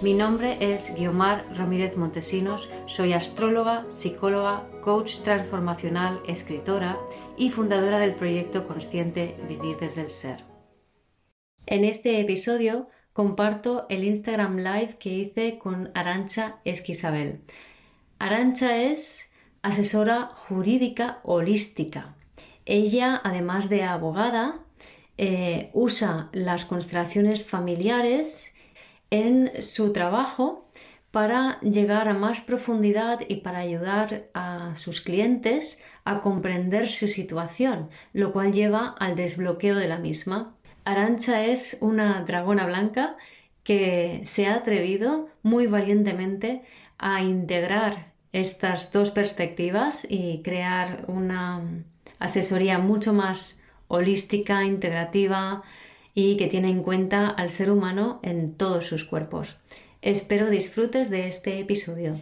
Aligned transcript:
Mi 0.00 0.14
nombre 0.14 0.58
es 0.60 0.94
Guiomar 0.96 1.44
Ramírez 1.56 1.96
Montesinos, 1.96 2.70
soy 2.86 3.14
astróloga, 3.14 3.84
psicóloga, 3.88 4.70
coach 4.80 5.22
transformacional, 5.24 6.22
escritora 6.28 6.96
y 7.36 7.50
fundadora 7.50 7.98
del 7.98 8.14
proyecto 8.14 8.64
consciente 8.68 9.36
Vivir 9.48 9.76
desde 9.76 10.02
el 10.02 10.10
Ser. 10.10 10.44
En 11.66 11.84
este 11.84 12.20
episodio 12.20 12.88
comparto 13.12 13.86
el 13.88 14.04
Instagram 14.04 14.58
Live 14.58 14.98
que 15.00 15.08
hice 15.10 15.58
con 15.58 15.90
Arancha 15.94 16.60
Esquisabel. 16.64 17.40
Arancha 18.20 18.76
es 18.76 19.32
asesora 19.62 20.30
jurídica 20.36 21.18
holística. 21.24 22.14
Ella, 22.66 23.20
además 23.24 23.68
de 23.68 23.82
abogada, 23.82 24.60
eh, 25.16 25.70
usa 25.72 26.28
las 26.32 26.66
constelaciones 26.66 27.44
familiares 27.44 28.54
en 29.10 29.62
su 29.62 29.92
trabajo 29.92 30.68
para 31.10 31.58
llegar 31.60 32.08
a 32.08 32.14
más 32.14 32.40
profundidad 32.40 33.20
y 33.28 33.36
para 33.36 33.58
ayudar 33.58 34.28
a 34.34 34.74
sus 34.76 35.00
clientes 35.00 35.82
a 36.04 36.20
comprender 36.20 36.86
su 36.88 37.08
situación, 37.08 37.88
lo 38.12 38.32
cual 38.32 38.52
lleva 38.52 38.94
al 38.98 39.16
desbloqueo 39.16 39.76
de 39.76 39.88
la 39.88 39.98
misma. 39.98 40.54
Arancha 40.84 41.44
es 41.44 41.78
una 41.80 42.22
dragona 42.22 42.66
blanca 42.66 43.16
que 43.62 44.22
se 44.24 44.46
ha 44.46 44.54
atrevido 44.54 45.28
muy 45.42 45.66
valientemente 45.66 46.62
a 46.98 47.22
integrar 47.22 48.12
estas 48.32 48.92
dos 48.92 49.10
perspectivas 49.10 50.06
y 50.08 50.42
crear 50.42 51.04
una 51.06 51.62
asesoría 52.18 52.78
mucho 52.78 53.12
más 53.12 53.56
holística, 53.88 54.64
integrativa, 54.64 55.62
y 56.20 56.36
que 56.36 56.48
tiene 56.48 56.68
en 56.68 56.82
cuenta 56.82 57.28
al 57.28 57.48
ser 57.48 57.70
humano 57.70 58.18
en 58.24 58.54
todos 58.54 58.86
sus 58.86 59.04
cuerpos. 59.04 59.56
Espero 60.02 60.50
disfrutes 60.50 61.10
de 61.10 61.28
este 61.28 61.60
episodio. 61.60 62.16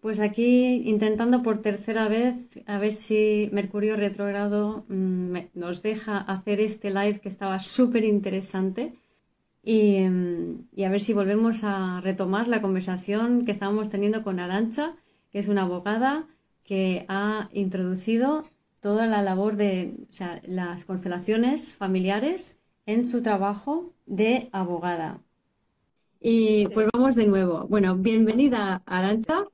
Pues 0.00 0.20
aquí 0.20 0.80
intentando 0.88 1.42
por 1.42 1.60
tercera 1.60 2.08
vez 2.08 2.34
a 2.64 2.78
ver 2.78 2.92
si 2.92 3.50
Mercurio 3.52 3.96
retrógrado 3.96 4.86
mm, 4.88 5.36
nos 5.52 5.82
deja 5.82 6.16
hacer 6.16 6.60
este 6.60 6.88
live 6.88 7.20
que 7.20 7.28
estaba 7.28 7.58
súper 7.58 8.04
interesante 8.04 8.94
y, 9.62 10.00
mm, 10.00 10.68
y, 10.74 10.84
a 10.84 10.90
ver 10.90 11.02
si 11.02 11.12
volvemos 11.12 11.62
a 11.62 12.00
retomar 12.00 12.48
la 12.48 12.62
conversación 12.62 13.44
que 13.44 13.52
estábamos 13.52 13.90
teniendo 13.90 14.22
con 14.22 14.40
Arancha, 14.40 14.94
que 15.30 15.40
es 15.40 15.48
una 15.48 15.64
abogada 15.64 16.26
que 16.64 17.04
ha 17.08 17.50
introducido 17.52 18.44
toda 18.80 19.06
la 19.06 19.20
labor 19.20 19.56
de 19.56 19.92
las 20.46 20.86
constelaciones 20.86 21.74
familiares 21.74 22.63
en 22.86 23.04
su 23.04 23.22
trabajo 23.22 23.92
de 24.06 24.48
abogada. 24.52 25.20
Y 26.20 26.66
pues 26.68 26.88
vamos 26.92 27.14
de 27.16 27.26
nuevo. 27.26 27.66
Bueno, 27.68 27.96
bienvenida, 27.96 28.82
Arancha. 28.86 29.44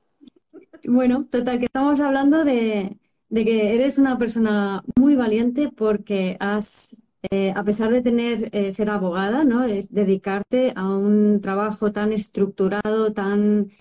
Bueno, 0.85 1.27
total, 1.29 1.59
que 1.59 1.65
estamos 1.65 1.99
hablando 1.99 2.43
de, 2.43 2.97
que 3.33 3.75
eres 3.75 3.97
una 3.97 4.17
persona 4.17 4.83
muy 4.97 5.15
valiente 5.15 5.69
porque 5.69 6.37
has, 6.39 7.03
eh, 7.29 7.53
a 7.55 7.63
pesar 7.63 7.91
de 7.91 8.01
tener, 8.01 8.49
eh, 8.53 8.71
ser 8.73 8.89
abogada, 8.89 9.43
¿no? 9.43 9.63
Es 9.63 9.91
dedicarte 9.93 10.73
a 10.75 10.89
un 10.89 11.41
trabajo 11.41 11.91
tan 11.91 12.13
estructurado, 12.13 13.13
tan, 13.13 13.71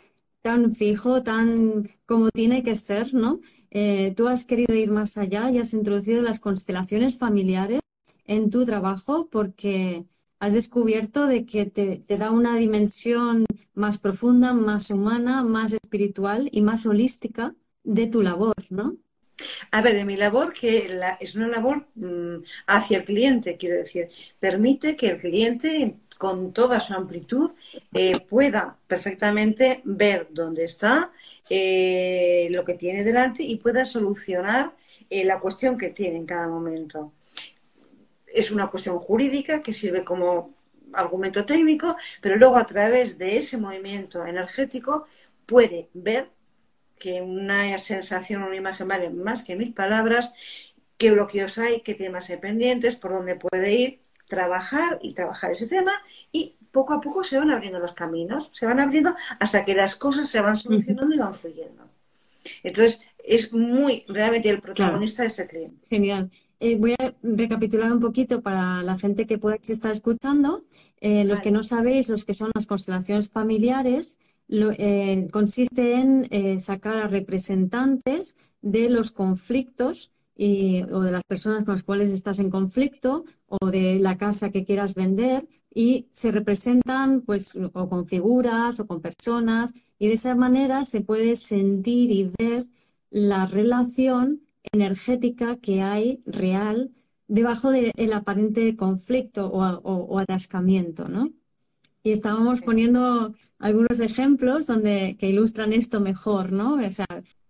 tan 0.42 0.72
fijo, 0.72 1.22
tan 1.22 1.88
como 2.06 2.30
tiene 2.30 2.62
que 2.62 2.74
ser, 2.76 3.14
¿no? 3.14 3.38
Eh, 3.70 4.14
tú 4.16 4.26
has 4.28 4.44
querido 4.44 4.74
ir 4.74 4.90
más 4.90 5.16
allá 5.16 5.50
y 5.50 5.58
has 5.58 5.74
introducido 5.74 6.22
las 6.22 6.40
constelaciones 6.40 7.18
familiares 7.18 7.80
en 8.30 8.48
tu 8.48 8.64
trabajo 8.64 9.28
porque 9.28 10.04
has 10.38 10.52
descubierto 10.52 11.26
de 11.26 11.44
que 11.44 11.66
te, 11.66 12.00
da 12.16 12.30
una 12.30 12.56
dimensión 12.56 13.44
más 13.74 13.98
profunda, 13.98 14.54
más 14.54 14.90
humana, 14.90 15.42
más 15.42 15.72
espiritual 15.72 16.48
y 16.52 16.62
más 16.62 16.86
holística 16.86 17.54
de 17.82 18.06
tu 18.06 18.22
labor, 18.22 18.54
¿no? 18.68 18.96
A 19.72 19.82
ver, 19.82 19.94
de 19.94 20.04
mi 20.04 20.16
labor, 20.16 20.52
que 20.52 20.88
es 21.18 21.34
una 21.34 21.48
labor 21.48 21.88
mm, 21.96 22.44
hacia 22.68 22.98
el 22.98 23.04
cliente, 23.04 23.56
quiero 23.56 23.76
decir, 23.76 24.08
permite 24.38 24.96
que 24.96 25.10
el 25.10 25.18
cliente 25.18 25.96
con 26.16 26.52
toda 26.52 26.78
su 26.78 26.94
amplitud 26.94 27.50
eh, 27.94 28.20
pueda 28.20 28.76
perfectamente 28.86 29.80
ver 29.84 30.28
dónde 30.30 30.64
está, 30.64 31.10
eh, 31.48 32.46
lo 32.50 32.64
que 32.64 32.74
tiene 32.74 33.02
delante 33.02 33.42
y 33.42 33.56
pueda 33.56 33.84
solucionar 33.86 34.76
eh, 35.08 35.24
la 35.24 35.40
cuestión 35.40 35.76
que 35.76 35.88
tiene 35.88 36.18
en 36.18 36.26
cada 36.26 36.46
momento 36.46 37.12
es 38.32 38.50
una 38.50 38.68
cuestión 38.68 38.98
jurídica 38.98 39.62
que 39.62 39.72
sirve 39.72 40.04
como 40.04 40.54
argumento 40.92 41.44
técnico, 41.44 41.96
pero 42.20 42.36
luego 42.36 42.56
a 42.56 42.66
través 42.66 43.18
de 43.18 43.36
ese 43.36 43.56
movimiento 43.56 44.26
energético 44.26 45.06
puede 45.46 45.88
ver 45.94 46.30
que 46.98 47.22
una 47.22 47.78
sensación, 47.78 48.42
una 48.42 48.56
imagen 48.56 48.88
vale 48.88 49.10
más 49.10 49.44
que 49.44 49.56
mil 49.56 49.72
palabras, 49.72 50.32
qué 50.98 51.10
bloqueos 51.12 51.58
hay, 51.58 51.80
qué 51.80 51.94
temas 51.94 52.28
hay 52.30 52.36
pendientes, 52.36 52.96
por 52.96 53.12
dónde 53.12 53.36
puede 53.36 53.72
ir, 53.72 54.00
trabajar 54.28 54.98
y 55.02 55.14
trabajar 55.14 55.52
ese 55.52 55.66
tema 55.66 55.92
y 56.30 56.56
poco 56.70 56.94
a 56.94 57.00
poco 57.00 57.24
se 57.24 57.38
van 57.38 57.50
abriendo 57.50 57.80
los 57.80 57.94
caminos, 57.94 58.50
se 58.52 58.66
van 58.66 58.80
abriendo 58.80 59.14
hasta 59.40 59.64
que 59.64 59.74
las 59.74 59.96
cosas 59.96 60.28
se 60.28 60.40
van 60.40 60.56
solucionando 60.56 61.14
y 61.14 61.18
van 61.18 61.34
fluyendo. 61.34 61.88
Entonces, 62.62 63.00
es 63.24 63.52
muy 63.52 64.04
realmente 64.08 64.50
el 64.50 64.60
protagonista 64.60 65.22
de 65.22 65.28
ese 65.28 65.46
cliente. 65.46 65.86
Genial. 65.88 66.30
Eh, 66.60 66.76
voy 66.76 66.94
a 66.98 67.14
recapitular 67.22 67.90
un 67.90 68.00
poquito 68.00 68.42
para 68.42 68.82
la 68.82 68.98
gente 68.98 69.26
que 69.26 69.38
pueda 69.38 69.56
estar 69.56 69.92
escuchando. 69.92 70.64
Eh, 71.00 71.24
los 71.24 71.40
que 71.40 71.50
no 71.50 71.62
sabéis, 71.62 72.10
los 72.10 72.26
que 72.26 72.34
son 72.34 72.50
las 72.54 72.66
constelaciones 72.66 73.30
familiares, 73.30 74.18
eh, 74.48 75.28
consiste 75.32 75.94
en 75.94 76.60
sacar 76.60 76.96
a 76.96 77.08
representantes 77.08 78.36
de 78.60 78.90
los 78.90 79.10
conflictos 79.10 80.12
o 80.36 81.00
de 81.00 81.12
las 81.12 81.24
personas 81.24 81.64
con 81.64 81.74
las 81.74 81.82
cuales 81.82 82.10
estás 82.10 82.38
en 82.38 82.50
conflicto 82.50 83.24
o 83.46 83.70
de 83.70 83.98
la 83.98 84.16
casa 84.16 84.50
que 84.50 84.64
quieras 84.64 84.94
vender 84.94 85.46
y 85.74 86.08
se 86.10 86.32
representan 86.32 87.20
pues 87.22 87.56
o 87.56 87.88
con 87.88 88.06
figuras 88.06 88.80
o 88.80 88.86
con 88.86 89.00
personas 89.00 89.74
y 89.98 90.08
de 90.08 90.14
esa 90.14 90.34
manera 90.34 90.84
se 90.86 91.02
puede 91.02 91.36
sentir 91.36 92.10
y 92.10 92.30
ver 92.38 92.66
la 93.10 93.46
relación 93.46 94.40
energética 94.72 95.56
que 95.56 95.82
hay 95.82 96.22
real 96.26 96.92
debajo 97.28 97.70
del 97.70 98.12
aparente 98.12 98.76
conflicto 98.76 99.50
o, 99.52 100.18
atascamiento, 100.18 101.08
¿no? 101.08 101.30
Y 102.02 102.12
estábamos 102.12 102.62
poniendo 102.62 103.34
algunos 103.58 104.00
ejemplos 104.00 104.66
donde 104.66 105.16
que 105.18 105.28
ilustran 105.28 105.72
esto 105.72 106.00
mejor, 106.00 106.50
¿no? 106.50 106.78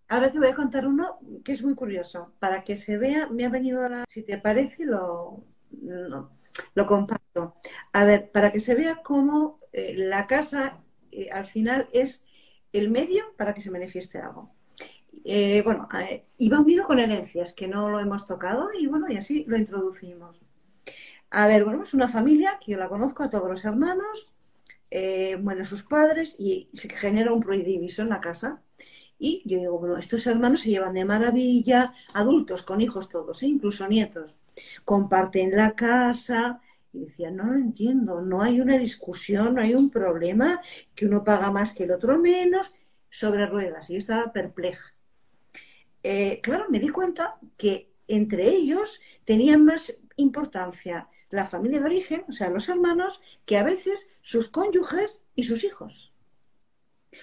Ahora 0.09 0.31
te 0.31 0.39
voy 0.39 0.49
a 0.49 0.57
contar 0.57 0.87
uno 0.87 1.21
que 1.45 1.53
es 1.53 1.63
muy 1.63 1.75
curioso. 1.75 2.35
Para 2.41 2.65
que 2.65 2.77
se 2.77 2.99
vea, 2.99 3.29
me 3.29 3.45
ha 3.45 3.49
venido 3.49 3.81
ahora, 3.81 4.05
si 4.09 4.23
te 4.23 4.39
parece, 4.39 4.85
lo, 4.85 5.45
lo, 6.75 6.87
comparto. 6.87 7.55
A 7.93 8.05
ver, 8.05 8.31
para 8.33 8.51
que 8.53 8.61
se 8.61 8.75
vea 8.75 9.03
cómo 9.03 9.61
eh, 9.73 9.95
la 9.97 10.27
casa 10.27 10.83
eh, 11.13 11.31
al 11.31 11.47
final 11.47 11.89
es 11.93 12.25
el 12.73 12.91
medio 12.91 13.25
para 13.37 13.55
que 13.55 13.61
se 13.61 13.71
manifieste 13.71 14.19
algo. 14.19 14.53
Eh, 15.25 15.63
bueno, 15.63 15.89
eh, 16.01 16.25
unido 16.39 16.87
con 16.87 16.99
herencias, 16.99 17.53
que 17.53 17.69
no 17.69 17.91
lo 17.91 18.01
hemos 18.01 18.27
tocado, 18.27 18.71
y 18.79 18.87
bueno, 18.87 19.07
y 19.09 19.17
así 19.17 19.45
lo 19.47 19.57
introducimos. 19.57 20.41
A 21.31 21.47
ver, 21.47 21.65
bueno, 21.65 21.83
es 21.83 21.95
una 21.95 22.09
familia 22.09 22.59
que 22.65 22.73
yo 22.73 22.79
la 22.79 22.89
conozco 22.89 23.23
a 23.23 23.31
todos 23.31 23.49
los 23.49 23.65
hermanos, 23.65 24.33
eh, 24.91 25.37
bueno, 25.41 25.65
sus 25.65 25.83
padres, 25.85 26.35
y 26.39 26.69
se 26.73 26.89
genera 26.89 27.33
un 27.33 27.41
prohibiso 27.41 28.03
en 28.03 28.09
la 28.09 28.21
casa. 28.21 28.63
Y 29.19 29.43
yo 29.45 29.59
digo, 29.59 29.79
bueno, 29.79 29.99
estos 29.99 30.27
hermanos 30.27 30.63
se 30.63 30.71
llevan 30.71 30.95
de 30.95 31.05
maravilla, 31.05 31.95
adultos, 32.15 32.63
con 32.63 32.81
hijos 32.81 33.09
todos, 33.09 33.43
incluso 33.43 33.87
nietos. 33.87 34.35
Comparten 34.85 35.53
la 35.53 35.75
casa, 35.75 36.61
y 36.93 37.01
decía, 37.05 37.31
no 37.31 37.45
lo 37.45 37.55
entiendo, 37.55 38.21
no 38.23 38.43
hay 38.43 38.61
una 38.61 38.79
discusión, 38.79 39.55
no 39.55 39.61
hay 39.61 39.75
un 39.75 39.91
problema, 39.91 40.61
que 40.95 41.07
uno 41.07 41.23
paga 41.23 41.53
más 41.53 41.75
que 41.75 41.85
el 41.85 41.93
otro 41.93 42.19
menos, 42.19 42.75
sobre 43.11 43.47
ruedas. 43.47 43.91
Y 43.91 43.95
yo 43.95 43.99
estaba 43.99 44.33
perpleja. 44.33 44.95
Eh, 46.03 46.41
claro, 46.43 46.67
me 46.69 46.79
di 46.79 46.89
cuenta 46.89 47.39
que 47.57 47.91
entre 48.09 48.49
ellos 48.49 49.01
tenían 49.25 49.65
más 49.65 49.97
importancia 50.17 51.09
la 51.31 51.47
familia 51.47 51.81
de 51.81 51.87
origen, 51.87 52.25
o 52.29 52.33
sea, 52.33 52.51
los 52.51 52.69
hermanos, 52.69 53.21
que 53.47 53.57
a 53.57 53.63
veces 53.63 54.09
sus 54.21 54.49
cónyuges 54.49 55.23
y 55.35 55.45
sus 55.45 55.65
hijos. 55.65 56.13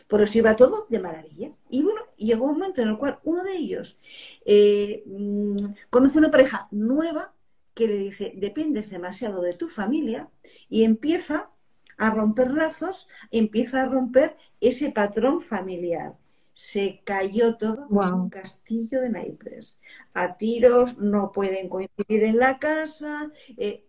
Por 0.07 0.21
eso 0.21 0.37
iba 0.37 0.55
todo 0.55 0.87
de 0.89 0.99
maravilla. 0.99 1.51
Y 1.69 1.83
bueno, 1.83 2.01
llegó 2.17 2.45
un 2.45 2.53
momento 2.53 2.81
en 2.81 2.89
el 2.89 2.97
cual 2.97 3.19
uno 3.23 3.43
de 3.43 3.55
ellos 3.55 3.97
eh, 4.45 5.03
mm, 5.05 5.55
conoce 5.89 6.19
una 6.19 6.31
pareja 6.31 6.67
nueva 6.71 7.33
que 7.73 7.87
le 7.87 7.97
dice, 7.97 8.33
dependes 8.35 8.89
demasiado 8.89 9.41
de 9.41 9.53
tu 9.53 9.69
familia 9.69 10.29
y 10.69 10.83
empieza 10.83 11.51
a 11.97 12.11
romper 12.11 12.51
lazos, 12.51 13.07
empieza 13.31 13.83
a 13.83 13.87
romper 13.87 14.35
ese 14.61 14.91
patrón 14.91 15.41
familiar. 15.41 16.15
Se 16.57 17.03
cayó 17.03 17.55
todo 17.55 17.87
como 17.87 18.23
un 18.23 18.31
castillo 18.31 19.01
de 19.01 19.11
naipes. 19.11 19.77
A 20.15 20.37
tiros, 20.37 20.97
no 20.97 21.31
pueden 21.31 21.69
coincidir 21.69 22.23
en 22.23 22.37
la 22.37 22.57
casa. 22.57 23.31
Eh, 23.57 23.85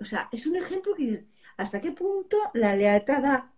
o 0.00 0.04
sea, 0.04 0.28
es 0.30 0.46
un 0.46 0.54
ejemplo 0.54 0.94
que 0.94 1.26
hasta 1.56 1.80
qué 1.80 1.90
punto 1.90 2.36
la 2.54 2.76
lealtad 2.76 3.24
a 3.24 3.52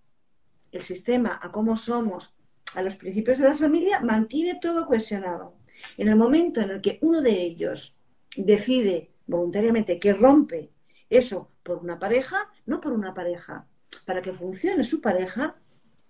el 0.72 0.80
sistema, 0.80 1.38
a 1.42 1.52
cómo 1.52 1.76
somos, 1.76 2.34
a 2.74 2.80
los 2.80 2.96
principios 2.96 3.36
de 3.36 3.44
la 3.44 3.54
familia, 3.54 4.00
mantiene 4.00 4.58
todo 4.58 4.86
cohesionado. 4.86 5.58
En 5.98 6.08
el 6.08 6.16
momento 6.16 6.62
en 6.62 6.70
el 6.70 6.80
que 6.80 6.98
uno 7.02 7.20
de 7.20 7.42
ellos 7.42 7.94
decide 8.34 9.10
voluntariamente 9.26 10.00
que 10.00 10.14
rompe 10.14 10.70
eso 11.10 11.50
por 11.62 11.76
una 11.76 11.98
pareja, 11.98 12.50
no 12.64 12.80
por 12.80 12.92
una 12.92 13.12
pareja, 13.12 13.66
para 14.06 14.22
que 14.22 14.32
funcione 14.32 14.82
su 14.82 15.02
pareja, 15.02 15.58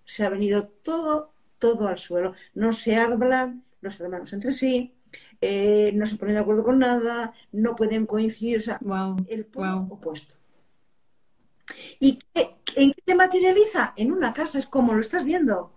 se 0.04 0.24
ha 0.24 0.28
venido 0.28 0.68
todo, 0.68 1.34
todo 1.58 1.88
al 1.88 1.98
suelo. 1.98 2.34
No 2.54 2.72
se 2.72 2.96
hablan 2.96 3.64
los 3.80 3.98
hermanos 4.00 4.32
entre 4.32 4.52
sí, 4.52 4.94
eh, 5.40 5.92
no 5.94 6.06
se 6.06 6.16
ponen 6.16 6.34
de 6.34 6.40
acuerdo 6.40 6.64
con 6.64 6.78
nada, 6.78 7.32
no 7.52 7.76
pueden 7.76 8.06
coincidir, 8.06 8.58
o 8.58 8.60
sea, 8.60 8.80
el 9.28 9.46
polo 9.46 9.86
opuesto. 9.90 10.34
¿Y 12.00 12.18
en 12.34 12.92
qué 12.92 13.02
te 13.04 13.14
materializa? 13.14 13.92
En 13.96 14.12
una 14.12 14.32
casa, 14.32 14.58
es 14.58 14.66
como 14.66 14.94
lo 14.94 15.00
estás 15.00 15.24
viendo, 15.24 15.72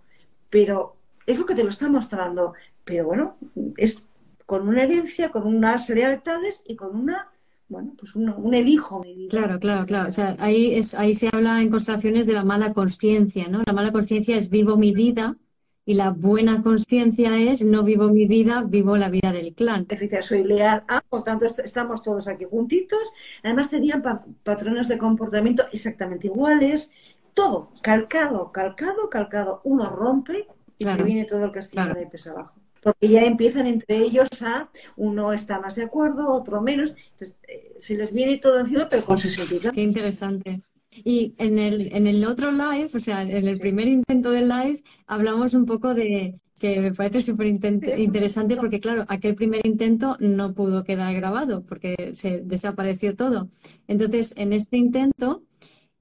pero 0.50 0.96
es 1.26 1.38
lo 1.38 1.46
que 1.46 1.54
te 1.54 1.64
lo 1.64 1.70
está 1.70 1.88
mostrando. 1.88 2.54
Pero 2.84 3.06
bueno, 3.06 3.36
es 3.76 4.02
con 4.46 4.68
una 4.68 4.82
herencia, 4.82 5.30
con 5.30 5.46
unas 5.46 5.88
lealtades 5.88 6.62
y 6.66 6.76
con 6.76 6.96
una 6.96 7.28
bueno, 7.68 7.94
pues 7.98 8.14
un, 8.14 8.28
un 8.28 8.52
elijo. 8.52 9.02
Claro, 9.30 9.58
claro, 9.58 9.86
claro. 9.86 10.10
O 10.10 10.12
sea, 10.12 10.36
ahí, 10.40 10.74
es, 10.74 10.94
ahí 10.94 11.14
se 11.14 11.30
habla 11.32 11.62
en 11.62 11.70
constelaciones 11.70 12.26
de 12.26 12.34
la 12.34 12.44
mala 12.44 12.74
conciencia, 12.74 13.48
¿no? 13.48 13.62
La 13.64 13.72
mala 13.72 13.92
conciencia 13.92 14.36
es 14.36 14.50
vivo 14.50 14.76
mi 14.76 14.92
vida 14.92 15.38
y 15.84 15.94
la 15.94 16.10
buena 16.10 16.62
conciencia 16.62 17.38
es 17.38 17.64
no 17.64 17.82
vivo 17.82 18.08
mi 18.08 18.26
vida, 18.26 18.62
vivo 18.62 18.96
la 18.96 19.08
vida 19.08 19.32
del 19.32 19.54
clan. 19.54 19.86
Soy 20.20 20.44
leal 20.44 20.84
a, 20.88 21.00
por 21.00 21.24
tanto 21.24 21.44
estamos 21.44 22.02
todos 22.02 22.28
aquí 22.28 22.44
juntitos. 22.44 23.12
Además 23.42 23.70
tenían 23.70 24.02
patrones 24.42 24.88
de 24.88 24.98
comportamiento 24.98 25.64
exactamente 25.72 26.28
iguales. 26.28 26.90
Todo, 27.34 27.72
calcado, 27.82 28.52
calcado, 28.52 29.10
calcado. 29.10 29.60
Uno 29.64 29.90
rompe 29.90 30.46
y 30.78 30.84
se 30.84 31.02
viene 31.02 31.24
todo 31.24 31.44
el 31.44 31.52
castillo 31.52 31.94
de 31.94 32.06
pesa 32.06 32.30
abajo. 32.30 32.54
Porque 32.80 33.08
ya 33.08 33.24
empiezan 33.24 33.66
entre 33.66 33.96
ellos 33.96 34.28
a, 34.42 34.68
uno 34.96 35.32
está 35.32 35.60
más 35.60 35.76
de 35.76 35.84
acuerdo, 35.84 36.32
otro 36.32 36.60
menos. 36.60 36.94
Entonces, 37.12 37.36
eh, 37.46 37.74
se 37.78 37.96
les 37.96 38.12
viene 38.12 38.38
todo 38.38 38.58
encima, 38.58 38.88
pero 38.88 39.04
con 39.04 39.18
sentido. 39.18 39.72
Qué 39.72 39.82
interesante. 39.82 40.62
Y 41.04 41.34
en 41.38 41.58
el, 41.58 41.94
en 41.94 42.06
el 42.06 42.24
otro 42.24 42.52
live, 42.52 42.90
o 42.94 43.00
sea, 43.00 43.22
en 43.22 43.48
el 43.48 43.58
primer 43.58 43.88
intento 43.88 44.30
del 44.30 44.48
live, 44.48 44.82
hablamos 45.06 45.54
un 45.54 45.64
poco 45.64 45.94
de 45.94 46.38
que 46.62 46.80
me 46.80 46.94
parece 46.94 47.22
súper 47.22 47.48
interesante 47.48 48.56
porque, 48.56 48.78
claro, 48.78 49.04
aquel 49.08 49.34
primer 49.34 49.66
intento 49.66 50.16
no 50.20 50.54
pudo 50.54 50.84
quedar 50.84 51.12
grabado 51.14 51.64
porque 51.66 52.12
se 52.14 52.40
desapareció 52.42 53.16
todo. 53.16 53.48
Entonces, 53.88 54.32
en 54.36 54.52
este 54.52 54.76
intento, 54.76 55.42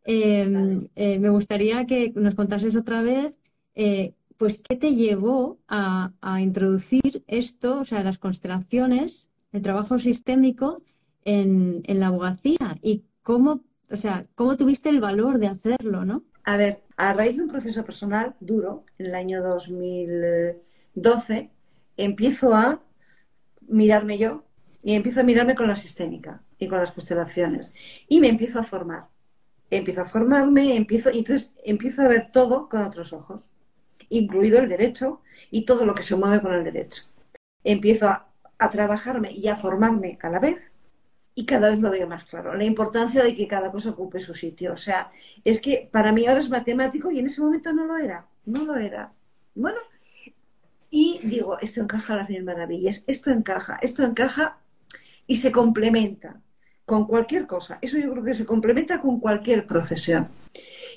em, 0.06 0.88
eh, 0.96 1.20
me 1.20 1.30
gustaría 1.30 1.86
que 1.88 2.12
nos 2.16 2.36
contases 2.36 2.76
otra 2.76 3.02
vez, 3.02 3.34
eh, 3.76 4.14
pues, 4.38 4.62
¿qué 4.62 4.76
te 4.76 4.94
llevó 4.96 5.60
a, 5.68 6.14
a, 6.22 6.42
introducir 6.42 7.24
esto, 7.28 7.80
o 7.80 7.86
sea, 7.86 8.04
las 8.04 8.20
constelaciones, 8.20 9.32
el 9.52 9.62
trabajo 9.64 10.00
sistémico 10.00 10.84
en, 11.26 11.82
en 11.86 12.00
la 12.00 12.08
abogacía 12.08 12.78
y 12.84 13.04
cómo 13.24 13.64
o 13.92 13.98
sea, 13.98 14.26
¿cómo 14.36 14.58
tuviste 14.58 14.90
el 14.90 15.02
valor 15.02 15.38
de 15.38 15.48
hacerlo, 15.48 16.06
no? 16.06 16.24
A 16.44 16.58
ver, 16.58 16.82
a 16.98 17.14
raíz 17.14 17.38
de 17.38 17.44
un 17.44 17.50
proceso 17.50 17.86
personal 17.86 18.36
duro, 18.40 18.86
en 18.98 19.08
el 19.08 19.16
año 19.16 19.44
2012, 19.44 21.52
empiezo 21.98 22.56
a 22.56 22.82
mirarme 23.68 24.18
yo 24.18 24.44
y 24.82 24.96
empiezo 24.96 25.20
a 25.20 25.24
mirarme 25.24 25.56
con 25.56 25.68
la 25.68 25.76
sistémica 25.76 26.42
y 26.58 26.68
con 26.68 26.80
las 26.80 26.92
constelaciones. 26.92 27.74
Y 28.08 28.22
me 28.22 28.30
empiezo 28.30 28.60
a 28.60 28.64
formar. 28.64 29.08
Empiezo 29.70 30.02
a 30.02 30.06
formarme, 30.06 30.76
empiezo, 30.76 31.12
y 31.12 31.20
entonces 31.20 31.54
empiezo 31.64 32.02
a 32.02 32.08
ver 32.08 32.32
todo 32.32 32.68
con 32.68 32.82
otros 32.82 33.14
ojos, 33.14 33.42
incluido 34.10 34.60
el 34.60 34.70
derecho 34.70 35.22
y 35.50 35.66
todo 35.66 35.86
lo 35.86 35.96
que 35.96 36.04
se 36.04 36.16
mueve 36.16 36.42
con 36.42 36.54
el 36.54 36.64
derecho. 36.64 37.04
Empiezo 37.64 38.08
a, 38.08 38.28
a 38.58 38.70
trabajarme 38.70 39.32
y 39.32 39.48
a 39.48 39.56
formarme 39.56 40.18
a 40.22 40.30
la 40.30 40.40
vez 40.40 40.71
y 41.34 41.46
cada 41.46 41.70
vez 41.70 41.80
lo 41.80 41.92
veo 41.92 42.08
más 42.08 42.26
claro. 42.26 42.56
La 42.56 42.64
importancia 42.64 43.24
de 43.24 43.36
que 43.36 43.48
cada 43.48 43.72
cosa 43.72 43.92
ocupe 43.92 44.20
su 44.20 44.34
sitio. 44.34 44.74
O 44.74 44.78
sea, 44.78 45.12
es 45.44 45.62
que 45.62 45.90
para 45.92 46.12
mí 46.12 46.28
ahora 46.28 46.42
es 46.42 46.50
matemático 46.50 47.12
y 47.12 47.20
en 47.20 47.28
ese 47.28 47.42
momento 47.42 47.74
no 47.74 47.86
lo 47.86 47.98
era. 47.98 48.28
No 48.46 48.66
lo 48.66 48.76
era. 48.78 49.14
Bueno, 49.56 49.78
y 50.90 51.20
digo, 51.24 51.58
esto 51.60 51.82
encaja 51.82 52.14
a 52.14 52.18
las 52.18 52.30
mil 52.30 52.44
maravillas. 52.44 53.04
Esto 53.08 53.32
encaja, 53.32 53.80
esto 53.82 54.04
encaja 54.04 54.60
y 55.28 55.38
se 55.38 55.52
complementa 55.52 56.42
con 56.86 57.08
cualquier 57.08 57.48
cosa. 57.48 57.80
Eso 57.82 57.98
yo 57.98 58.12
creo 58.12 58.24
que 58.24 58.34
se 58.36 58.46
complementa 58.46 59.00
con 59.00 59.20
cualquier 59.20 59.66
profesión. 59.66 60.28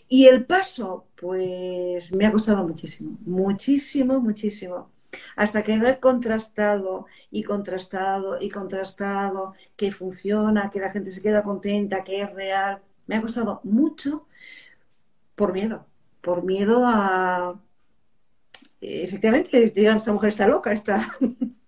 Y 0.08 0.26
el 0.26 0.44
paso, 0.44 1.06
pues 1.20 2.12
me 2.12 2.26
ha 2.26 2.32
costado 2.32 2.66
muchísimo, 2.66 3.16
muchísimo, 3.25 4.20
muchísimo 4.20 4.90
hasta 5.37 5.62
que 5.62 5.76
no 5.76 5.87
he 5.88 5.99
contrastado 6.00 7.06
y 7.31 7.43
contrastado 7.43 8.40
y 8.40 8.50
contrastado 8.50 9.55
que 9.76 9.90
funciona, 9.90 10.70
que 10.70 10.81
la 10.81 10.90
gente 10.90 11.11
se 11.11 11.22
queda 11.22 11.43
contenta, 11.43 12.05
que 12.05 12.22
es 12.22 12.32
real. 12.32 12.82
Me 13.06 13.16
ha 13.16 13.22
costado 13.22 13.61
mucho 13.64 14.26
por 15.34 15.52
miedo, 15.52 15.87
por 16.20 16.44
miedo 16.44 16.82
a... 16.87 17.61
Efectivamente, 18.81 19.70
digan, 19.70 19.96
esta 19.96 20.12
mujer 20.12 20.28
está 20.28 20.46
loca, 20.46 20.72
está... 20.72 21.11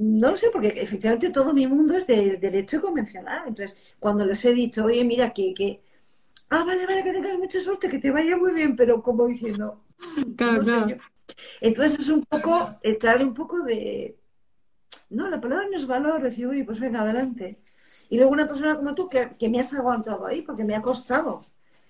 no 0.00 0.30
lo 0.30 0.36
sé, 0.36 0.48
porque 0.50 0.68
efectivamente 0.68 1.30
todo 1.30 1.52
mi 1.52 1.66
mundo 1.66 1.94
es 1.94 2.06
de 2.06 2.38
derecho 2.38 2.80
convencional. 2.80 3.44
Entonces, 3.46 3.76
cuando 3.98 4.24
les 4.24 4.44
he 4.44 4.54
dicho, 4.54 4.84
oye, 4.86 5.04
mira, 5.04 5.32
que, 5.32 5.52
que... 5.54 5.82
Ah, 6.48 6.64
vale, 6.64 6.86
vale, 6.86 7.04
que 7.04 7.12
tengas 7.12 7.38
mucha 7.38 7.60
suerte, 7.60 7.88
que 7.88 7.98
te 7.98 8.10
vaya 8.10 8.36
muy 8.36 8.52
bien, 8.52 8.76
pero 8.76 9.02
como 9.02 9.26
diciendo... 9.26 9.84
Claro, 10.36 10.62
claro. 10.62 10.96
Entonces 11.60 12.00
es 12.00 12.08
un 12.08 12.24
poco, 12.24 12.76
echarle 12.82 13.24
un 13.24 13.34
poco 13.34 13.62
de... 13.62 14.16
No, 15.08 15.28
la 15.28 15.40
palabra 15.40 15.66
no 15.70 15.76
es 15.76 15.86
valor, 15.86 16.22
decir, 16.22 16.46
uy, 16.46 16.62
pues 16.62 16.78
venga, 16.78 17.02
adelante. 17.02 17.60
Y 18.08 18.16
luego 18.16 18.32
una 18.32 18.46
persona 18.46 18.76
como 18.76 18.94
tú 18.94 19.08
que, 19.08 19.30
que 19.38 19.48
me 19.48 19.60
has 19.60 19.72
aguantado 19.74 20.26
ahí, 20.26 20.42
porque 20.42 20.64
me 20.64 20.74
ha 20.74 20.82
costado, 20.82 21.46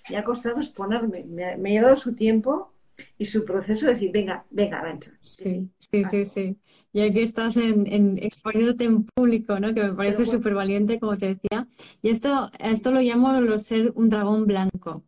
me 0.08 0.16
ha 0.16 0.24
costado 0.24 0.58
exponerme, 0.58 1.24
me, 1.24 1.56
me 1.56 1.78
ha 1.78 1.82
dado 1.82 1.96
su 1.96 2.14
tiempo 2.14 2.72
y 3.18 3.24
su 3.24 3.44
proceso 3.44 3.86
de 3.86 3.94
decir, 3.94 4.10
venga, 4.12 4.44
venga, 4.50 4.80
avanza. 4.80 5.12
Sí, 5.22 5.70
sí, 5.78 6.04
sí, 6.04 6.24
sí. 6.24 6.56
Y 6.92 7.00
aquí 7.02 7.20
estás 7.20 7.56
en, 7.56 7.86
en 7.86 8.18
exponiéndote 8.18 8.84
en 8.84 9.04
público, 9.04 9.58
¿no? 9.60 9.72
Que 9.72 9.84
me 9.84 9.94
parece 9.94 10.26
súper 10.26 10.54
valiente, 10.54 10.98
como 10.98 11.16
te 11.16 11.34
decía. 11.34 11.66
Y 12.02 12.10
esto, 12.10 12.50
esto 12.58 12.90
lo 12.90 13.00
llamo 13.00 13.58
ser 13.58 13.92
un 13.94 14.08
dragón 14.08 14.46
blanco, 14.46 15.04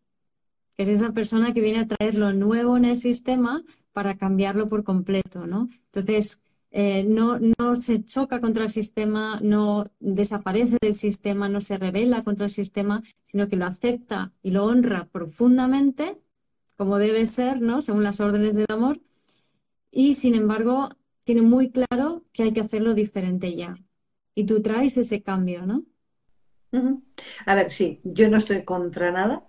que 0.76 0.84
es 0.84 0.88
esa 0.88 1.12
persona 1.12 1.52
que 1.52 1.60
viene 1.60 1.80
a 1.80 1.88
traer 1.88 2.14
lo 2.14 2.32
nuevo 2.32 2.76
en 2.76 2.84
el 2.84 2.98
sistema, 2.98 3.62
para 3.92 4.16
cambiarlo 4.16 4.68
por 4.68 4.84
completo, 4.84 5.46
¿no? 5.46 5.68
Entonces, 5.92 6.40
eh, 6.74 7.04
no, 7.04 7.38
no 7.38 7.76
se 7.76 8.02
choca 8.02 8.40
contra 8.40 8.64
el 8.64 8.70
sistema, 8.70 9.38
no 9.42 9.84
desaparece 10.00 10.78
del 10.80 10.94
sistema, 10.94 11.48
no 11.48 11.60
se 11.60 11.76
revela 11.76 12.22
contra 12.22 12.46
el 12.46 12.50
sistema, 12.50 13.02
sino 13.22 13.48
que 13.48 13.56
lo 13.56 13.66
acepta 13.66 14.32
y 14.42 14.52
lo 14.52 14.64
honra 14.64 15.06
profundamente, 15.12 16.18
como 16.76 16.96
debe 16.98 17.26
ser, 17.26 17.60
¿no? 17.60 17.82
Según 17.82 18.02
las 18.02 18.20
órdenes 18.20 18.54
del 18.54 18.66
amor. 18.70 19.00
Y 19.90 20.14
sin 20.14 20.34
embargo, 20.34 20.88
tiene 21.24 21.42
muy 21.42 21.70
claro 21.70 22.24
que 22.32 22.44
hay 22.44 22.52
que 22.54 22.60
hacerlo 22.60 22.94
diferente 22.94 23.54
ya. 23.54 23.76
Y 24.34 24.44
tú 24.46 24.62
traes 24.62 24.96
ese 24.96 25.22
cambio, 25.22 25.66
¿no? 25.66 25.84
A 27.44 27.54
ver, 27.54 27.70
sí, 27.70 28.00
yo 28.02 28.30
no 28.30 28.38
estoy 28.38 28.64
contra 28.64 29.12
nada. 29.12 29.46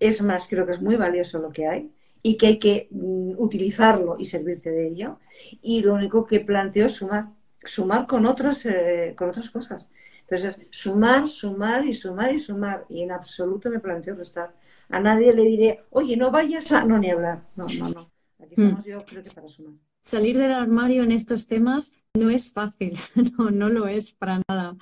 Es 0.00 0.22
más, 0.22 0.48
creo 0.48 0.66
que 0.66 0.72
es 0.72 0.82
muy 0.82 0.96
valioso 0.96 1.38
lo 1.38 1.52
que 1.52 1.68
hay 1.68 1.93
y 2.26 2.38
que 2.38 2.46
hay 2.46 2.58
que 2.58 2.88
mm, 2.90 3.34
utilizarlo 3.36 4.16
y 4.18 4.24
servirte 4.24 4.70
de 4.70 4.88
ello. 4.88 5.18
Y 5.60 5.82
lo 5.82 5.92
único 5.92 6.24
que 6.24 6.40
planteo 6.40 6.86
es 6.86 6.94
sumar, 6.94 7.28
sumar 7.62 8.06
con 8.06 8.24
otras, 8.24 8.64
eh, 8.64 9.14
con 9.16 9.28
otras 9.28 9.50
cosas. 9.50 9.90
Entonces, 10.22 10.56
sumar, 10.70 11.28
sumar 11.28 11.84
y 11.84 11.92
sumar 11.92 12.34
y 12.34 12.38
sumar. 12.38 12.86
Y 12.88 13.02
en 13.02 13.12
absoluto 13.12 13.68
me 13.68 13.78
planteo 13.78 14.14
restar. 14.14 14.54
A 14.88 15.00
nadie 15.00 15.34
le 15.34 15.44
diré, 15.44 15.84
oye, 15.90 16.16
no 16.16 16.30
vayas 16.30 16.72
a... 16.72 16.82
No, 16.86 16.98
ni 16.98 17.10
hablar. 17.10 17.42
No, 17.56 17.66
no, 17.78 17.90
no. 17.90 18.10
Aquí 18.42 18.54
hmm. 18.56 18.62
estamos 18.62 18.84
yo 18.86 19.04
creo 19.04 19.22
que 19.22 19.30
para 19.30 19.48
sumar. 19.48 19.74
Salir 20.00 20.38
del 20.38 20.52
armario 20.52 21.02
en 21.02 21.12
estos 21.12 21.46
temas 21.46 21.92
no 22.14 22.30
es 22.30 22.50
fácil. 22.50 22.98
No, 23.36 23.50
no 23.50 23.68
lo 23.68 23.86
es 23.86 24.12
para 24.12 24.40
nada. 24.48 24.76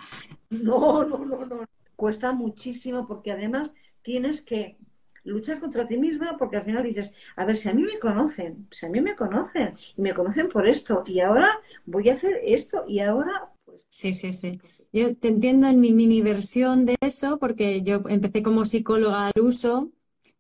No, 0.51 1.05
no, 1.05 1.19
no, 1.25 1.45
no. 1.45 1.65
Cuesta 1.97 2.31
muchísimo 2.31 3.09
porque 3.09 3.33
además 3.33 3.75
tienes 4.03 4.43
que 4.43 4.77
luchar 5.25 5.61
contra 5.61 5.87
ti 5.87 5.97
misma 5.97 6.37
porque 6.39 6.57
al 6.57 6.65
final 6.65 6.83
dices, 6.83 7.13
a 7.37 7.45
ver, 7.45 7.57
si 7.57 7.69
a 7.69 7.75
mí 7.75 7.83
me 7.83 7.99
conocen, 7.99 8.67
si 8.71 8.87
a 8.87 8.89
mí 8.89 9.01
me 9.01 9.15
conocen 9.15 9.77
y 9.97 10.03
me 10.03 10.15
conocen 10.15 10.49
por 10.49 10.67
esto 10.67 11.05
y 11.07 11.21
ahora 11.21 11.61
voy 11.87 12.09
a 12.09 12.15
hacer 12.15 12.41
esto 12.45 12.85
y 12.89 13.01
ahora... 13.01 13.53
Pues, 13.65 13.81
sí, 13.89 14.15
sí, 14.15 14.33
sí. 14.33 14.61
Yo 14.93 15.17
te 15.17 15.29
entiendo 15.29 15.69
en 15.69 15.81
mi 15.81 15.93
mini 15.93 16.21
versión 16.21 16.85
de 16.85 16.97
eso 17.01 17.39
porque 17.39 17.83
yo 17.83 18.03
empecé 18.09 18.43
como 18.43 18.65
psicóloga 18.65 19.27
al 19.27 19.41
uso 19.41 19.91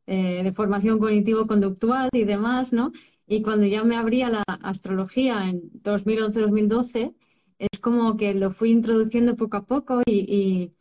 eh, 0.06 0.42
de 0.42 0.52
formación 0.52 0.98
cognitivo-conductual 0.98 2.10
y 2.12 2.24
demás, 2.24 2.72
¿no? 2.72 2.92
Y 3.26 3.42
cuando 3.42 3.66
ya 3.66 3.84
me 3.84 3.96
abría 3.96 4.28
la 4.28 4.42
astrología 4.62 5.48
en 5.48 5.70
2011-2012, 5.82 7.14
es 7.58 7.80
como 7.80 8.16
que 8.16 8.34
lo 8.34 8.50
fui 8.50 8.70
introduciendo 8.70 9.36
poco 9.36 9.56
a 9.58 9.64
poco 9.66 10.02
y, 10.06 10.72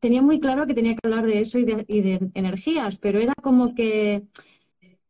tenía 0.00 0.22
muy 0.22 0.40
claro 0.40 0.66
que 0.66 0.74
tenía 0.74 0.94
que 0.94 1.00
hablar 1.04 1.26
de 1.26 1.40
eso 1.40 1.58
y 1.58 1.64
de, 1.64 2.30
energías, 2.34 2.98
pero 2.98 3.18
era 3.18 3.34
como 3.42 3.74
que, 3.74 4.24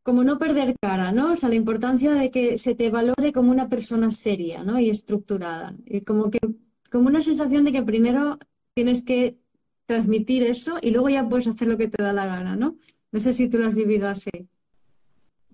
como 0.03 0.25
no 0.25 0.39
perder 0.39 0.77
cara, 0.81 1.13
¿no? 1.13 1.33
O 1.33 1.37
sea, 1.37 1.49
la 1.49 1.55
importancia 1.57 2.13
de 2.13 2.31
que 2.31 2.59
se 2.59 2.75
te 2.75 2.91
valore 2.91 3.33
como 3.33 3.51
una 3.51 3.69
persona 3.69 4.11
seria, 4.11 4.63
¿no? 4.63 4.79
Y 4.79 4.91
estructurada. 4.91 5.75
Y 5.87 6.03
como 6.03 6.31
que, 6.31 6.39
como 6.91 7.09
una 7.09 7.21
sensación 7.21 7.65
de 7.65 7.73
que 7.73 7.83
primero 7.83 8.39
tienes 8.75 9.03
que 9.03 9.37
transmitir 9.87 10.43
eso 10.43 10.77
y 10.81 10.91
luego 10.91 11.09
ya 11.09 11.29
puedes 11.29 11.47
hacer 11.47 11.69
lo 11.69 11.79
que 11.79 11.89
te 11.89 12.03
da 12.03 12.13
la 12.13 12.27
gana, 12.27 12.57
¿no? 12.57 12.77
No 13.13 13.21
sé 13.21 13.33
si 13.33 13.49
tú 13.49 13.59
lo 13.59 13.67
has 13.67 13.75
vivido 13.75 14.09
así. 14.09 14.31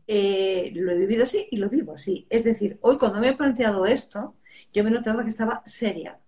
Eh, 0.07 0.73
lo 0.75 0.93
he 0.93 0.99
vivido 0.99 1.23
así 1.23 1.47
y 1.51 1.57
lo 1.57 1.69
vivo 1.69 1.95
así. 1.95 2.27
Es 2.29 2.45
decir, 2.45 2.79
hoy 2.83 2.99
cuando 2.99 3.21
me 3.21 3.29
he 3.29 3.37
planteado 3.37 3.87
esto, 3.87 4.35
yo 4.73 4.85
me 4.85 4.91
notaba 4.91 5.23
que 5.23 5.29
estaba 5.29 5.63
seria. 5.65 6.19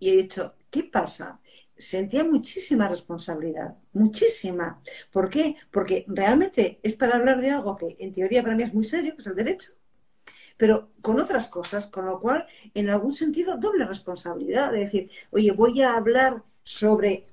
Y 0.00 0.10
he 0.10 0.16
dicho, 0.16 0.54
¿qué 0.70 0.84
pasa? 0.84 1.40
Sentía 1.78 2.24
muchísima 2.24 2.88
responsabilidad, 2.88 3.76
muchísima. 3.92 4.82
¿Por 5.12 5.30
qué? 5.30 5.56
Porque 5.70 6.04
realmente 6.08 6.80
es 6.82 6.94
para 6.94 7.16
hablar 7.16 7.40
de 7.40 7.50
algo 7.50 7.76
que 7.76 7.96
en 8.00 8.12
teoría 8.12 8.42
para 8.42 8.56
mí 8.56 8.64
es 8.64 8.74
muy 8.74 8.84
serio, 8.84 9.12
que 9.14 9.22
es 9.22 9.26
el 9.28 9.36
derecho, 9.36 9.72
pero 10.56 10.90
con 11.00 11.20
otras 11.20 11.48
cosas, 11.48 11.86
con 11.86 12.04
lo 12.06 12.18
cual, 12.18 12.46
en 12.74 12.90
algún 12.90 13.14
sentido, 13.14 13.56
doble 13.56 13.84
responsabilidad. 13.84 14.72
De 14.72 14.80
decir, 14.80 15.10
oye, 15.30 15.52
voy 15.52 15.80
a 15.82 15.96
hablar 15.96 16.42
sobre 16.64 17.28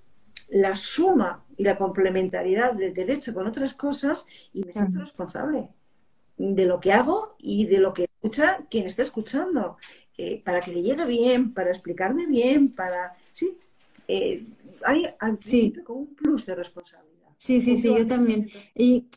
la 0.50 0.76
suma 0.76 1.44
y 1.58 1.64
la 1.64 1.78
complementariedad 1.78 2.74
del 2.74 2.94
derecho 2.94 3.34
con 3.34 3.48
otras 3.48 3.74
cosas 3.74 4.28
y 4.54 4.64
me 4.64 4.72
siento 4.72 5.00
responsable 5.00 5.70
de 6.38 6.66
lo 6.66 6.80
que 6.80 6.92
hago 6.92 7.36
y 7.40 7.66
de 7.66 7.80
lo 7.80 7.94
que 7.94 8.04
escucha 8.04 8.66
quien 8.70 8.86
esté 8.86 9.02
escuchando, 9.02 9.78
eh, 10.18 10.42
para 10.44 10.62
que 10.62 10.72
le 10.72 10.84
llegue 10.84 11.06
bien, 11.06 11.54
para 11.54 11.72
explicarme 11.72 12.28
bien, 12.28 12.74
para... 12.74 13.16
Sí, 13.34 13.58
eh, 14.08 14.46
hay 14.84 15.06
sí. 15.40 15.74
como 15.84 16.02
un 16.02 16.16
plus 16.16 16.46
de 16.46 16.56
responsabilidad. 16.56 17.30
Sí, 17.38 17.60
sí, 17.62 17.78
sí, 17.78 17.88
yo 17.88 18.08
también. 18.08 18.50
Y, 18.76 19.08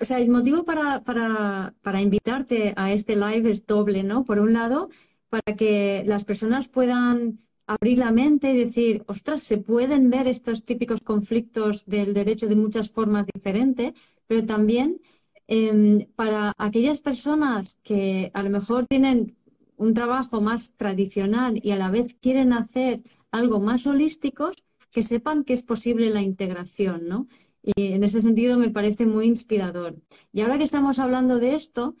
o 0.00 0.04
sea, 0.04 0.18
el 0.18 0.28
motivo 0.28 0.64
para, 0.64 1.02
para, 1.04 1.74
para 1.82 2.00
invitarte 2.00 2.72
a 2.76 2.92
este 2.92 3.16
live 3.16 3.50
es 3.50 3.66
doble, 3.66 4.02
¿no? 4.02 4.24
Por 4.24 4.38
un 4.38 4.52
lado, 4.52 4.90
para 5.28 5.56
que 5.56 6.02
las 6.06 6.24
personas 6.24 6.68
puedan 6.68 7.40
abrir 7.66 7.98
la 7.98 8.12
mente 8.12 8.52
y 8.52 8.64
decir, 8.64 9.02
ostras, 9.06 9.42
se 9.42 9.58
pueden 9.58 10.08
ver 10.10 10.28
estos 10.28 10.64
típicos 10.64 11.00
conflictos 11.00 11.84
del 11.86 12.14
derecho 12.14 12.46
de 12.46 12.56
muchas 12.56 12.90
formas 12.90 13.26
diferentes, 13.26 13.92
pero 14.26 14.44
también 14.46 15.00
em, 15.48 16.06
para 16.14 16.52
aquellas 16.58 17.00
personas 17.00 17.80
que 17.82 18.30
a 18.34 18.42
lo 18.42 18.50
mejor 18.50 18.86
tienen 18.86 19.36
un 19.76 19.94
trabajo 19.94 20.40
más 20.40 20.74
tradicional 20.76 21.60
y 21.62 21.72
a 21.72 21.76
la 21.76 21.90
vez 21.90 22.14
quieren 22.14 22.52
hacer 22.52 23.02
algo 23.36 23.60
más 23.60 23.86
holístico, 23.86 24.50
que 24.90 25.02
sepan 25.02 25.44
que 25.44 25.52
es 25.52 25.62
posible 25.62 26.10
la 26.10 26.22
integración, 26.22 27.06
¿no? 27.08 27.28
Y 27.62 27.92
en 27.92 28.04
ese 28.04 28.22
sentido 28.22 28.58
me 28.58 28.70
parece 28.70 29.06
muy 29.06 29.26
inspirador. 29.26 29.96
Y 30.32 30.40
ahora 30.40 30.58
que 30.58 30.64
estamos 30.64 30.98
hablando 30.98 31.38
de 31.38 31.54
esto, 31.54 31.96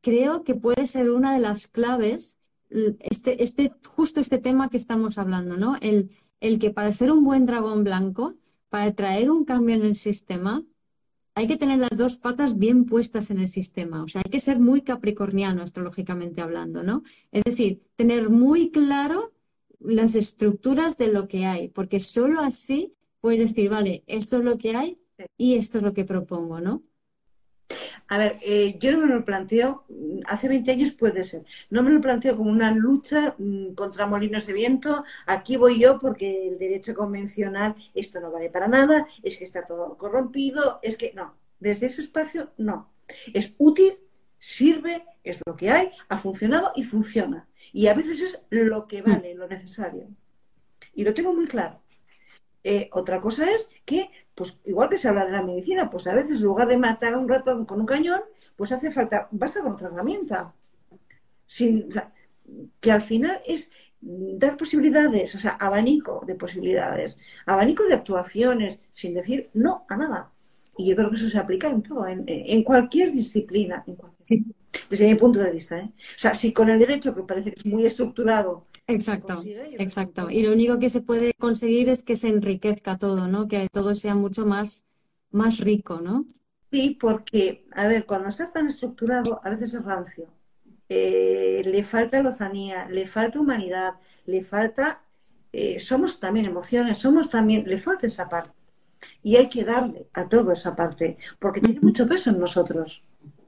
creo 0.00 0.44
que 0.44 0.54
puede 0.54 0.86
ser 0.86 1.10
una 1.10 1.34
de 1.34 1.40
las 1.40 1.66
claves 1.66 2.38
este, 2.70 3.42
este, 3.42 3.72
justo 3.84 4.20
este 4.20 4.38
tema 4.38 4.68
que 4.68 4.76
estamos 4.76 5.18
hablando, 5.18 5.56
¿no? 5.56 5.76
El, 5.80 6.10
el 6.40 6.58
que 6.58 6.70
para 6.70 6.92
ser 6.92 7.10
un 7.10 7.24
buen 7.24 7.44
dragón 7.44 7.84
blanco, 7.84 8.34
para 8.68 8.92
traer 8.94 9.30
un 9.30 9.44
cambio 9.44 9.74
en 9.74 9.82
el 9.82 9.96
sistema, 9.96 10.64
hay 11.34 11.46
que 11.46 11.56
tener 11.56 11.78
las 11.78 11.96
dos 11.96 12.16
patas 12.16 12.58
bien 12.58 12.84
puestas 12.84 13.30
en 13.30 13.38
el 13.38 13.48
sistema. 13.48 14.02
O 14.02 14.08
sea, 14.08 14.22
hay 14.24 14.30
que 14.30 14.40
ser 14.40 14.60
muy 14.60 14.82
capricorniano, 14.82 15.62
astrológicamente 15.62 16.40
hablando, 16.40 16.82
¿no? 16.82 17.02
Es 17.32 17.44
decir, 17.44 17.82
tener 17.96 18.30
muy 18.30 18.70
claro 18.70 19.32
las 19.80 20.14
estructuras 20.14 20.96
de 20.96 21.08
lo 21.08 21.28
que 21.28 21.46
hay, 21.46 21.68
porque 21.68 22.00
solo 22.00 22.40
así 22.40 22.94
puedes 23.20 23.40
decir, 23.40 23.70
vale, 23.70 24.04
esto 24.06 24.38
es 24.38 24.44
lo 24.44 24.58
que 24.58 24.76
hay 24.76 24.98
y 25.36 25.56
esto 25.56 25.78
es 25.78 25.84
lo 25.84 25.92
que 25.92 26.04
propongo, 26.04 26.60
¿no? 26.60 26.82
A 28.08 28.18
ver, 28.18 28.38
eh, 28.42 28.76
yo 28.80 28.90
no 28.92 29.06
me 29.06 29.14
lo 29.14 29.24
planteo, 29.24 29.84
hace 30.26 30.48
20 30.48 30.72
años 30.72 30.90
puede 30.92 31.22
ser, 31.22 31.44
no 31.70 31.84
me 31.84 31.92
lo 31.92 32.00
planteo 32.00 32.36
como 32.36 32.50
una 32.50 32.72
lucha 32.72 33.36
mm, 33.38 33.74
contra 33.74 34.06
molinos 34.06 34.46
de 34.46 34.52
viento, 34.52 35.04
aquí 35.26 35.56
voy 35.56 35.78
yo 35.78 35.98
porque 36.00 36.48
el 36.48 36.58
derecho 36.58 36.94
convencional, 36.94 37.76
esto 37.94 38.20
no 38.20 38.32
vale 38.32 38.50
para 38.50 38.66
nada, 38.66 39.06
es 39.22 39.36
que 39.36 39.44
está 39.44 39.64
todo 39.64 39.96
corrompido, 39.96 40.80
es 40.82 40.96
que 40.96 41.12
no, 41.14 41.36
desde 41.60 41.86
ese 41.86 42.00
espacio 42.00 42.50
no. 42.58 42.90
Es 43.32 43.54
útil, 43.58 43.98
sirve, 44.40 45.04
es 45.22 45.38
lo 45.46 45.54
que 45.54 45.70
hay, 45.70 45.92
ha 46.08 46.16
funcionado 46.16 46.72
y 46.74 46.82
funciona. 46.82 47.48
Y 47.72 47.86
a 47.86 47.94
veces 47.94 48.20
es 48.20 48.44
lo 48.50 48.88
que 48.88 49.02
vale, 49.02 49.36
lo 49.36 49.46
necesario. 49.46 50.08
Y 50.92 51.04
lo 51.04 51.14
tengo 51.14 51.32
muy 51.32 51.46
claro. 51.46 51.80
Eh, 52.64 52.90
otra 52.92 53.20
cosa 53.20 53.48
es 53.50 53.70
que 53.84 54.10
pues 54.40 54.58
igual 54.64 54.88
que 54.88 54.96
se 54.96 55.06
habla 55.06 55.26
de 55.26 55.32
la 55.32 55.42
medicina, 55.42 55.90
pues 55.90 56.06
a 56.06 56.14
veces 56.14 56.38
en 56.38 56.46
lugar 56.46 56.66
de 56.66 56.78
matar 56.78 57.12
a 57.12 57.18
un 57.18 57.28
ratón 57.28 57.66
con 57.66 57.78
un 57.78 57.86
cañón, 57.86 58.22
pues 58.56 58.72
hace 58.72 58.90
falta, 58.90 59.28
basta 59.30 59.60
con 59.60 59.72
otra 59.72 59.88
herramienta. 59.88 60.54
Sin, 61.46 61.88
que 62.80 62.90
al 62.90 63.02
final 63.02 63.40
es 63.46 63.70
dar 64.00 64.56
posibilidades, 64.56 65.34
o 65.34 65.40
sea, 65.40 65.52
abanico 65.52 66.22
de 66.26 66.36
posibilidades, 66.36 67.18
abanico 67.44 67.84
de 67.84 67.94
actuaciones, 67.94 68.80
sin 68.92 69.12
decir 69.12 69.50
no 69.52 69.84
a 69.88 69.96
nada. 69.96 70.32
Y 70.80 70.88
yo 70.88 70.96
creo 70.96 71.10
que 71.10 71.16
eso 71.16 71.28
se 71.28 71.38
aplica 71.38 71.70
en 71.70 71.82
todo, 71.82 72.06
en, 72.06 72.64
cualquier 72.64 73.12
disciplina, 73.12 73.84
desde 74.88 75.06
mi 75.06 75.14
punto 75.14 75.38
de 75.40 75.50
vista. 75.50 75.78
¿eh? 75.78 75.92
O 75.94 76.18
sea, 76.18 76.34
si 76.34 76.52
con 76.52 76.70
el 76.70 76.78
derecho, 76.78 77.14
que 77.14 77.22
parece 77.22 77.52
que 77.52 77.60
es 77.60 77.66
muy 77.66 77.84
estructurado, 77.84 78.66
Exacto, 78.86 79.44
exacto. 79.78 80.30
Y 80.30 80.42
lo 80.42 80.52
único 80.52 80.78
que 80.78 80.90
se 80.90 81.00
puede 81.00 81.32
conseguir 81.34 81.88
es 81.88 82.02
que 82.02 82.16
se 82.16 82.28
enriquezca 82.28 82.98
todo, 82.98 83.28
¿no? 83.28 83.46
Que 83.46 83.68
todo 83.70 83.94
sea 83.94 84.14
mucho 84.14 84.46
más, 84.46 84.84
más 85.30 85.58
rico, 85.58 86.00
¿no? 86.00 86.26
Sí, 86.72 86.96
porque, 87.00 87.66
a 87.72 87.86
ver, 87.86 88.04
cuando 88.04 88.28
está 88.28 88.52
tan 88.52 88.68
estructurado, 88.68 89.40
a 89.44 89.50
veces 89.50 89.74
es 89.74 89.84
rancio. 89.84 90.28
Eh, 90.88 91.62
le 91.64 91.84
falta 91.84 92.22
lozanía, 92.22 92.88
le 92.88 93.06
falta 93.06 93.38
humanidad, 93.38 93.94
le 94.26 94.42
falta, 94.42 95.04
eh, 95.52 95.78
somos 95.78 96.18
también 96.18 96.46
emociones, 96.46 96.98
somos 96.98 97.30
también, 97.30 97.64
le 97.66 97.78
falta 97.78 98.06
esa 98.06 98.28
parte. 98.28 98.59
Y 99.22 99.36
hay 99.36 99.48
que 99.48 99.64
darle 99.64 100.08
a 100.12 100.28
todo 100.28 100.52
esa 100.52 100.76
parte, 100.76 101.18
porque 101.38 101.60
tiene 101.60 101.80
mucho 101.80 102.06
peso 102.06 102.30
en 102.30 102.38
nosotros. 102.38 103.02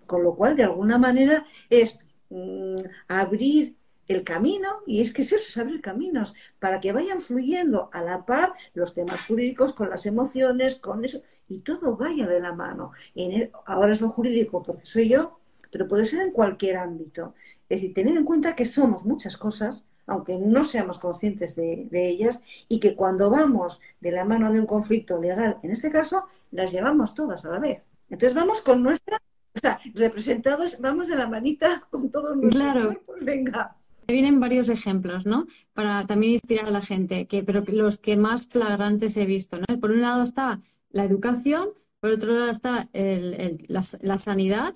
Con 0.07 0.23
lo 0.23 0.35
cual, 0.35 0.57
de 0.57 0.65
alguna 0.65 0.99
manera, 0.99 1.45
es 1.71 2.01
mm, 2.31 2.79
abrir 3.09 3.77
el 4.09 4.25
camino, 4.25 4.69
y 4.87 5.01
es 5.01 5.13
que 5.13 5.23
es 5.23 5.33
eso, 5.33 5.47
es 5.49 5.57
abrir 5.57 5.81
caminos, 5.81 6.35
para 6.59 6.81
que 6.81 6.93
vayan 6.93 7.21
fluyendo 7.21 7.89
a 7.93 8.03
la 8.03 8.27
par 8.27 8.53
los 8.75 8.95
temas 8.95 9.27
jurídicos 9.27 9.73
con 9.73 9.91
las 9.91 10.07
emociones, 10.07 10.77
con 10.77 11.05
eso, 11.05 11.23
y 11.49 11.61
todo 11.61 11.97
vaya 11.97 12.27
de 12.27 12.41
la 12.41 12.53
mano. 12.53 12.93
En 13.15 13.51
ahora 13.67 13.93
es 13.93 14.01
lo 14.01 14.11
jurídico 14.11 14.63
porque 14.63 14.87
soy 14.87 15.09
yo, 15.09 15.39
pero 15.71 15.89
puede 15.89 16.05
ser 16.05 16.21
en 16.21 16.33
cualquier 16.33 16.77
ámbito. 16.77 17.35
Es 17.69 17.81
decir, 17.81 17.95
tener 17.95 18.17
en 18.17 18.25
cuenta 18.25 18.55
que 18.57 18.67
somos 18.67 19.05
muchas 19.05 19.37
cosas, 19.37 19.85
aunque 20.07 20.39
no 20.39 20.65
seamos 20.65 20.99
conscientes 20.99 21.57
de, 21.57 21.89
ellas, 21.93 22.41
y 22.69 22.81
que 22.81 22.95
cuando 22.95 23.31
vamos 23.31 23.81
de 24.01 24.13
la 24.13 24.25
mano 24.25 24.53
de 24.53 24.61
un 24.61 24.67
conflicto 24.67 25.19
legal, 25.21 25.59
en 25.63 25.71
este 25.71 25.91
caso, 25.91 26.25
las 26.51 26.73
llevamos 26.73 27.15
todas 27.15 27.45
a 27.45 27.51
la 27.51 27.59
vez. 27.59 27.83
Entonces 28.11 28.35
vamos 28.35 28.61
con 28.61 28.83
nuestra, 28.83 29.19
o 29.55 29.59
sea, 29.59 29.81
representados, 29.95 30.79
vamos 30.81 31.09
de 31.09 31.17
la 31.17 31.27
manita 31.27 31.87
con 31.91 32.11
todos 32.11 32.37
nuestros 32.37 32.63
claro. 32.63 32.87
cuerpos, 32.87 33.17
venga. 33.21 33.77
Me 34.09 34.15
vienen 34.15 34.41
varios 34.41 34.69
ejemplos, 34.69 35.27
¿no? 35.27 35.47
Para 35.73 36.07
también 36.07 36.33
inspirar 36.33 36.67
a 36.67 36.73
la 36.73 36.83
gente, 36.83 37.27
que, 37.27 37.43
pero 37.43 37.63
los 37.69 37.99
que 37.99 38.17
más 38.17 38.49
flagrantes 38.49 39.17
he 39.17 39.27
visto, 39.27 39.59
¿no? 39.59 39.81
Por 39.81 39.93
un 39.93 40.03
lado 40.03 40.25
está 40.25 40.61
la 40.91 41.05
educación, 41.05 41.71
por 42.01 42.11
otro 42.11 42.33
lado 42.33 42.51
está 42.51 42.89
la, 42.93 44.19
sanidad 44.19 44.75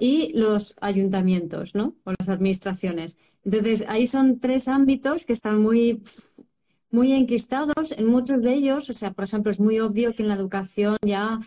y 0.00 0.32
los 0.34 0.76
ayuntamientos, 0.80 1.74
¿no? 1.74 1.94
O 2.04 2.12
las 2.18 2.28
administraciones. 2.28 3.18
Entonces, 3.44 3.84
ahí 3.88 4.06
son 4.06 4.40
tres 4.40 4.68
ámbitos 4.68 5.26
que 5.26 5.32
están 5.32 5.60
muy, 5.60 6.02
muy 6.90 7.12
enquistados. 7.12 7.92
En 7.92 8.06
muchos 8.06 8.42
de 8.42 8.54
ellos, 8.54 8.90
o 8.90 8.92
sea, 8.92 9.12
por 9.12 9.24
ejemplo, 9.24 9.50
es 9.50 9.60
muy 9.60 9.80
obvio 9.80 10.14
que 10.14 10.22
en 10.22 10.28
la 10.28 10.34
educación 10.34 10.96
ya 11.04 11.40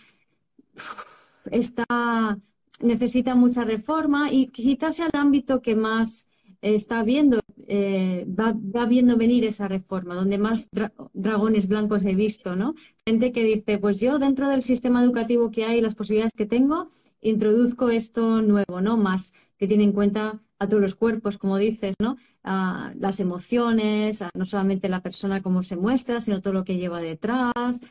está, 1.52 2.38
necesita 2.80 3.36
mucha 3.36 3.64
reforma 3.64 4.32
y 4.32 4.48
quizás 4.48 4.98
sea 4.98 5.08
el 5.08 5.20
ámbito 5.20 5.62
que 5.62 5.76
más 5.76 6.28
está 6.62 7.04
viendo 7.04 7.40
eh, 7.68 8.26
va, 8.28 8.86
viendo 8.86 9.18
venir 9.18 9.44
esa 9.46 9.68
reforma, 9.68 10.14
donde 10.14 10.38
más 10.38 10.70
dragones 11.14 11.68
blancos 11.68 12.06
he 12.06 12.14
visto, 12.14 12.56
¿no? 12.56 12.76
Gente 13.06 13.32
que 13.32 13.44
dice, 13.44 13.80
pues 13.80 14.00
yo 14.00 14.20
dentro 14.20 14.48
del 14.50 14.62
sistema 14.62 15.04
educativo 15.04 15.50
que 15.50 15.66
hay, 15.66 15.82
las 15.82 15.96
posibilidades 15.96 16.34
que 16.36 16.46
tengo, 16.46 16.90
introduzco 17.22 17.90
esto 17.90 18.42
nuevo, 18.42 18.82
¿no? 18.82 18.98
Más 18.98 19.34
que 19.58 19.68
tiene 19.68 19.84
en 19.84 19.92
cuenta 19.94 20.42
a 20.60 20.68
todos 20.68 20.82
los 20.82 20.96
cuerpos, 20.96 21.38
como 21.38 21.58
dices, 21.58 21.96
¿no? 22.00 22.18
A 22.44 22.94
las 22.98 23.20
emociones, 23.20 24.24
no 24.34 24.46
solamente 24.46 24.90
la 24.90 25.02
persona 25.02 25.42
como 25.42 25.64
se 25.64 25.76
muestra, 25.76 26.22
sino 26.22 26.42
todo 26.42 26.54
lo 26.54 26.64
que 26.64 26.78
lleva 26.78 27.02
detrás, 27.02 27.82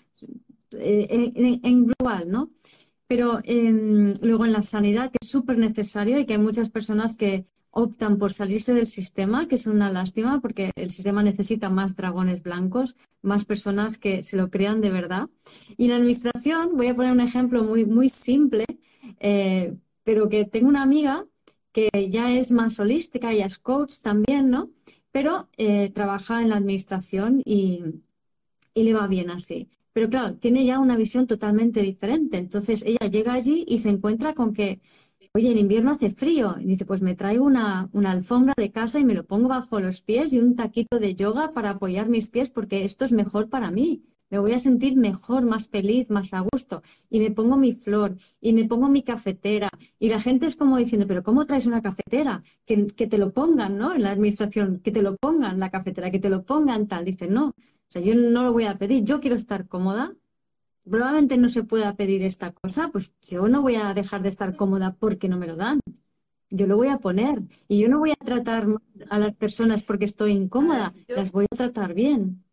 eh, 0.72 1.60
en, 1.62 1.86
global, 1.86 2.30
¿no? 2.30 2.50
Pero 3.06 3.40
em, 3.44 4.14
luego 4.22 4.44
en 4.44 4.52
la 4.52 4.62
sanidad, 4.62 5.10
que 5.10 5.18
es 5.20 5.28
súper 5.28 5.58
necesario 5.58 6.18
y 6.18 6.26
que 6.26 6.34
hay 6.34 6.38
muchas 6.38 6.70
personas 6.70 7.16
que 7.16 7.44
optan 7.70 8.18
por 8.18 8.32
salirse 8.32 8.72
del 8.72 8.86
sistema, 8.86 9.48
que 9.48 9.56
es 9.56 9.66
una 9.66 9.90
lástima 9.90 10.40
porque 10.40 10.70
el 10.76 10.90
sistema 10.90 11.22
necesita 11.22 11.70
más 11.70 11.96
dragones 11.96 12.42
blancos, 12.42 12.96
más 13.20 13.44
personas 13.44 13.98
que 13.98 14.22
se 14.22 14.36
lo 14.36 14.48
crean 14.48 14.80
de 14.80 14.90
verdad. 14.90 15.28
Y 15.76 15.84
en 15.84 15.90
la 15.90 15.96
administración, 15.96 16.76
voy 16.76 16.86
a 16.88 16.94
poner 16.94 17.12
un 17.12 17.20
ejemplo 17.20 17.64
muy, 17.64 17.84
muy 17.84 18.08
simple, 18.08 18.64
eh, 19.20 19.74
pero 20.04 20.28
que 20.28 20.44
tengo 20.44 20.68
una 20.68 20.82
amiga 20.82 21.26
que 21.72 21.90
ya 22.08 22.32
es 22.32 22.50
más 22.50 22.78
holística, 22.80 23.32
ella 23.32 23.46
es 23.46 23.58
coach 23.58 24.00
también, 24.00 24.50
¿no? 24.50 24.70
Pero 25.10 25.48
eh, 25.56 25.90
trabaja 25.90 26.42
en 26.42 26.50
la 26.50 26.56
administración 26.56 27.42
y 27.44 27.82
le 28.74 28.94
va 28.94 29.06
bien 29.08 29.30
así. 29.30 29.68
Pero 29.92 30.08
claro, 30.10 30.34
tiene 30.36 30.64
ya 30.64 30.78
una 30.80 30.96
visión 30.96 31.26
totalmente 31.26 31.82
diferente. 31.82 32.38
Entonces 32.38 32.82
ella 32.84 33.08
llega 33.10 33.32
allí 33.34 33.64
y 33.68 33.78
se 33.78 33.90
encuentra 33.90 34.34
con 34.34 34.52
que 34.52 34.80
oye, 35.36 35.50
en 35.50 35.58
invierno 35.58 35.92
hace 35.92 36.10
frío. 36.10 36.56
Y 36.60 36.66
dice, 36.66 36.84
pues 36.84 37.02
me 37.02 37.14
traigo 37.14 37.44
una, 37.44 37.90
alfombra 38.04 38.54
de 38.56 38.70
casa 38.70 38.98
y 39.00 39.04
me 39.04 39.14
lo 39.14 39.24
pongo 39.26 39.48
bajo 39.48 39.80
los 39.80 40.00
pies 40.00 40.32
y 40.32 40.38
un 40.38 40.54
taquito 40.56 40.98
de 40.98 41.14
yoga 41.14 41.50
para 41.52 41.70
apoyar 41.70 42.08
mis 42.08 42.30
pies 42.30 42.50
porque 42.50 42.84
esto 42.84 43.04
es 43.04 43.12
mejor 43.12 43.48
para 43.48 43.70
mí. 43.70 44.02
Me 44.34 44.40
voy 44.40 44.50
a 44.50 44.58
sentir 44.58 44.96
mejor, 44.96 45.44
más 45.44 45.68
feliz, 45.68 46.10
más 46.10 46.34
a 46.34 46.40
gusto. 46.40 46.82
Y 47.08 47.20
me 47.20 47.30
pongo 47.30 47.56
mi 47.56 47.72
flor 47.72 48.16
y 48.40 48.52
me 48.52 48.64
pongo 48.64 48.88
mi 48.88 49.04
cafetera. 49.04 49.70
Y 50.00 50.08
la 50.08 50.20
gente 50.20 50.46
es 50.46 50.56
como 50.56 50.76
diciendo, 50.76 51.06
pero 51.06 51.22
¿cómo 51.22 51.46
traes 51.46 51.66
una 51.66 51.80
cafetera? 51.80 52.42
Que, 52.66 52.88
que 52.88 53.06
te 53.06 53.16
lo 53.16 53.32
pongan, 53.32 53.78
¿no? 53.78 53.94
En 53.94 54.02
la 54.02 54.10
administración, 54.10 54.80
que 54.82 54.90
te 54.90 55.02
lo 55.02 55.14
pongan 55.18 55.60
la 55.60 55.70
cafetera, 55.70 56.10
que 56.10 56.18
te 56.18 56.30
lo 56.30 56.42
pongan 56.42 56.88
tal. 56.88 57.04
Dice, 57.04 57.28
no, 57.28 57.50
o 57.50 57.54
sea, 57.86 58.02
yo 58.02 58.16
no 58.16 58.42
lo 58.42 58.52
voy 58.52 58.64
a 58.64 58.76
pedir, 58.76 59.04
yo 59.04 59.20
quiero 59.20 59.36
estar 59.36 59.68
cómoda 59.68 60.12
probablemente 60.90 61.38
no 61.38 61.48
se 61.48 61.62
pueda 61.62 61.94
pedir 61.96 62.22
esta 62.22 62.52
cosa, 62.52 62.90
pues 62.92 63.14
yo 63.22 63.48
no 63.48 63.62
voy 63.62 63.76
a 63.76 63.94
dejar 63.94 64.20
de 64.20 64.28
estar 64.28 64.54
cómoda 64.54 64.94
porque 64.98 65.28
no 65.28 65.38
me 65.38 65.46
lo 65.46 65.56
dan. 65.56 65.80
Yo 66.50 66.66
lo 66.66 66.76
voy 66.76 66.88
a 66.88 66.98
poner 66.98 67.40
y 67.68 67.78
yo 67.80 67.88
no 67.88 68.00
voy 68.00 68.10
a 68.10 68.16
tratar 68.16 68.66
a 69.08 69.18
las 69.18 69.34
personas 69.34 69.82
porque 69.82 70.04
estoy 70.04 70.32
incómoda, 70.32 70.92
las 71.08 71.32
voy 71.32 71.46
a 71.50 71.56
tratar 71.56 71.94
bien. 71.94 72.43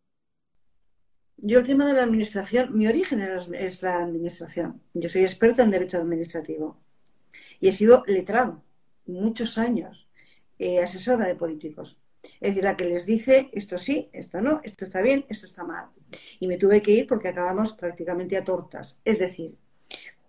Yo 1.44 1.58
el 1.58 1.66
tema 1.66 1.88
de 1.88 1.94
la 1.94 2.04
administración, 2.04 2.78
mi 2.78 2.86
origen 2.86 3.20
es 3.20 3.82
la 3.82 3.96
administración. 3.96 4.80
Yo 4.94 5.08
soy 5.08 5.22
experta 5.22 5.64
en 5.64 5.72
derecho 5.72 5.98
administrativo 5.98 6.80
y 7.58 7.66
he 7.66 7.72
sido 7.72 8.04
letrado 8.06 8.62
muchos 9.06 9.58
años, 9.58 10.08
eh, 10.60 10.80
asesora 10.80 11.26
de 11.26 11.34
políticos. 11.34 11.98
Es 12.40 12.50
decir, 12.50 12.62
la 12.62 12.76
que 12.76 12.84
les 12.84 13.06
dice 13.06 13.50
esto 13.52 13.76
sí, 13.76 14.08
esto 14.12 14.40
no, 14.40 14.60
esto 14.62 14.84
está 14.84 15.02
bien, 15.02 15.26
esto 15.28 15.46
está 15.46 15.64
mal. 15.64 15.86
Y 16.38 16.46
me 16.46 16.58
tuve 16.58 16.80
que 16.80 16.92
ir 16.92 17.08
porque 17.08 17.30
acabamos 17.30 17.72
prácticamente 17.72 18.36
a 18.36 18.44
tortas. 18.44 19.00
Es 19.04 19.18
decir, 19.18 19.56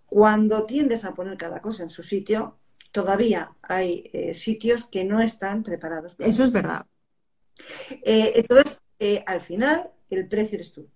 cuando 0.06 0.66
tiendes 0.66 1.04
a 1.04 1.14
poner 1.14 1.36
cada 1.36 1.60
cosa 1.60 1.84
en 1.84 1.90
su 1.90 2.02
sitio, 2.02 2.58
todavía 2.90 3.52
hay 3.62 4.10
eh, 4.12 4.34
sitios 4.34 4.86
que 4.86 5.04
no 5.04 5.20
están 5.20 5.62
preparados. 5.62 6.16
Eso 6.18 6.42
es 6.42 6.50
verdad. 6.50 6.84
Eh, 8.02 8.32
entonces, 8.34 8.80
al 9.26 9.40
final, 9.40 9.92
el 10.10 10.26
precio 10.26 10.56
eres 10.56 10.72
tú. 10.72 10.88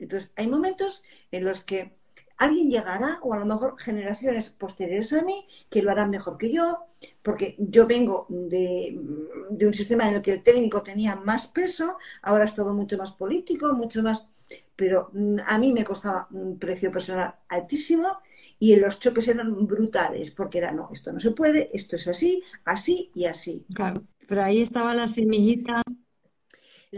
Entonces, 0.00 0.30
hay 0.36 0.48
momentos 0.48 1.02
en 1.30 1.44
los 1.44 1.64
que 1.64 1.92
alguien 2.40 2.70
llegará, 2.70 3.18
o 3.22 3.34
a 3.34 3.38
lo 3.38 3.44
mejor 3.44 3.78
generaciones 3.78 4.48
posteriores 4.50 5.12
a 5.12 5.22
mí, 5.22 5.46
que 5.68 5.82
lo 5.82 5.90
harán 5.90 6.08
mejor 6.08 6.38
que 6.38 6.50
yo, 6.50 6.86
porque 7.22 7.54
yo 7.58 7.86
vengo 7.86 8.26
de, 8.30 8.98
un 8.98 9.74
sistema 9.74 10.08
en 10.08 10.14
el 10.16 10.22
que 10.22 10.32
el 10.32 10.42
técnico 10.42 10.82
tenía 10.82 11.16
más 11.16 11.48
peso, 11.48 11.98
ahora 12.22 12.44
es 12.44 12.54
todo 12.54 12.72
mucho 12.74 12.96
más 12.96 13.12
político, 13.12 13.74
mucho 13.74 14.02
más... 14.02 14.26
Pero 14.74 15.10
mm, 15.12 15.36
a 15.46 15.58
mí 15.58 15.72
me 15.72 15.84
costaba 15.84 16.28
un 16.30 16.58
precio 16.58 16.90
personal 16.90 17.34
altísimo 17.48 18.18
y 18.58 18.74
los 18.76 18.98
choques 18.98 19.28
eran 19.28 19.66
brutales, 19.66 20.30
porque 20.30 20.58
era, 20.58 20.72
no, 20.72 20.88
esto 20.92 21.12
no 21.12 21.20
se 21.20 21.32
puede, 21.32 21.70
esto 21.74 21.96
es 21.96 22.08
así, 22.08 22.42
así 22.64 23.10
y 23.14 23.26
así. 23.26 23.66
Claro, 23.74 24.02
pero 24.26 24.42
ahí 24.42 24.62
estaba 24.62 24.94
la 24.94 25.08
semillita, 25.08 25.82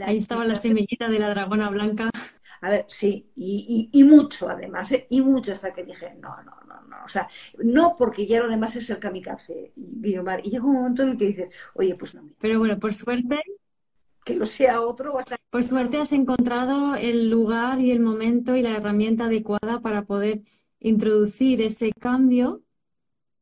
ahí 0.00 0.18
estaba 0.18 0.44
la 0.44 0.54
semillita 0.54 1.08
de 1.08 1.18
la 1.18 1.30
dragona 1.30 1.68
blanca. 1.68 2.10
A 2.62 2.70
ver, 2.70 2.84
sí, 2.86 3.28
y, 3.34 4.04
mucho 4.04 4.48
además, 4.48 4.92
¿eh? 4.92 5.08
y 5.10 5.20
mucho 5.20 5.52
hasta 5.52 5.72
que 5.72 5.82
dije, 5.82 6.14
no, 6.20 6.28
no, 6.44 6.52
no, 6.68 6.80
no, 6.82 7.04
o 7.04 7.08
sea, 7.08 7.28
no 7.58 7.96
porque 7.98 8.24
ya 8.24 8.38
lo 8.38 8.48
demás 8.48 8.76
es 8.76 8.88
el 8.88 9.00
kamikaze, 9.00 9.72
y, 9.74 10.14
y 10.14 10.50
llega 10.50 10.64
un 10.64 10.74
momento 10.74 11.02
en 11.02 11.08
el 11.08 11.18
que 11.18 11.26
dices, 11.26 11.50
oye, 11.74 11.96
pues 11.96 12.14
no. 12.14 12.22
Pero 12.38 12.60
bueno, 12.60 12.78
por 12.78 12.94
suerte... 12.94 13.40
Que 14.24 14.36
lo 14.36 14.46
sea 14.46 14.80
otro. 14.80 15.18
Hasta... 15.18 15.36
Por 15.50 15.64
suerte 15.64 15.98
has 15.98 16.12
encontrado 16.12 16.94
el 16.94 17.28
lugar 17.28 17.80
y 17.80 17.90
el 17.90 17.98
momento 17.98 18.54
y 18.54 18.62
la 18.62 18.76
herramienta 18.76 19.24
adecuada 19.24 19.80
para 19.80 20.04
poder 20.04 20.42
introducir 20.78 21.60
ese 21.62 21.90
cambio 21.90 22.62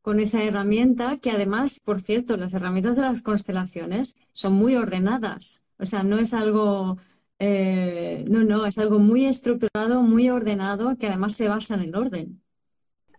con 0.00 0.18
esa 0.18 0.42
herramienta, 0.42 1.18
que 1.18 1.30
además, 1.30 1.78
por 1.85 2.00
cierto, 2.00 2.38
las 2.38 2.54
herramientas 2.54 2.96
de 2.96 3.02
las 3.02 3.20
constelaciones 3.20 4.16
son 4.33 4.54
muy 4.54 4.76
ordenadas. 4.76 5.62
O 5.78 5.85
sea, 5.85 6.02
no 6.02 6.16
es 6.18 6.33
algo 6.33 6.96
eh, 7.40 8.22
no, 8.29 8.44
no, 8.44 8.66
es 8.66 8.76
algo 8.76 8.98
muy 8.98 9.24
estructurado, 9.24 10.03
muy 10.03 10.29
ordenado, 10.29 10.96
que 10.96 11.07
además 11.07 11.35
se 11.35 11.48
basa 11.48 11.74
en 11.74 11.81
el 11.81 11.96
orden. 11.96 12.42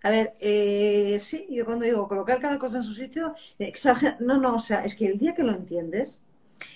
A 0.03 0.11
ver, 0.11 0.35
eh, 0.39 1.17
sí, 1.19 1.47
yo 1.49 1.65
cuando 1.65 1.85
digo 1.85 2.07
colocar 2.07 2.39
cada 2.39 2.59
cosa 2.59 2.77
en 2.77 2.83
su 2.83 2.93
sitio, 2.93 3.33
no, 4.19 4.39
no, 4.39 4.55
o 4.55 4.59
sea, 4.59 4.85
es 4.85 4.95
que 4.95 5.07
el 5.07 5.17
día 5.17 5.33
que 5.33 5.43
lo 5.43 5.53
entiendes, 5.53 6.23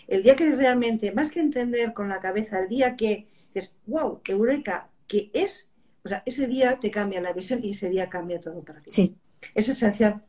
el 0.08 0.24
día 0.24 0.36
que 0.36 0.56
realmente, 0.56 1.12
más 1.12 1.30
que 1.30 1.40
entender 1.40 1.94
con 1.94 2.10
la 2.10 2.20
cabeza, 2.20 2.60
el 2.60 2.68
día 2.68 2.96
que 2.96 3.28
es, 3.54 3.74
wow, 3.86 4.22
eureka, 4.26 4.90
que 5.08 5.30
es, 5.34 5.70
o 6.04 6.10
sea, 6.10 6.24
ese 6.26 6.48
día 6.48 6.80
te 6.80 6.90
cambia 6.90 7.22
la 7.22 7.32
visión 7.32 7.64
y 7.64 7.72
ese 7.72 7.90
día 7.90 8.10
cambia 8.10 8.42
todo 8.42 8.64
para 8.64 8.82
ti. 8.82 8.92
Sí. 8.92 9.16
Es 9.54 9.70
esencial. 9.70 10.24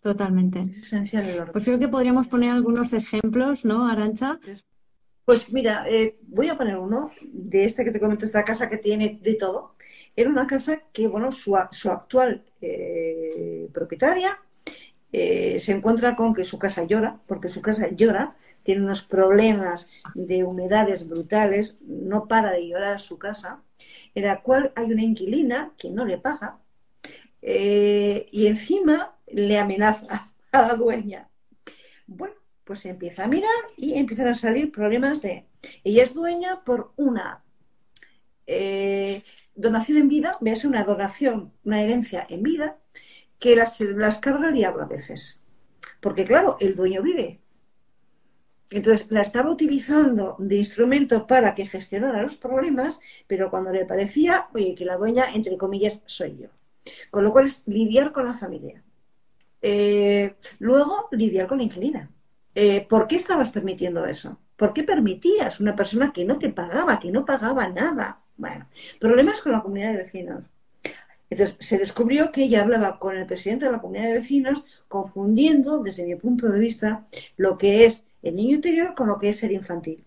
Totalmente. 0.00 0.68
Es 0.70 0.78
esencial 0.78 1.24
el 1.26 1.40
orden. 1.40 1.52
Pues 1.52 1.64
creo 1.64 1.78
que 1.78 1.88
podríamos 1.88 2.28
poner 2.28 2.50
algunos 2.50 2.92
ejemplos, 2.92 3.64
¿no, 3.64 3.86
Arancha? 3.88 4.38
Pues 5.30 5.52
mira, 5.52 5.86
eh, 5.88 6.18
voy 6.22 6.48
a 6.48 6.58
poner 6.58 6.76
uno 6.76 7.12
de 7.22 7.64
este 7.64 7.84
que 7.84 7.92
te 7.92 8.00
comento, 8.00 8.24
esta 8.24 8.44
casa 8.44 8.68
que 8.68 8.78
tiene 8.78 9.20
de 9.22 9.34
todo. 9.34 9.76
Era 10.16 10.28
una 10.28 10.48
casa 10.48 10.82
que, 10.92 11.06
bueno, 11.06 11.30
su, 11.30 11.56
actual 11.56 12.44
eh, 12.60 13.68
propietaria 13.72 14.40
eh, 15.12 15.60
se 15.60 15.70
encuentra 15.70 16.16
con 16.16 16.34
que 16.34 16.42
su 16.42 16.58
casa 16.58 16.82
llora, 16.82 17.20
porque 17.28 17.46
su 17.46 17.62
casa 17.62 17.90
llora, 17.92 18.36
tiene 18.64 18.82
unos 18.82 19.02
problemas 19.02 19.88
de 20.14 20.42
humedades 20.42 21.08
brutales, 21.08 21.78
no 21.80 22.26
para 22.26 22.50
de 22.50 22.66
llorar 22.66 22.98
su 22.98 23.16
casa, 23.16 23.62
en 24.16 24.24
la 24.24 24.42
cual 24.42 24.72
hay 24.74 24.90
una 24.90 25.04
inquilina 25.04 25.74
que 25.78 25.90
no 25.90 26.06
le 26.06 26.18
paga 26.18 26.58
y 27.40 28.46
encima 28.48 29.14
le 29.28 29.60
amenaza 29.60 30.32
a 30.50 30.62
la 30.62 30.74
dueña. 30.74 31.30
Bueno, 32.08 32.39
pues 32.70 32.82
se 32.82 32.90
empieza 32.90 33.24
a 33.24 33.26
mirar 33.26 33.50
y 33.76 33.94
empiezan 33.94 34.28
a 34.28 34.36
salir 34.36 34.70
problemas 34.70 35.20
de... 35.20 35.44
Ella 35.82 36.04
es 36.04 36.14
dueña 36.14 36.62
por 36.62 36.92
una 36.94 37.42
eh, 38.46 39.24
donación 39.56 39.98
en 39.98 40.08
vida, 40.08 40.38
veas 40.40 40.64
una 40.64 40.84
donación, 40.84 41.52
una 41.64 41.82
herencia 41.82 42.24
en 42.30 42.44
vida, 42.44 42.78
que 43.40 43.56
las, 43.56 43.80
las 43.80 44.18
carga 44.20 44.50
el 44.50 44.54
diablo 44.54 44.84
a 44.84 44.86
veces. 44.86 45.42
Porque 46.00 46.24
claro, 46.24 46.58
el 46.60 46.76
dueño 46.76 47.02
vive. 47.02 47.40
Entonces 48.70 49.10
la 49.10 49.22
estaba 49.22 49.50
utilizando 49.50 50.36
de 50.38 50.54
instrumento 50.54 51.26
para 51.26 51.56
que 51.56 51.66
gestionara 51.66 52.22
los 52.22 52.36
problemas, 52.36 53.00
pero 53.26 53.50
cuando 53.50 53.72
le 53.72 53.84
parecía, 53.84 54.46
oye, 54.54 54.76
que 54.76 54.84
la 54.84 54.96
dueña, 54.96 55.24
entre 55.34 55.56
comillas, 55.56 56.02
soy 56.06 56.36
yo. 56.36 56.50
Con 57.10 57.24
lo 57.24 57.32
cual 57.32 57.46
es 57.46 57.64
lidiar 57.66 58.12
con 58.12 58.26
la 58.26 58.34
familia. 58.34 58.84
Eh, 59.60 60.36
luego, 60.60 61.08
lidiar 61.10 61.48
con 61.48 61.58
la 61.58 61.64
inquilina. 61.64 62.08
Eh, 62.54 62.86
¿por 62.88 63.06
qué 63.06 63.16
estabas 63.16 63.50
permitiendo 63.50 64.06
eso? 64.06 64.38
¿Por 64.56 64.72
qué 64.72 64.82
permitías 64.82 65.60
una 65.60 65.76
persona 65.76 66.12
que 66.12 66.24
no 66.24 66.38
te 66.38 66.50
pagaba, 66.50 67.00
que 67.00 67.10
no 67.10 67.24
pagaba 67.24 67.68
nada? 67.68 68.20
Bueno, 68.36 68.68
problemas 68.98 69.40
con 69.40 69.52
la 69.52 69.62
comunidad 69.62 69.92
de 69.92 69.98
vecinos. 69.98 70.44
Entonces, 71.30 71.56
se 71.60 71.78
descubrió 71.78 72.32
que 72.32 72.42
ella 72.44 72.62
hablaba 72.62 72.98
con 72.98 73.16
el 73.16 73.26
presidente 73.26 73.66
de 73.66 73.72
la 73.72 73.80
comunidad 73.80 74.08
de 74.08 74.14
vecinos, 74.14 74.64
confundiendo, 74.88 75.78
desde 75.78 76.04
mi 76.04 76.16
punto 76.16 76.48
de 76.48 76.58
vista, 76.58 77.06
lo 77.36 77.56
que 77.56 77.86
es 77.86 78.04
el 78.22 78.34
niño 78.34 78.56
interior 78.56 78.94
con 78.94 79.08
lo 79.08 79.18
que 79.18 79.28
es 79.28 79.38
ser 79.38 79.52
infantil. 79.52 80.04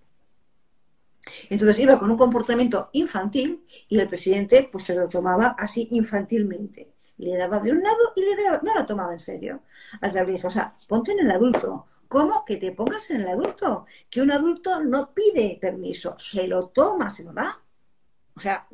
Entonces 1.50 1.80
iba 1.80 1.98
con 1.98 2.12
un 2.12 2.18
comportamiento 2.18 2.90
infantil 2.92 3.64
y 3.88 4.00
el 4.00 4.10
presidente 4.10 4.68
pues 4.72 4.84
se 4.84 4.96
lo 4.96 5.08
tomaba 5.08 5.56
así 5.58 5.88
infantilmente. 5.92 6.92
Le 7.18 7.38
daba 7.38 7.60
de 7.60 7.72
un 7.72 7.82
lado 7.82 8.14
y 8.16 8.22
le 8.22 8.44
daba, 8.44 8.60
no 8.62 8.76
la 8.76 8.86
tomaba 8.86 9.14
en 9.14 9.20
serio. 9.20 9.62
Hasta 10.02 10.24
le 10.24 10.34
dije, 10.34 10.48
o 10.48 10.50
sea, 10.50 10.76
ponte 10.88 11.14
en 11.14 11.20
el 11.20 11.32
adulto, 11.32 11.86
como 12.14 12.46
que 12.46 12.58
te 12.58 12.72
pongas 12.74 13.10
en 13.10 13.22
el 13.22 13.28
adulto, 13.28 13.88
que 14.08 14.22
un 14.22 14.30
adulto 14.30 14.84
no 14.84 15.16
pide 15.16 15.58
permiso, 15.60 16.16
se 16.20 16.46
lo 16.46 16.68
toma, 16.68 17.10
se 17.10 17.24
lo 17.24 17.34
da. 17.34 17.60
O 18.36 18.40
sea, 18.40 18.68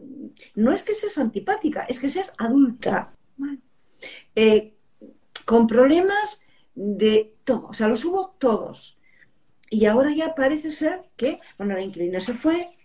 no 0.55 0.73
es 0.73 0.83
que 0.83 0.93
seas 0.93 1.17
antipática, 1.17 1.83
es 1.83 2.01
que 2.01 2.09
seas 2.09 2.33
adulta. 2.37 3.13
Eh, 4.35 4.73
con 5.45 5.67
problemas 5.67 6.41
de 6.75 7.33
todo, 7.45 7.67
o 7.67 7.73
sea, 7.73 7.87
los 7.87 8.03
hubo 8.03 8.35
todos. 8.37 8.97
Y 9.69 9.85
ahora 9.85 10.11
ya 10.13 10.35
parece 10.35 10.73
ser 10.73 11.09
que, 11.15 11.39
bueno, 11.57 11.75
la 11.75 11.81
inquilina 11.81 12.19
se 12.19 12.33
fue, 12.33 12.77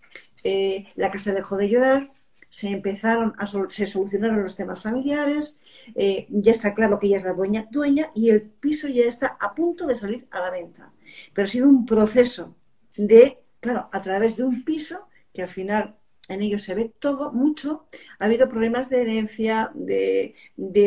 eh, 0.45 0.87
la 0.95 1.11
casa 1.11 1.33
dejó 1.33 1.57
de 1.57 1.67
llorar, 1.67 2.13
se 2.47 2.69
empezaron 2.69 3.33
a 3.37 3.45
se 3.45 3.87
solucionaron 3.87 4.41
los 4.41 4.55
temas 4.55 4.81
familiares, 4.81 5.59
eh, 5.93 6.27
ya 6.29 6.51
está 6.51 6.73
claro 6.73 6.99
que 6.99 7.07
ella 7.07 7.17
es 7.17 7.23
la 7.23 7.33
dueña, 7.33 7.67
dueña 7.69 8.11
y 8.15 8.29
el 8.29 8.41
piso 8.41 8.87
ya 8.87 9.03
está 9.03 9.37
a 9.39 9.53
punto 9.53 9.85
de 9.85 9.95
salir 9.95 10.27
a 10.31 10.39
la 10.39 10.51
venta. 10.51 10.91
Pero 11.33 11.45
ha 11.45 11.49
sido 11.49 11.69
un 11.69 11.85
proceso 11.85 12.55
de, 12.97 13.39
claro, 13.59 13.89
a 13.91 14.01
través 14.01 14.37
de 14.37 14.43
un 14.43 14.63
piso 14.63 15.07
que 15.33 15.43
al 15.43 15.49
final 15.49 15.95
en 16.27 16.41
ello 16.41 16.57
se 16.57 16.73
ve 16.73 16.91
todo, 16.99 17.31
mucho. 17.31 17.85
Ha 18.19 18.25
habido 18.25 18.49
problemas 18.49 18.89
de 18.89 19.01
herencia, 19.01 19.71
de, 19.75 20.33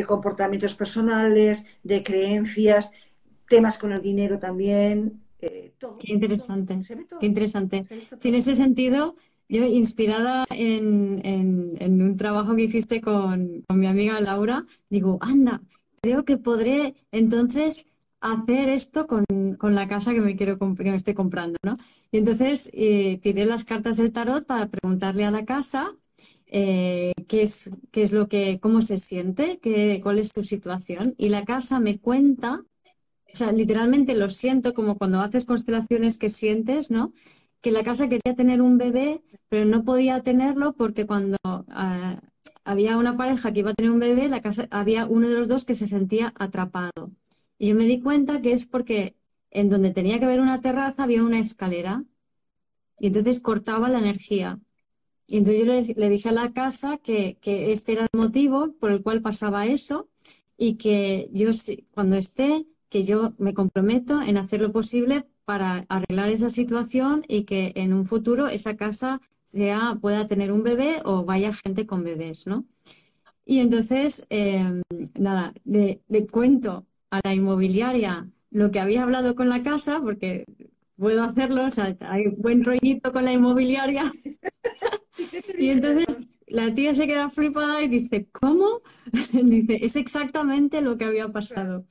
comportamientos 0.07 0.75
personales, 0.75 1.65
de 1.83 2.03
creencias, 2.03 2.91
temas 3.49 3.79
con 3.79 3.93
el 3.93 4.03
dinero 4.03 4.39
también. 4.39 5.21
Eh, 5.41 5.73
todo, 5.79 5.99
Qué 5.99 6.13
interesante. 6.13 6.79
Qué 7.21 7.27
interesante. 7.27 7.87
en 8.25 8.35
ese 8.35 8.57
sentido, 8.57 9.15
yo, 9.49 9.65
inspirada 9.65 10.45
en, 10.51 12.03
un 12.03 12.17
trabajo 12.17 12.55
que 12.55 12.65
hiciste 12.65 13.01
con, 13.01 13.65
mi 13.69 13.87
amiga 13.87 14.21
Laura, 14.21 14.65
digo, 14.91 15.19
anda, 15.21 15.63
creo 16.03 16.25
que 16.25 16.37
podré 16.37 16.95
entonces 17.13 17.87
hacer 18.21 18.69
esto 18.69 19.07
con, 19.07 19.25
la 19.61 19.89
casa 19.89 20.13
que 20.13 20.21
me 20.21 20.37
quiero 20.37 20.59
que 20.59 20.91
me 20.91 20.97
estoy 20.97 21.15
comprando, 21.15 21.57
¿no? 21.63 21.77
Y 22.11 22.19
entonces 22.19 22.71
eh, 22.73 23.19
tiré 23.23 23.45
las 23.45 23.65
cartas 23.65 23.97
del 23.97 24.13
tarot 24.13 24.47
para 24.47 24.69
preguntarle 24.69 25.25
a 25.25 25.31
la 25.31 25.45
casa 25.45 25.95
eh, 26.47 27.13
qué 27.29 27.43
es 27.43 27.71
qué 27.91 28.03
es 28.03 28.13
lo 28.13 28.29
que 28.29 28.59
cómo 28.61 28.81
se 28.83 28.99
siente, 28.99 29.59
qué, 29.61 30.01
cuál 30.03 30.19
es 30.19 30.31
su 30.35 30.45
situación 30.45 31.15
y 31.19 31.29
la 31.29 31.45
casa 31.45 31.81
me 31.81 31.99
cuenta, 31.99 32.65
o 33.33 33.37
sea, 33.37 33.53
literalmente 33.53 34.15
lo 34.15 34.31
siento 34.31 34.75
como 34.75 34.97
cuando 34.97 35.21
haces 35.21 35.45
constelaciones 35.45 36.19
que 36.19 36.29
sientes, 36.29 36.91
¿no? 36.91 37.13
Que 37.61 37.71
la 37.71 37.85
casa 37.85 38.09
quería 38.09 38.35
tener 38.35 38.63
un 38.63 38.79
bebé, 38.79 39.23
pero 39.49 39.65
no 39.65 39.85
podía 39.85 40.23
tenerlo 40.23 40.75
porque 40.75 41.07
cuando 41.07 41.37
ah, 41.45 42.21
había 42.65 42.97
una 42.97 43.17
pareja 43.17 43.53
que 43.53 43.61
iba 43.61 43.71
a 43.71 43.75
tener 43.75 43.91
un 43.91 43.99
bebé, 43.99 44.29
la 44.29 44.41
casa 44.41 44.69
había 44.71 45.07
uno 45.07 45.29
de 45.29 45.35
los 45.35 45.49
dos 45.49 45.65
que 45.65 45.75
se 45.75 45.87
sentía 45.87 46.33
atrapado. 46.37 47.13
Y 47.59 47.69
yo 47.69 47.75
me 47.75 47.85
di 47.85 48.01
cuenta 48.01 48.41
que 48.43 48.53
es 48.53 48.67
porque 48.67 49.17
en 49.51 49.71
donde 49.71 49.91
tenía 49.91 50.19
que 50.19 50.27
haber 50.27 50.41
una 50.41 50.61
terraza 50.61 51.05
había 51.05 51.23
una 51.23 51.41
escalera 51.41 52.05
y 53.01 53.09
entonces 53.09 53.41
cortaba 53.41 53.89
la 53.89 53.99
energía. 53.99 54.61
Y 55.27 55.39
entonces 55.39 55.65
yo 55.65 55.95
le, 56.01 56.09
dije 56.11 56.29
a 56.31 56.33
la 56.33 56.53
casa 56.53 56.99
que, 56.99 57.39
que, 57.41 57.73
este 57.73 57.93
era 57.93 58.03
el 58.03 58.19
motivo 58.19 58.75
por 58.81 58.91
el 58.91 59.03
cual 59.03 59.23
pasaba 59.23 59.67
eso 59.67 60.09
y 60.57 60.77
que 60.77 61.29
yo 61.33 61.51
cuando 61.93 62.17
esté, 62.17 62.67
que 62.89 63.05
yo 63.05 63.35
me 63.39 63.55
comprometo 63.55 64.23
en 64.23 64.39
hacer 64.39 64.61
lo 64.61 64.73
posible 64.73 65.27
para 65.49 65.87
arreglar 65.89 66.29
esa 66.29 66.51
situación 66.51 67.25
y 67.27 67.45
que 67.45 67.73
en 67.75 67.95
un 67.95 68.05
futuro 68.05 68.49
esa 68.49 68.77
casa 68.77 69.23
sea, 69.45 69.97
pueda 69.99 70.27
tener 70.27 70.53
un 70.53 70.63
bebé 70.63 71.01
o 71.07 71.25
vaya 71.25 71.55
gente 71.55 71.87
con 71.87 72.05
bebés, 72.05 72.47
¿no? 72.47 72.67
Y 73.47 73.61
entonces, 73.61 74.27
em, 74.29 74.83
nada, 75.19 75.55
le, 75.65 76.03
cuento 76.31 76.87
a 77.11 77.23
la 77.25 77.33
inmobiliaria 77.35 78.29
lo 78.51 78.71
que 78.71 78.79
había 78.79 79.05
hablado 79.05 79.35
con 79.35 79.49
la 79.49 79.63
casa, 79.63 80.01
porque 80.03 80.45
puedo 80.97 81.23
hacerlo, 81.23 81.65
o 81.65 81.71
sea, 81.71 81.97
hay 82.01 82.27
buen 82.29 82.63
rollito 82.63 83.11
con 83.11 83.25
la 83.25 83.33
inmobiliaria. 83.33 84.13
y 85.59 85.69
entonces 85.71 86.09
la 86.47 86.75
tía 86.75 86.95
se 86.95 87.07
queda 87.07 87.31
flipada 87.31 87.83
y 87.83 87.89
dice, 87.89 88.29
¿cómo? 88.33 88.83
dice, 89.33 89.79
es 89.83 89.97
exactamente 89.97 90.83
lo 90.83 90.99
que 90.99 91.07
había 91.07 91.29
pasado 91.29 91.87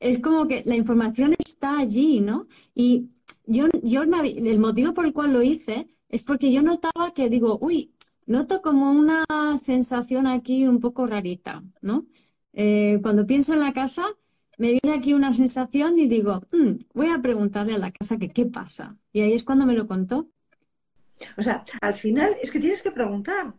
es 0.00 0.18
como 0.18 0.48
que 0.48 0.62
la 0.64 0.74
información 0.74 1.34
está 1.38 1.78
allí, 1.78 2.20
¿no? 2.20 2.48
Y 2.74 3.10
yo, 3.46 3.68
yo 3.82 4.02
el 4.02 4.58
motivo 4.58 4.94
por 4.94 5.04
el 5.04 5.12
cual 5.12 5.32
lo 5.32 5.42
hice 5.42 5.88
es 6.08 6.22
porque 6.24 6.52
yo 6.52 6.62
notaba 6.62 7.12
que 7.14 7.28
digo, 7.28 7.58
uy, 7.60 7.92
noto 8.26 8.62
como 8.62 8.90
una 8.90 9.24
sensación 9.58 10.26
aquí 10.26 10.66
un 10.66 10.80
poco 10.80 11.06
rarita, 11.06 11.62
¿no? 11.82 12.06
Eh, 12.52 12.98
cuando 13.02 13.26
pienso 13.26 13.52
en 13.52 13.60
la 13.60 13.72
casa, 13.72 14.06
me 14.58 14.72
viene 14.72 14.96
aquí 14.96 15.14
una 15.14 15.32
sensación 15.32 15.98
y 15.98 16.08
digo, 16.08 16.42
mm, 16.52 16.72
voy 16.94 17.08
a 17.08 17.20
preguntarle 17.20 17.74
a 17.74 17.78
la 17.78 17.92
casa 17.92 18.18
que 18.18 18.28
qué 18.28 18.46
pasa. 18.46 18.96
Y 19.12 19.20
ahí 19.20 19.32
es 19.34 19.44
cuando 19.44 19.66
me 19.66 19.74
lo 19.74 19.86
contó. 19.86 20.28
O 21.36 21.42
sea, 21.42 21.64
al 21.80 21.94
final 21.94 22.36
es 22.42 22.50
que 22.50 22.60
tienes 22.60 22.82
que 22.82 22.90
preguntar. 22.90 23.54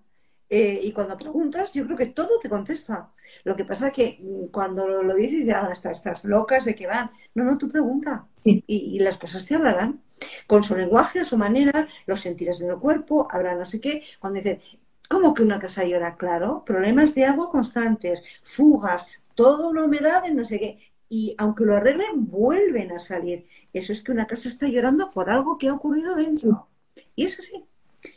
Eh, 0.54 0.82
y 0.84 0.92
cuando 0.92 1.18
preguntas, 1.18 1.72
yo 1.72 1.86
creo 1.86 1.98
que 1.98 2.08
todo 2.08 2.38
te 2.42 2.50
contesta. 2.50 3.10
Lo 3.46 3.56
que 3.56 3.64
pasa 3.64 3.88
es 3.88 3.94
que 3.94 4.20
mm, 4.22 4.48
cuando 4.48 4.86
lo, 4.86 5.16
dices, 5.16 5.46
ya 5.46 5.66
ah, 5.66 5.72
estás, 5.72 6.26
locas 6.26 6.66
de 6.66 6.76
que 6.76 6.88
van. 6.88 7.10
No, 7.36 7.46
no, 7.46 7.58
tú 7.58 7.70
pregunta. 7.70 8.28
Y, 8.44 9.00
las 9.00 9.18
cosas 9.18 9.46
te 9.46 9.56
hablarán. 9.56 10.02
Con 10.48 10.64
su 10.66 10.76
lenguaje, 10.76 11.22
a 11.22 11.24
su 11.24 11.38
manera, 11.38 11.88
los 12.06 12.20
sentirás 12.20 12.60
en 12.60 12.70
el 12.70 12.78
cuerpo, 12.80 13.30
habrá 13.32 13.56
no 13.56 13.66
sé 13.66 13.80
qué. 13.80 14.04
Cuando 14.20 14.40
dicen, 14.40 14.60
¿cómo 15.10 15.34
que 15.34 15.42
una 15.42 15.58
casa 15.58 15.86
llora? 15.86 16.18
Claro, 16.18 16.66
problemas 16.66 17.16
de 17.16 17.24
agua 17.24 17.50
constantes, 17.50 18.22
fugas, 18.44 19.06
toda 19.36 19.70
una 19.70 19.86
humedad 19.86 20.28
en 20.28 20.36
no 20.36 20.44
sé 20.44 20.60
qué. 20.60 20.80
Y 21.08 21.34
aunque 21.38 21.64
lo 21.64 21.78
arreglen, 21.78 22.30
vuelven 22.30 22.92
a 22.92 23.00
salir. 23.00 23.48
Eso 23.72 23.94
es 23.94 24.04
que 24.04 24.12
una 24.12 24.28
casa 24.28 24.50
está 24.50 24.68
llorando 24.68 25.12
por 25.12 25.30
algo 25.30 25.58
que 25.58 25.70
ha 25.70 25.74
ocurrido 25.74 26.14
dentro. 26.16 26.68
Y 27.16 27.24
eso 27.24 27.42
sí. 27.42 27.64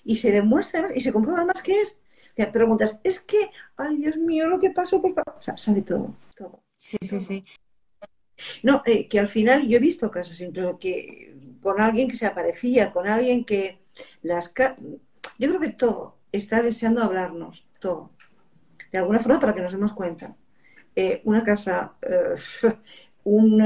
Y 0.03 0.17
se 0.17 0.33
demuestra 0.33 0.89
y 0.97 1.01
se 1.01 1.13
comprueba 1.13 1.45
más 1.45 1.63
que 1.63 1.81
es 1.81 1.97
te 2.35 2.47
preguntas, 2.49 3.01
es 3.05 3.21
que, 3.21 3.51
ay 3.77 3.97
Dios 3.97 4.17
mío, 4.17 4.49
lo 4.49 4.59
que 4.59 4.71
pasó, 4.71 5.01
por... 5.01 5.13
o 5.13 5.43
sea, 5.43 5.57
sale 5.57 5.83
todo, 5.83 6.15
todo. 6.37 6.63
Sí, 6.77 6.99
sí, 7.03 7.21
sí. 7.21 7.45
No, 8.63 8.83
eh, 8.85 9.09
que 9.09 9.21
al 9.21 9.29
final 9.29 9.67
yo 9.69 9.77
he 9.77 9.81
visto 9.81 10.11
casos 10.11 10.41
incluso 10.41 10.79
que 10.79 11.37
con 11.63 11.81
alguien 11.81 12.09
que 12.09 12.17
se 12.17 12.27
aparecía, 12.27 12.93
con 12.93 13.07
alguien 13.07 13.45
que 13.45 13.79
las... 14.23 14.53
Yo 15.39 15.49
creo 15.49 15.61
que 15.61 15.71
todo 15.71 16.19
está 16.33 16.63
deseando 16.63 17.03
hablarnos, 17.03 17.67
todo. 17.79 18.11
De 18.93 18.99
alguna 18.99 19.21
forma 19.21 19.41
para 19.41 19.55
que 19.55 19.63
nos 19.63 19.73
demos 19.73 19.95
cuenta. 19.95 20.37
Eh, 20.97 21.23
una 21.25 21.43
casa, 21.43 21.95
eh, 22.03 22.35
un, 23.25 23.63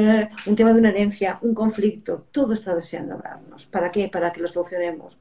un 0.47 0.57
tema 0.57 0.73
de 0.73 0.79
una 0.79 0.91
herencia, 0.91 1.39
un 1.43 1.55
conflicto, 1.55 2.29
todo 2.31 2.53
está 2.53 2.75
deseando 2.75 3.15
hablarnos. 3.15 3.67
¿Para 3.67 3.91
qué? 3.91 4.09
Para 4.09 4.33
que 4.33 4.41
lo 4.41 4.49
solucionemos. 4.49 5.19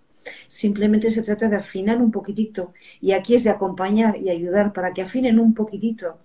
Simplemente 0.47 1.11
se 1.11 1.23
trata 1.23 1.49
de 1.49 1.57
afinar 1.57 2.01
un 2.01 2.11
poquitito. 2.11 2.73
Y 3.01 3.11
aquí 3.11 3.35
es 3.35 3.43
de 3.43 3.49
acompañar 3.49 4.17
y 4.17 4.29
ayudar 4.29 4.73
para 4.73 4.93
que 4.93 5.01
afinen 5.01 5.39
un 5.39 5.53
poquitito 5.53 6.19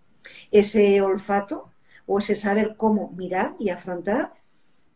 ese 0.50 1.00
olfato 1.00 1.70
o 2.06 2.18
ese 2.18 2.34
saber 2.34 2.74
cómo 2.76 3.12
mirar 3.16 3.54
y 3.58 3.70
afrontar. 3.70 4.32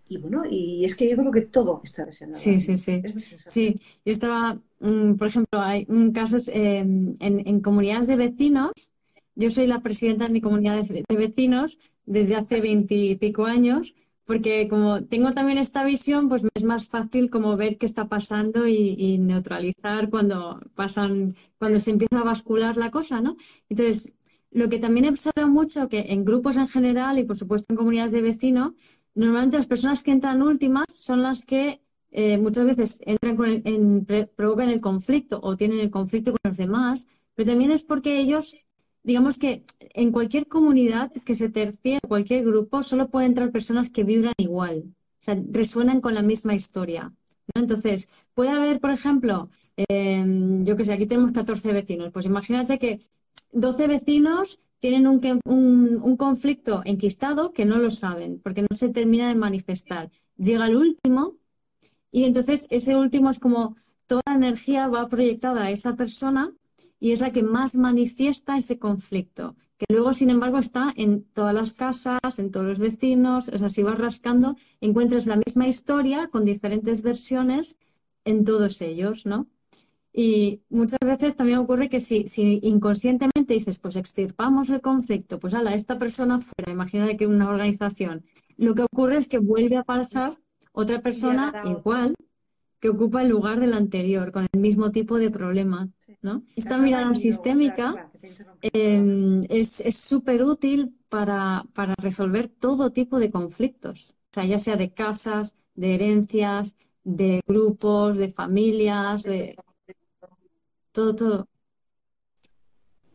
Y 0.09 0.19
bueno, 0.19 0.45
y 0.49 0.85
es 0.85 0.95
que 0.95 1.09
yo 1.09 1.17
creo 1.17 1.33
que 1.33 1.43
todo 1.43 1.81
está 1.83 2.05
deseando. 2.05 2.37
Sí, 2.37 2.61
sí, 2.61 2.77
sí. 2.77 3.03
sí, 3.47 3.81
yo 4.05 4.13
estaba, 4.13 4.59
mm, 4.79 5.15
por 5.15 5.27
ejemplo, 5.27 5.61
hay 5.61 5.85
un 5.89 6.13
caso 6.13 6.37
em, 6.53 7.17
en, 7.19 7.61
comunidades 7.61 8.07
de 8.07 8.17
vecinos. 8.17 8.73
Yo 9.35 9.51
soy 9.51 9.67
la 9.67 9.81
presidenta 9.81 10.27
de 10.27 10.33
mi 10.33 10.41
comunidad 10.41 10.83
de, 10.83 11.05
de 11.09 11.17
vecinos 11.17 11.79
desde 12.07 12.37
hace 12.37 12.61
veintipico 12.61 13.47
años 13.47 13.95
porque 14.27 14.69
como 14.69 15.05
tengo 15.05 15.33
también 15.33 15.59
esta 15.59 15.85
visión, 15.85 16.29
pues 16.29 16.43
es 16.55 16.65
más 16.65 16.89
fácil 16.89 17.31
como 17.31 17.57
ver 17.57 17.79
qué 17.79 17.87
está 17.87 18.09
pasando 18.09 18.67
y, 18.67 19.19
neutralizar 19.19 20.11
cuando 20.11 20.61
pasan, 20.75 21.37
cuando 21.59 21.81
se 21.81 21.93
empieza 21.93 22.21
a 22.21 22.25
bascular 22.25 22.77
la 22.77 22.91
cosa, 22.91 23.21
¿no? 23.21 23.37
Entonces, 23.69 24.15
lo 24.51 24.69
que 24.69 24.79
también 24.79 25.07
he 25.07 25.11
observado 25.11 25.49
mucho 25.49 25.89
que 25.89 26.07
en 26.09 26.25
grupos 26.25 26.57
en 26.57 26.69
general 26.69 27.19
y 27.19 27.25
por 27.25 27.39
supuesto 27.39 27.67
en 27.71 27.77
comunidades 27.77 28.13
de 28.13 28.23
vecinos, 28.23 28.73
normalmente 29.15 29.59
las 29.59 29.67
personas 29.67 30.03
que 30.03 30.11
entran 30.13 30.43
últimas 30.43 30.87
son 30.89 31.23
las 31.23 31.43
que 31.45 31.81
eh, 32.11 32.39
muchas 32.39 32.67
veces 32.67 33.01
entran 33.05 33.37
con 33.37 33.49
en, 33.65 34.05
provocan 34.35 34.71
el 34.71 34.81
conflicto 34.81 35.41
o 35.43 35.57
tienen 35.57 35.81
el 35.81 35.91
conflicto 35.91 36.33
con 36.33 36.41
los 36.45 36.57
demás, 36.57 37.07
pero 37.35 37.51
también 37.51 37.71
es 37.71 37.85
porque 37.85 38.19
ellos 38.19 38.57
digamos 39.07 39.39
que 39.39 39.63
en 39.95 40.11
cualquier 40.11 40.49
comunidad 40.49 41.13
que 41.25 41.37
se 41.37 41.49
tercie, 41.49 42.01
cualquier 42.09 42.45
grupo, 42.45 42.83
solo 42.83 43.09
pueden 43.09 43.31
entrar 43.31 43.53
personas 43.53 43.89
que 43.89 44.03
vibran 44.03 44.35
igual, 44.37 44.83
o 44.89 45.23
sea, 45.23 45.41
resuenan 45.53 46.01
con 46.01 46.13
la 46.13 46.23
misma 46.23 46.57
historia. 46.57 47.13
Entonces, 47.55 48.09
puede 48.35 48.51
haber, 48.51 48.81
por 48.81 48.91
ejemplo, 48.91 49.49
em, 49.77 50.65
yo 50.65 50.77
que 50.77 50.85
sé, 50.85 50.93
aquí 50.93 51.07
tenemos 51.07 51.31
14 51.31 51.73
vecinos, 51.73 52.11
pues 52.13 52.27
imagínate 52.27 52.81
que 52.81 53.01
12 53.53 53.87
vecinos 53.87 54.59
tienen 54.81 55.07
un, 55.07 55.21
un, 55.45 56.01
un, 56.03 56.17
conflicto 56.17 56.83
enquistado 56.85 57.53
que 57.53 57.65
no 57.65 57.79
lo 57.79 57.93
saben, 57.93 58.41
porque 58.43 58.63
no 58.63 58.77
se 58.77 58.89
termina 58.89 59.29
de 59.29 59.37
manifestar. 59.37 60.11
Llega 60.37 60.67
el 60.67 60.77
último 60.77 61.37
y 62.11 62.25
entonces 62.25 62.67
ese 62.71 62.97
último 62.97 63.31
es 63.31 63.39
como 63.39 63.77
toda 64.09 64.23
la 64.27 64.35
energía 64.35 64.89
va 64.89 65.09
proyectada 65.09 65.63
a 65.65 65.71
esa 65.71 65.95
persona 65.95 66.53
y 67.01 67.13
es 67.13 67.21
la 67.21 67.33
que 67.33 67.43
más 67.43 67.75
manifiesta 67.75 68.59
ese 68.59 68.79
conflicto. 68.79 69.57
que 69.79 69.87
luego, 69.91 70.15
sin 70.15 70.31
embargo, 70.31 70.59
está 70.59 70.93
en 70.97 71.25
todas 71.35 71.55
las 71.55 71.75
casas, 71.75 72.39
en 72.39 72.51
todos 72.51 72.67
los 72.67 72.79
vecinos, 72.79 73.49
o 73.49 73.59
sea, 73.59 73.69
si 73.69 73.83
vas 73.83 73.99
rascando, 73.99 74.57
encuentras 74.81 75.27
la 75.27 75.37
misma 75.37 75.69
historia 75.69 76.29
con 76.29 76.47
diferentes 76.47 77.03
versiones 77.03 77.77
en 78.25 78.45
todos 78.45 78.81
ellos, 78.81 79.27
¿no? 79.27 79.49
Y 80.15 80.63
muchas 80.71 80.99
veces 81.05 81.37
también 81.37 81.59
ocurre 81.59 81.91
que 81.91 82.01
si, 82.01 82.27
si 82.27 82.59
inconscientemente 82.63 83.53
dices, 83.53 83.79
pues 83.79 83.97
extirpamos 83.97 84.71
el 84.71 84.81
conflicto, 84.81 85.39
pues 85.39 85.53
ala, 85.53 85.75
esta 85.75 85.99
persona 85.99 86.41
fuera, 86.41 86.73
imagínate 86.73 87.19
que 87.19 87.27
una 87.27 87.51
organización, 87.51 88.25
lo 88.57 88.75
que 88.75 88.83
ocurre 88.83 89.19
es 89.19 89.29
que 89.29 89.39
vuelve 89.39 89.77
a 89.77 89.85
pasar 89.85 90.39
otra 90.73 91.03
persona 91.03 91.53
igual 91.67 92.15
que 92.81 92.89
ocupa 92.89 93.23
el 93.23 93.29
lugar 93.29 93.61
del 93.61 93.75
anterior, 93.75 94.33
con 94.33 94.47
el 94.51 94.61
mismo 94.61 94.91
tipo 94.91 95.19
de 95.19 95.31
problema. 95.31 95.91
¿No? 96.23 96.43
Esta 96.57 96.79
mirada 96.79 97.15
sistémica 97.15 98.11
em, 98.63 99.45
es 99.49 99.83
súper 99.97 100.43
útil 100.43 100.97
para, 101.09 101.65
para 101.73 101.95
resolver 101.99 102.49
todo 102.49 102.93
tipo 102.93 103.19
de 103.19 103.31
conflictos, 103.31 104.17
o 104.31 104.35
sea, 104.35 104.45
ya 104.45 104.59
sea 104.59 104.77
de 104.77 104.93
casas, 104.93 105.57
de 105.75 105.95
herencias, 105.95 106.77
de 107.05 107.41
grupos, 107.47 108.17
de 108.17 108.31
familias, 108.31 109.23
de 109.23 109.57
todo, 110.93 111.15
todo. 111.15 111.49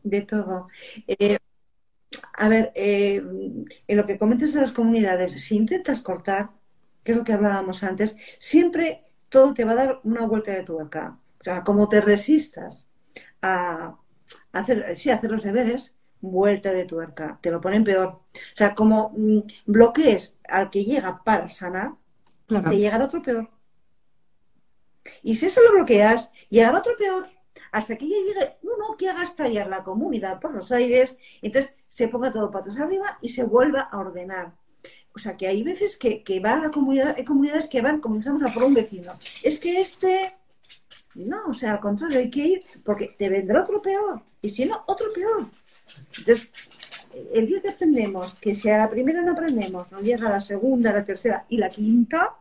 De 0.04 0.22
todo. 0.22 0.68
Eh, 1.08 1.38
a 2.34 2.50
ver, 2.50 2.72
eh, 2.76 3.22
en 3.88 3.98
lo 3.98 4.06
que 4.06 4.18
comentas 4.18 4.54
de 4.54 4.62
las 4.62 4.72
comunidades, 4.72 5.34
si 5.44 5.56
intentas 5.56 6.02
cortar, 6.02 6.52
que 7.04 7.12
es 7.12 7.18
lo 7.18 7.24
que 7.24 7.34
hablábamos 7.34 7.84
antes, 7.84 8.16
siempre 8.40 9.06
todo 9.30 9.54
te 9.54 9.66
va 9.66 9.72
a 9.72 9.76
dar 9.76 10.02
una 10.04 10.26
vuelta 10.26 10.52
de 10.52 10.64
tuerca. 10.64 11.20
O 11.40 11.44
sea, 11.44 11.64
como 11.64 11.90
te 11.90 12.02
resistas 12.02 12.88
a 13.42 13.98
hacer, 14.52 14.98
sí, 14.98 15.10
hacer 15.10 15.32
los 15.32 15.44
deberes, 15.44 15.96
vuelta 16.22 16.72
de 16.72 16.86
tuerca, 16.86 17.40
te 17.42 17.52
lo 17.52 17.60
ponen 17.60 17.84
peor. 17.84 18.08
O 18.08 18.56
sea, 18.56 18.76
como 18.76 19.14
mm, 19.16 19.40
bloquees 19.66 20.40
al 20.48 20.70
que 20.70 20.86
llega 20.86 21.24
para 21.24 21.50
sanar, 21.50 21.94
te 22.48 22.78
llega 22.78 23.04
otro 23.04 23.22
peor. 23.22 23.50
Y 25.24 25.36
si 25.36 25.48
eso 25.48 25.62
lo 25.64 25.74
bloqueas, 25.74 26.32
llega 26.50 26.78
otro 26.78 26.96
peor, 26.98 27.28
hasta 27.72 27.96
que 27.96 28.08
ya 28.08 28.16
llegue 28.16 28.58
uno 28.62 28.96
que 28.98 29.10
haga 29.10 29.24
estallar 29.24 29.68
la 29.68 29.84
comunidad 29.84 30.40
por 30.40 30.54
los 30.54 30.72
aires, 30.72 31.18
entonces 31.42 31.74
se 31.88 32.08
ponga 32.08 32.32
todo 32.32 32.52
patas 32.52 32.78
arriba 32.78 33.18
y 33.22 33.30
se 33.30 33.44
vuelva 33.44 33.82
a 33.82 33.98
ordenar. 34.00 34.54
O 35.14 35.20
sea, 35.20 35.36
que 35.36 35.48
hay 35.48 35.64
veces 35.64 35.98
que, 35.98 36.24
que 36.24 36.40
va 36.40 36.54
a 36.54 36.60
la 36.60 36.72
comunidad, 36.72 37.16
hay 37.18 37.26
comunidades 37.26 37.68
que 37.68 37.82
van, 37.82 38.00
comenzamos 38.00 38.44
a 38.44 38.54
por 38.54 38.64
un 38.64 38.74
vecino. 38.74 39.12
Es 39.44 39.60
que 39.60 39.82
este 39.82 40.38
no, 41.16 41.48
o 41.48 41.54
sea, 41.54 41.74
al 41.74 41.80
contrario, 41.80 42.20
hay 42.20 42.30
que 42.30 42.46
ir 42.46 42.64
porque 42.84 43.16
te 43.18 43.30
vendrá 43.30 43.62
otro 43.62 43.82
peor. 43.82 44.22
Y 44.42 44.50
si 44.50 44.66
no, 44.66 44.84
otro 44.88 45.08
peor. 45.14 45.48
Entonces, 46.18 46.50
el 47.34 47.48
día 47.48 47.62
que 47.62 47.70
aprendemos 47.70 48.36
que 48.36 48.56
si 48.56 48.70
a 48.70 48.78
la 48.78 48.90
primera 48.90 49.22
no 49.22 49.34
aprendemos, 49.34 49.92
no 49.92 50.00
llega 50.00 50.30
la 50.30 50.40
segunda, 50.40 50.94
la 50.94 51.04
tercera 51.04 51.46
y 51.50 51.58
la 51.58 51.70
quinta, 51.70 52.36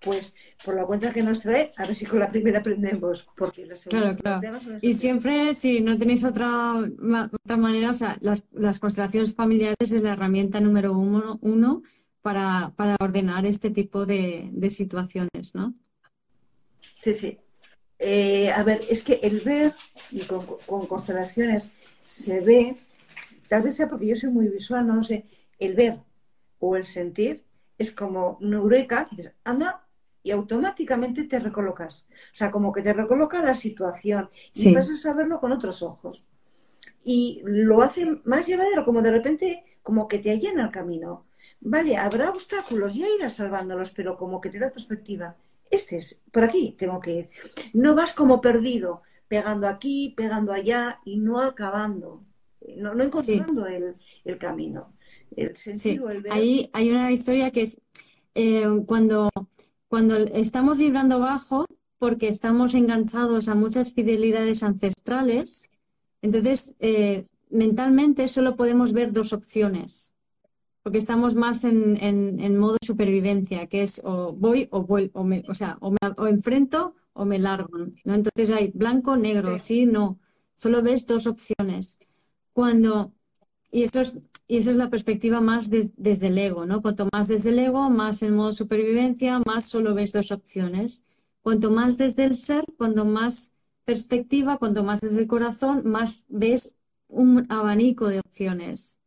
pues 0.00 0.34
por 0.64 0.74
la 0.74 0.84
cuenta 0.84 1.12
que 1.12 1.22
nos 1.22 1.40
trae, 1.40 1.72
a 1.76 1.84
ver 1.84 1.94
si 1.94 2.06
con 2.06 2.18
la 2.18 2.28
primera 2.28 2.60
aprendemos, 2.60 3.28
porque 3.36 3.66
la 3.66 3.76
segunda... 3.76 4.16
Claro, 4.16 4.40
claro. 4.40 4.78
Y 4.80 4.94
siempre, 4.94 5.54
si 5.54 5.80
no 5.80 5.96
tenéis 5.98 6.24
otra, 6.24 6.74
otra 6.76 7.56
manera, 7.56 7.90
o 7.90 7.94
sea, 7.94 8.16
las, 8.20 8.46
las 8.52 8.80
constelaciones 8.80 9.34
familiares 9.34 9.92
es 9.92 10.02
la 10.02 10.12
herramienta 10.12 10.60
número 10.60 10.92
uno, 10.92 11.38
uno 11.42 11.82
para, 12.20 12.72
para 12.76 12.96
ordenar 13.00 13.46
este 13.46 13.70
tipo 13.70 14.06
de, 14.06 14.48
de 14.52 14.70
situaciones, 14.70 15.54
¿no? 15.54 15.74
Sí, 17.02 17.14
sí. 17.14 17.38
Eh, 17.98 18.50
a 18.50 18.62
ver, 18.62 18.80
es 18.88 19.02
que 19.02 19.14
el 19.22 19.40
ver, 19.40 19.74
y 20.10 20.20
con, 20.24 20.46
constelaciones 20.86 21.70
se 22.04 22.40
ve, 22.40 22.76
tal 23.48 23.62
vez 23.62 23.76
sea 23.76 23.88
porque 23.88 24.06
yo 24.06 24.16
soy 24.16 24.30
muy 24.30 24.48
visual, 24.48 24.86
no, 24.86 25.02
sé, 25.02 25.26
el 25.58 25.74
ver 25.74 25.98
o 26.60 26.76
el 26.76 26.84
sentir 26.84 27.44
es 27.76 27.90
como 27.90 28.38
una 28.40 28.58
eureka, 28.58 29.08
y 29.10 29.16
dices, 29.16 29.32
anda, 29.44 29.84
y 30.22 30.30
automáticamente 30.30 31.24
te 31.24 31.40
recolocas. 31.40 32.06
O 32.32 32.36
sea, 32.36 32.52
como 32.52 32.72
que 32.72 32.82
te 32.82 32.92
recoloca 32.92 33.42
la 33.42 33.54
situación 33.54 34.30
y 34.54 34.72
vas 34.72 34.88
a 34.88 34.96
saberlo 34.96 35.40
con 35.40 35.50
otros 35.50 35.82
ojos. 35.82 36.24
Y 37.04 37.42
lo 37.44 37.82
hace 37.82 38.20
más 38.24 38.46
llevadero, 38.46 38.84
como 38.84 39.02
de 39.02 39.10
repente, 39.10 39.64
como 39.82 40.06
que 40.06 40.20
te 40.20 40.30
allena 40.30 40.64
el 40.64 40.70
camino. 40.70 41.26
Vale, 41.60 41.96
habrá 41.96 42.30
obstáculos, 42.30 42.94
ya 42.94 43.06
irás 43.08 43.34
salvándolos, 43.34 43.90
pero 43.90 44.16
como 44.16 44.40
que 44.40 44.50
te 44.50 44.60
da 44.60 44.70
perspectiva 44.70 45.36
este 45.72 45.96
es, 45.96 46.18
por 46.30 46.44
aquí 46.44 46.76
tengo 46.78 47.00
que 47.00 47.12
ir. 47.12 47.30
No 47.72 47.94
vas 47.94 48.12
como 48.12 48.40
perdido, 48.40 49.02
pegando 49.26 49.66
aquí, 49.66 50.14
pegando 50.16 50.52
allá 50.52 51.00
y 51.04 51.18
no 51.18 51.40
acabando, 51.40 52.22
no, 52.76 52.92
encontrando 53.02 53.66
el, 53.66 53.96
camino. 54.38 54.94
El 55.34 55.56
sentido, 55.56 56.10
el 56.10 56.22
ver... 56.22 56.32
Ahí 56.32 56.70
hay 56.74 56.90
una 56.90 57.10
historia 57.10 57.50
que 57.50 57.62
es 57.62 57.80
eh, 58.34 58.66
cuando, 58.86 59.30
cuando 59.88 60.16
estamos 60.18 60.78
vibrando 60.78 61.18
bajo, 61.18 61.66
porque 61.98 62.28
estamos 62.28 62.74
enganchados 62.74 63.48
a 63.48 63.54
muchas 63.54 63.92
fidelidades 63.92 64.62
ancestrales, 64.62 65.70
entonces 66.20 66.74
eh, 66.80 67.24
mentalmente 67.48 68.28
solo 68.28 68.56
podemos 68.56 68.92
ver 68.92 69.12
dos 69.12 69.32
opciones 69.32 70.01
porque 70.82 70.98
estamos 70.98 71.34
más 71.34 71.64
en, 71.64 71.96
en, 72.00 72.58
modo 72.58 72.76
supervivencia, 72.84 73.66
que 73.68 73.82
es 73.82 74.00
o 74.04 74.32
voy 74.32 74.68
o 74.70 74.82
voy, 74.82 75.10
o, 75.14 75.24
me, 75.24 75.44
o 75.48 75.54
sea, 75.54 75.78
o, 75.80 75.92
me, 75.92 75.98
o 76.16 76.26
enfrento 76.26 76.94
o 77.12 77.24
me 77.24 77.38
largo. 77.38 77.70
¿no? 78.04 78.14
Entonces 78.14 78.50
hay 78.50 78.72
blanco, 78.74 79.16
negro, 79.16 79.58
sí, 79.58 79.86
no. 79.86 80.18
Solo 80.54 80.82
ves 80.82 81.06
dos 81.06 81.26
opciones. 81.26 81.98
Cuando, 82.52 83.12
y 83.70 83.84
eso 83.84 84.00
es, 84.00 84.16
y 84.48 84.58
esa 84.58 84.70
es 84.70 84.76
la 84.76 84.90
perspectiva 84.90 85.40
más 85.40 85.70
desde 85.70 86.26
el 86.26 86.38
ego, 86.38 86.66
¿no? 86.66 86.82
Cuanto 86.82 87.08
más 87.12 87.28
desde 87.28 87.50
el 87.50 87.58
ego, 87.60 87.88
más 87.90 88.22
en 88.22 88.34
modo 88.34 88.52
supervivencia, 88.52 89.40
más 89.46 89.64
solo 89.66 89.94
ves 89.94 90.12
dos 90.12 90.30
opciones. 90.32 91.04
Cuanto 91.42 91.70
más 91.70 91.96
desde 91.96 92.24
el 92.24 92.36
ser, 92.36 92.64
cuanto 92.76 93.04
más 93.04 93.52
perspectiva, 93.84 94.58
cuanto 94.58 94.84
más 94.84 95.00
desde 95.00 95.20
el 95.22 95.26
corazón, 95.26 95.82
más 95.88 96.26
ves 96.28 96.76
un 97.08 97.46
abanico 97.50 98.08
de 98.08 98.20
opciones. 98.20 99.00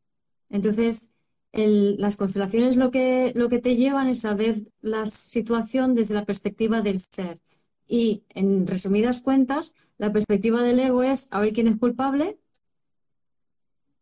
Entonces, 0.50 1.12
las 1.56 2.18
constelaciones 2.18 2.76
lo 2.76 2.92
que, 2.92 3.32
lo 3.36 3.50
que 3.50 3.60
te 3.60 3.76
llevan 3.76 4.08
es 4.08 4.26
a 4.26 4.34
ver 4.34 4.64
la 4.82 5.06
situación 5.06 5.96
desde 5.96 6.14
la 6.14 6.26
perspectiva 6.26 6.82
del 6.82 7.00
ser. 7.00 7.40
Y 7.88 8.24
en 8.30 8.68
resumidas 8.68 9.22
cuentas, 9.22 9.74
la 9.98 10.12
perspectiva 10.12 10.62
del 10.62 10.80
ego 10.80 11.04
es 11.04 11.28
a 11.32 11.40
ver 11.40 11.54
quién 11.54 11.68
es 11.68 11.78
culpable, 11.78 12.38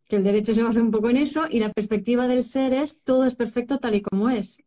que 0.08 0.16
el 0.16 0.24
derecho 0.24 0.54
se 0.54 0.64
basa 0.64 0.82
un 0.82 0.92
poco 0.92 1.10
en 1.10 1.18
eso, 1.18 1.46
y 1.50 1.60
la 1.60 1.72
perspectiva 1.72 2.28
del 2.28 2.44
ser 2.44 2.74
es 2.74 3.02
todo 3.04 3.26
es 3.26 3.36
perfecto 3.36 3.80
tal 3.80 3.96
y 3.96 4.02
como 4.02 4.30
es. 4.30 4.64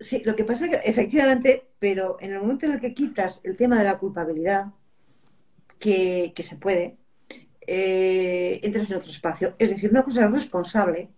Sí, 0.00 0.22
lo 0.24 0.36
que 0.36 0.44
pasa 0.44 0.66
es 0.66 0.70
que 0.70 0.88
efectivamente, 0.88 1.70
pero 1.78 2.18
en 2.20 2.32
el 2.32 2.40
momento 2.40 2.66
en 2.66 2.72
el 2.72 2.80
que 2.80 2.94
quitas 2.94 3.40
el 3.44 3.56
tema 3.56 3.78
de 3.78 3.84
la 3.84 3.98
culpabilidad, 3.98 4.66
que, 5.78 6.32
se 6.40 6.56
puede, 6.56 6.98
eh, 7.66 8.60
entras 8.62 8.90
en 8.90 8.96
otro 8.96 9.10
espacio. 9.10 9.54
Es 9.58 9.70
decir, 9.70 9.90
una 9.90 10.02
cosa 10.02 10.24
es 10.24 10.32
responsable 10.32 11.10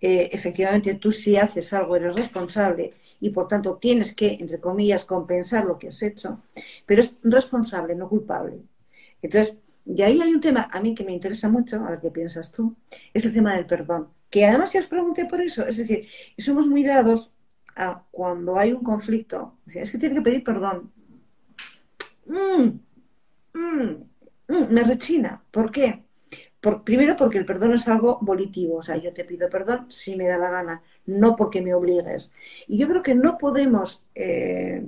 eh, 0.00 0.30
efectivamente 0.32 0.94
tú 0.94 1.12
si 1.12 1.36
haces 1.36 1.72
algo 1.72 1.96
eres 1.96 2.14
responsable 2.14 2.94
y 3.20 3.30
por 3.30 3.48
tanto 3.48 3.76
tienes 3.76 4.14
que, 4.14 4.34
entre 4.40 4.60
comillas, 4.60 5.04
compensar 5.04 5.64
lo 5.64 5.78
que 5.78 5.88
has 5.88 6.02
hecho, 6.02 6.42
pero 6.86 7.02
es 7.02 7.16
responsable, 7.22 7.94
no 7.94 8.08
culpable. 8.08 8.58
Entonces, 9.22 9.56
y 9.86 10.02
ahí 10.02 10.20
hay 10.20 10.32
un 10.32 10.40
tema 10.40 10.68
a 10.72 10.80
mí 10.80 10.94
que 10.94 11.04
me 11.04 11.12
interesa 11.12 11.48
mucho, 11.48 11.84
a 11.84 11.90
ver 11.90 12.00
qué 12.00 12.10
piensas 12.10 12.52
tú, 12.52 12.76
es 13.12 13.24
el 13.24 13.32
tema 13.32 13.54
del 13.54 13.66
perdón. 13.66 14.08
Que 14.30 14.46
además 14.46 14.72
ya 14.72 14.80
os 14.80 14.86
pregunté 14.86 15.26
por 15.26 15.40
eso, 15.40 15.66
es 15.66 15.76
decir, 15.76 16.06
somos 16.38 16.66
muy 16.66 16.82
dados 16.84 17.32
a 17.76 18.04
cuando 18.10 18.58
hay 18.58 18.72
un 18.72 18.82
conflicto, 18.82 19.58
es 19.66 19.90
que 19.90 19.98
tiene 19.98 20.16
que 20.16 20.22
pedir 20.22 20.44
perdón. 20.44 20.92
Mm, 22.26 22.80
mm, 23.54 24.04
mm, 24.48 24.66
me 24.70 24.84
rechina. 24.84 25.42
¿Por 25.50 25.70
qué? 25.70 26.03
Primero 26.84 27.16
porque 27.16 27.38
el 27.38 27.44
perdón 27.44 27.74
es 27.74 27.86
algo 27.88 28.18
volitivo, 28.22 28.76
o 28.76 28.82
sea, 28.82 28.96
yo 28.96 29.12
te 29.12 29.24
pido 29.24 29.48
perdón 29.50 29.86
si 29.90 30.16
me 30.16 30.26
da 30.26 30.38
la 30.38 30.50
gana, 30.50 30.82
no 31.06 31.36
porque 31.36 31.60
me 31.60 31.74
obligues. 31.74 32.32
Y 32.66 32.78
yo 32.78 32.88
creo 32.88 33.02
que 33.02 33.14
no 33.14 33.36
podemos 33.38 34.02
eh, 34.14 34.86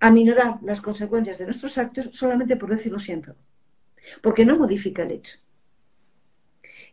aminorar 0.00 0.58
las 0.62 0.80
consecuencias 0.80 1.38
de 1.38 1.46
nuestros 1.46 1.76
actos 1.78 2.10
solamente 2.12 2.56
por 2.56 2.70
decir 2.70 2.92
lo 2.92 2.98
siento, 2.98 3.34
porque 4.22 4.44
no 4.44 4.56
modifica 4.56 5.02
el 5.02 5.12
hecho. 5.12 5.38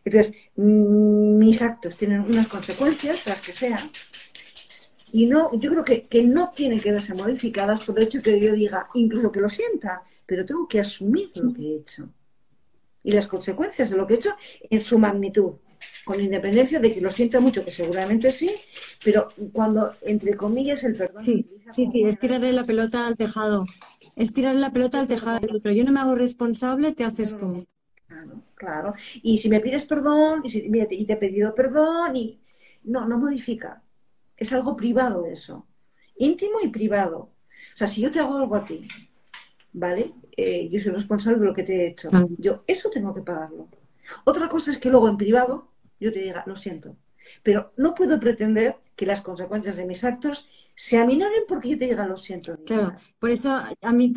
Entonces, 0.04 0.34
mm, 0.56 1.38
mis 1.38 1.62
actos 1.62 1.96
tienen 1.96 2.20
unas 2.20 2.48
consecuencias, 2.48 3.26
las 3.26 3.40
que 3.40 3.52
sean, 3.52 3.90
y 5.12 5.26
no, 5.26 5.52
yo 5.54 5.70
creo 5.70 5.84
que, 5.84 6.06
que 6.06 6.24
no 6.24 6.52
tienen 6.54 6.80
que 6.80 6.92
verse 6.92 7.14
modificadas 7.14 7.84
por 7.84 7.98
el 7.98 8.06
hecho 8.06 8.22
que 8.22 8.40
yo 8.40 8.52
diga, 8.52 8.88
incluso 8.94 9.30
que 9.30 9.40
lo 9.40 9.48
sienta, 9.48 10.02
pero 10.26 10.44
tengo 10.44 10.66
que 10.66 10.80
asumir 10.80 11.30
lo 11.42 11.54
que 11.54 11.62
he 11.62 11.76
hecho 11.76 12.08
y 13.06 13.12
las 13.12 13.28
consecuencias 13.28 13.88
de 13.88 13.96
lo 13.96 14.04
que 14.04 14.14
he 14.14 14.16
hecho 14.16 14.34
en 14.68 14.82
su 14.82 14.98
magnitud, 14.98 15.52
con 16.04 16.20
independencia 16.20 16.80
de 16.80 16.92
que 16.92 17.00
lo 17.00 17.12
sienta 17.12 17.38
mucho, 17.38 17.64
que 17.64 17.70
seguramente 17.70 18.32
sí, 18.32 18.50
pero 19.04 19.28
cuando, 19.52 19.92
entre 20.02 20.36
comillas, 20.36 20.82
el 20.82 20.96
perdón... 20.96 21.24
Sí, 21.24 21.48
sí, 21.70 21.86
sí, 21.86 22.02
es 22.02 22.18
tirarle 22.18 22.52
la 22.52 22.64
pelota 22.64 23.06
al 23.06 23.16
tejado. 23.16 23.64
es 24.16 24.34
tirar 24.34 24.56
la 24.56 24.72
pelota 24.72 24.98
al 24.98 25.06
tejado 25.06 25.38
otro. 25.54 25.70
Yo 25.70 25.84
no 25.84 25.92
me 25.92 26.00
hago 26.00 26.16
responsable, 26.16 26.94
te 26.94 27.04
haces 27.04 27.38
tú. 27.38 27.64
Claro, 28.08 28.42
claro. 28.56 28.94
Y 29.22 29.38
si 29.38 29.48
me 29.50 29.60
pides 29.60 29.84
perdón, 29.84 30.40
y, 30.42 30.50
si, 30.50 30.68
y 30.68 31.04
te 31.04 31.12
he 31.12 31.16
pedido 31.16 31.54
perdón, 31.54 32.16
y 32.16 32.40
no, 32.82 33.06
no 33.06 33.18
modifica. 33.18 33.84
Es 34.36 34.52
algo 34.52 34.74
privado 34.74 35.26
eso. 35.26 35.68
Íntimo 36.16 36.58
y 36.60 36.68
privado. 36.68 37.18
O 37.18 37.76
sea, 37.76 37.86
si 37.86 38.00
yo 38.00 38.10
te 38.10 38.18
hago 38.18 38.36
algo 38.36 38.56
a 38.56 38.64
ti, 38.64 38.88
¿vale? 39.72 40.12
Eh, 40.36 40.68
yo 40.68 40.80
soy 40.80 40.92
responsable 40.92 41.40
de 41.40 41.46
lo 41.46 41.54
que 41.54 41.62
te 41.62 41.76
he 41.76 41.86
hecho. 41.88 42.10
Yo 42.38 42.62
eso 42.66 42.90
tengo 42.90 43.14
que 43.14 43.22
pagarlo. 43.22 43.68
Otra 44.24 44.48
cosa 44.48 44.70
es 44.70 44.78
que 44.78 44.90
luego 44.90 45.08
en 45.08 45.16
privado 45.16 45.68
yo 45.98 46.12
te 46.12 46.20
diga, 46.20 46.44
lo 46.46 46.56
siento. 46.56 46.96
Pero 47.42 47.72
no 47.76 47.94
puedo 47.94 48.20
pretender 48.20 48.76
que 48.94 49.06
las 49.06 49.22
consecuencias 49.22 49.76
de 49.76 49.86
mis 49.86 50.04
actos 50.04 50.48
se 50.74 50.98
aminoren 50.98 51.42
porque 51.48 51.70
yo 51.70 51.78
te 51.78 51.86
diga 51.86 52.06
lo 52.06 52.16
siento. 52.16 52.56
Claro, 52.64 52.94
por 53.18 53.30
eso 53.30 53.50
a 53.50 53.92
mí 53.92 54.12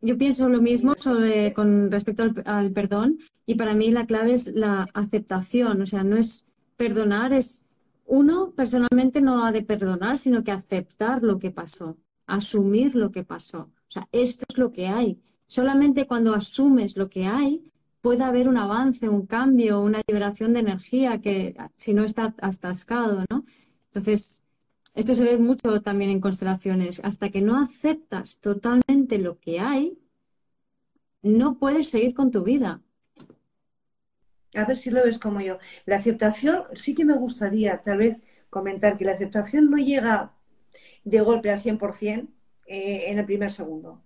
yo 0.00 0.18
pienso 0.18 0.48
lo 0.48 0.60
mismo 0.60 0.94
sobre, 0.96 1.52
con 1.52 1.90
respecto 1.90 2.24
al, 2.44 2.72
perdón 2.72 3.18
y 3.46 3.54
para 3.54 3.74
mí 3.74 3.90
la 3.90 4.06
clave 4.06 4.34
es 4.34 4.48
la 4.54 4.88
aceptación, 4.94 5.80
o 5.82 5.86
sea, 5.86 6.02
no 6.02 6.16
es 6.16 6.44
perdonar, 6.76 7.32
es 7.32 7.62
uno 8.06 8.52
personalmente 8.56 9.20
no 9.20 9.44
ha 9.44 9.52
de 9.52 9.62
perdonar, 9.62 10.18
sino 10.18 10.42
que 10.42 10.50
aceptar 10.50 11.22
lo 11.22 11.38
que 11.38 11.50
pasó, 11.50 11.98
asumir 12.26 12.96
lo 12.96 13.10
que 13.12 13.24
pasó. 13.24 13.70
O 13.88 13.90
sea, 13.90 14.08
esto 14.12 14.44
es 14.48 14.58
lo 14.58 14.72
que 14.72 14.88
hay. 14.88 15.20
Solamente 15.52 16.06
cuando 16.06 16.34
asumes 16.34 16.96
lo 16.96 17.10
que 17.10 17.26
hay, 17.26 17.62
puede 18.00 18.24
haber 18.24 18.48
un 18.48 18.56
avance, 18.56 19.10
un 19.10 19.26
cambio, 19.26 19.82
una 19.82 20.00
liberación 20.06 20.54
de 20.54 20.60
energía 20.60 21.20
que 21.20 21.54
si 21.76 21.92
no 21.92 22.04
está 22.04 22.34
atascado, 22.40 23.26
¿no? 23.28 23.44
Entonces, 23.88 24.44
esto 24.94 25.14
se 25.14 25.24
ve 25.24 25.36
mucho 25.36 25.82
también 25.82 26.10
en 26.10 26.22
constelaciones. 26.22 27.02
Hasta 27.04 27.28
que 27.28 27.42
no 27.42 27.62
aceptas 27.62 28.38
totalmente 28.38 29.18
lo 29.18 29.40
que 29.40 29.60
hay, 29.60 29.98
no 31.20 31.58
puedes 31.58 31.90
seguir 31.90 32.14
con 32.14 32.30
tu 32.30 32.44
vida. 32.44 32.80
A 34.54 34.64
ver 34.64 34.78
si 34.78 34.88
lo 34.88 35.04
ves 35.04 35.18
como 35.18 35.42
yo. 35.42 35.58
La 35.84 35.96
aceptación, 35.96 36.62
sí 36.72 36.94
que 36.94 37.04
me 37.04 37.18
gustaría 37.18 37.82
tal 37.82 37.98
vez 37.98 38.16
comentar 38.48 38.96
que 38.96 39.04
la 39.04 39.12
aceptación 39.12 39.68
no 39.68 39.76
llega 39.76 40.32
de 41.04 41.20
golpe 41.20 41.50
al 41.50 41.60
100% 41.60 42.26
eh, 42.68 43.04
en 43.08 43.18
el 43.18 43.26
primer 43.26 43.50
segundo. 43.50 44.02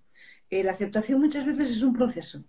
Eh, 0.50 0.62
la 0.62 0.72
aceptación 0.72 1.20
muchas 1.20 1.46
veces 1.46 1.70
es 1.70 1.82
un 1.82 1.92
proceso. 1.92 2.44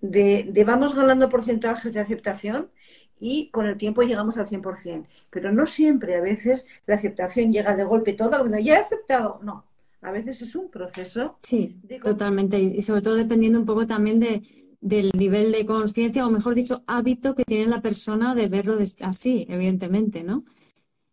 De, 0.00 0.48
de, 0.50 0.64
vamos 0.64 0.94
ganando 0.94 1.28
porcentajes 1.28 1.92
de 1.92 2.00
aceptación 2.00 2.70
y 3.18 3.48
con 3.50 3.66
el 3.66 3.76
tiempo 3.76 4.02
llegamos 4.02 4.36
al 4.36 4.46
100%. 4.46 5.06
Pero 5.30 5.52
no 5.52 5.66
siempre, 5.66 6.16
a 6.16 6.20
veces 6.20 6.66
la 6.86 6.96
aceptación 6.96 7.52
llega 7.52 7.74
de 7.74 7.84
golpe 7.84 8.12
todo, 8.12 8.30
cuando 8.38 8.58
ya 8.58 8.74
he 8.74 8.78
aceptado, 8.78 9.40
no. 9.42 9.64
A 10.02 10.10
veces 10.10 10.42
es 10.42 10.54
un 10.54 10.70
proceso. 10.70 11.38
Sí, 11.42 11.80
totalmente. 12.02 12.60
Y 12.60 12.82
sobre 12.82 13.00
todo 13.00 13.14
dependiendo 13.14 13.58
un 13.58 13.64
poco 13.64 13.86
también 13.86 14.20
de, 14.20 14.42
del 14.82 15.10
nivel 15.16 15.50
de 15.50 15.64
conciencia, 15.64 16.26
o 16.26 16.30
mejor 16.30 16.54
dicho, 16.54 16.84
hábito 16.86 17.34
que 17.34 17.44
tiene 17.44 17.70
la 17.70 17.80
persona 17.80 18.34
de 18.34 18.48
verlo 18.48 18.76
así, 19.00 19.46
evidentemente, 19.48 20.22
¿no? 20.22 20.44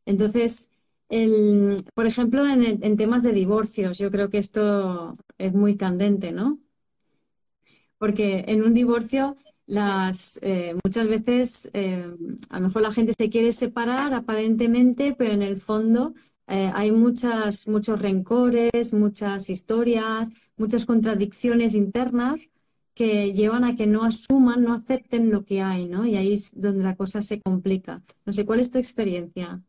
Entonces, 0.06 0.71
el, 1.12 1.84
por 1.93 2.08
ejemplo, 2.08 2.47
en, 2.47 2.97
temas 2.97 3.21
de 3.21 3.34
divorcios, 3.34 3.97
yo 4.00 4.10
creo 4.12 4.30
que 4.30 4.38
esto 4.39 5.17
es 5.38 5.54
muy 5.54 5.76
candente, 5.76 6.32
¿no? 6.32 6.60
Porque 7.97 8.45
en 8.47 8.63
un 8.63 8.74
divorcio 8.74 9.38
las 9.67 10.39
eh, 10.41 10.76
muchas 10.84 11.08
veces 11.08 11.69
eh, 11.74 12.06
a 12.50 12.60
lo 12.60 12.67
mejor 12.67 12.82
la 12.82 12.91
gente 12.91 13.13
se 13.17 13.30
quiere 13.30 13.52
separar 13.52 14.13
aparentemente, 14.13 15.13
pero 15.17 15.34
en 15.34 15.41
el 15.41 15.58
fondo 15.58 16.13
eh, 16.47 16.71
hay 16.74 16.91
muchas, 16.91 17.67
muchos 17.67 18.02
rencores, 18.02 18.93
muchas 18.93 19.50
historias, 19.50 20.30
muchas 20.58 20.86
contradicciones 20.86 21.76
internas 21.76 22.50
que 22.93 23.34
llevan 23.34 23.63
a 23.65 23.76
que 23.76 23.88
no 23.88 24.04
asuman, 24.04 24.63
no 24.63 24.74
acepten 24.74 25.32
lo 25.32 25.45
que 25.45 25.62
hay, 25.62 25.88
¿no? 25.88 26.06
Y 26.06 26.15
ahí 26.15 26.34
es 26.34 26.52
donde 26.54 26.84
la 26.84 26.95
cosa 26.95 27.21
se 27.21 27.41
complica. 27.41 28.02
No 28.26 28.34
sé, 28.34 28.45
¿cuál 28.45 28.60
es 28.62 28.71
tu 28.71 28.78
experiencia? 28.78 29.62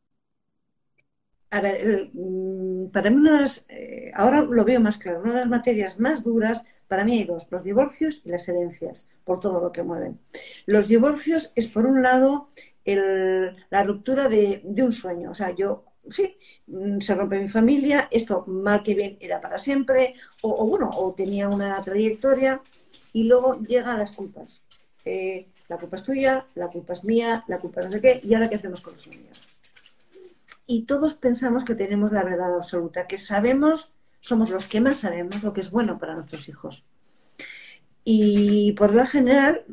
A 1.52 1.60
ver, 1.60 2.10
mm, 2.12 2.90
para 2.90 3.10
mí 3.10 3.16
una 3.16 3.36
de 3.36 3.40
las, 3.42 3.66
ahora 4.14 4.42
lo 4.42 4.64
veo 4.64 4.80
más 4.80 4.98
claro, 4.98 5.20
una 5.22 5.34
de 5.34 5.40
las 5.40 5.48
materias 5.48 6.00
más 6.00 6.22
duras 6.22 6.64
para 6.92 7.06
mí 7.06 7.20
hay 7.20 7.24
dos, 7.24 7.46
los 7.50 7.64
divorcios 7.64 8.20
y 8.22 8.28
las 8.28 8.46
herencias, 8.50 9.08
por 9.24 9.40
todo 9.40 9.62
lo 9.62 9.72
que 9.72 9.82
mueven. 9.82 10.20
Los 10.66 10.88
divorcios 10.88 11.50
es, 11.54 11.66
por 11.68 11.86
un 11.86 12.02
lado, 12.02 12.50
la 12.84 13.82
ruptura 13.82 14.28
de, 14.28 14.60
un 14.62 14.92
sueño. 14.92 15.30
O 15.30 15.34
sea, 15.34 15.54
yo, 15.54 15.84
sí, 16.10 16.36
mm, 16.66 17.00
se 17.00 17.14
rompe 17.14 17.40
mi 17.40 17.48
familia, 17.48 18.08
esto 18.10 18.44
mal 18.46 18.82
que 18.82 18.94
bien 18.94 19.16
era 19.20 19.40
para 19.40 19.58
siempre, 19.58 20.16
o, 20.42 20.66
bueno, 20.66 20.90
o 20.94 21.14
tenía 21.14 21.48
una 21.48 21.80
trayectoria, 21.80 22.60
y 23.14 23.24
luego 23.24 23.58
llegan 23.62 23.98
las 23.98 24.12
culpas. 24.12 24.60
Eh, 25.06 25.48
la 25.68 25.78
culpa 25.78 25.96
es 25.96 26.02
tuya, 26.02 26.46
la 26.54 26.68
culpa 26.68 26.92
es 26.92 27.04
mía, 27.04 27.42
la 27.48 27.58
culpa 27.58 27.80
no 27.80 27.90
sé 27.90 28.02
qué, 28.02 28.20
y 28.22 28.34
ahora 28.34 28.50
qué 28.50 28.56
hacemos 28.56 28.82
con 28.82 28.92
los 28.92 29.06
niños. 29.08 29.51
Y 30.74 30.84
todos 30.84 31.12
pensamos 31.12 31.66
que 31.66 31.74
tenemos 31.74 32.12
la 32.12 32.24
verdad 32.24 32.56
absoluta, 32.56 33.06
que 33.06 33.18
sabemos 33.18 33.92
somos 34.20 34.48
los 34.48 34.66
que 34.66 34.80
más 34.80 34.96
sabemos 34.96 35.42
lo 35.42 35.52
que 35.52 35.60
es 35.60 35.70
bueno 35.70 35.98
para 35.98 36.14
nuestros 36.14 36.48
hijos. 36.48 36.86
Y 38.04 38.72
por 38.72 38.94
lo 38.94 39.04
general, 39.04 39.66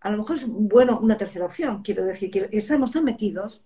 a 0.00 0.10
lo 0.10 0.18
mejor 0.18 0.36
es 0.36 0.46
bueno 0.46 1.00
una 1.00 1.16
tercera 1.16 1.46
opción, 1.46 1.82
quiero 1.82 2.04
decir, 2.04 2.30
que 2.30 2.50
estamos 2.52 2.92
tan 2.92 3.04
metidos 3.04 3.62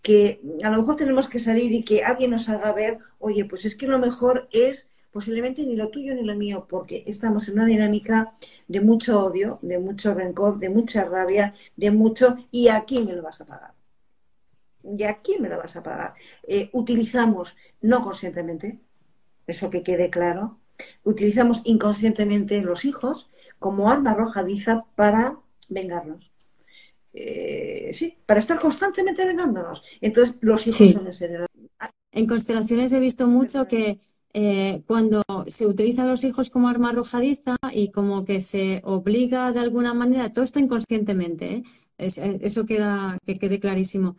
que 0.00 0.40
a 0.64 0.70
lo 0.70 0.78
mejor 0.78 0.96
tenemos 0.96 1.28
que 1.28 1.40
salir 1.40 1.70
y 1.72 1.84
que 1.84 2.02
alguien 2.02 2.30
nos 2.30 2.48
haga 2.48 2.72
ver, 2.72 3.00
oye, 3.18 3.44
pues 3.44 3.66
es 3.66 3.76
que 3.76 3.86
lo 3.86 3.98
mejor 3.98 4.48
es 4.50 4.88
posiblemente 5.12 5.66
ni 5.66 5.76
lo 5.76 5.90
tuyo 5.90 6.14
ni 6.14 6.22
lo 6.22 6.34
mío, 6.34 6.66
porque 6.70 7.04
estamos 7.06 7.48
en 7.48 7.54
una 7.56 7.66
dinámica 7.66 8.32
de 8.66 8.80
mucho 8.80 9.22
odio, 9.22 9.58
de 9.60 9.78
mucho 9.78 10.14
rencor, 10.14 10.58
de 10.58 10.70
mucha 10.70 11.04
rabia, 11.04 11.52
de 11.76 11.90
mucho, 11.90 12.38
y 12.50 12.68
aquí 12.68 13.04
me 13.04 13.12
lo 13.12 13.22
vas 13.22 13.42
a 13.42 13.44
pagar. 13.44 13.77
¿Y 14.96 15.02
a 15.04 15.20
quién 15.20 15.42
me 15.42 15.48
lo 15.48 15.58
vas 15.58 15.76
a 15.76 15.82
pagar? 15.82 16.14
Eh, 16.46 16.70
utilizamos, 16.72 17.56
no 17.80 18.02
conscientemente, 18.02 18.80
eso 19.46 19.70
que 19.70 19.82
quede 19.82 20.10
claro, 20.10 20.58
utilizamos 21.04 21.62
inconscientemente 21.64 22.62
los 22.62 22.84
hijos 22.84 23.30
como 23.58 23.90
arma 23.90 24.12
arrojadiza 24.12 24.86
para 24.94 25.38
vengarnos. 25.68 26.30
Eh, 27.12 27.90
sí, 27.92 28.16
para 28.26 28.40
estar 28.40 28.58
constantemente 28.60 29.24
vengándonos. 29.24 29.82
Entonces, 30.00 30.36
los 30.40 30.66
hijos 30.66 30.92
son 30.92 31.06
ese 31.08 31.46
En 32.12 32.26
constelaciones 32.26 32.92
he 32.92 33.00
visto 33.00 33.26
mucho 33.26 33.66
que 33.66 34.00
eh, 34.34 34.82
cuando 34.86 35.24
se 35.48 35.66
utilizan 35.66 36.06
los 36.06 36.22
hijos 36.22 36.50
como 36.50 36.68
arma 36.68 36.90
arrojadiza 36.90 37.56
y 37.72 37.90
como 37.90 38.24
que 38.24 38.40
se 38.40 38.82
obliga 38.84 39.50
de 39.52 39.60
alguna 39.60 39.94
manera, 39.94 40.32
todo 40.32 40.44
esto 40.44 40.60
inconscientemente, 40.60 41.64
eso 41.96 42.64
queda, 42.66 43.18
que 43.24 43.38
quede 43.38 43.58
clarísimo 43.58 44.16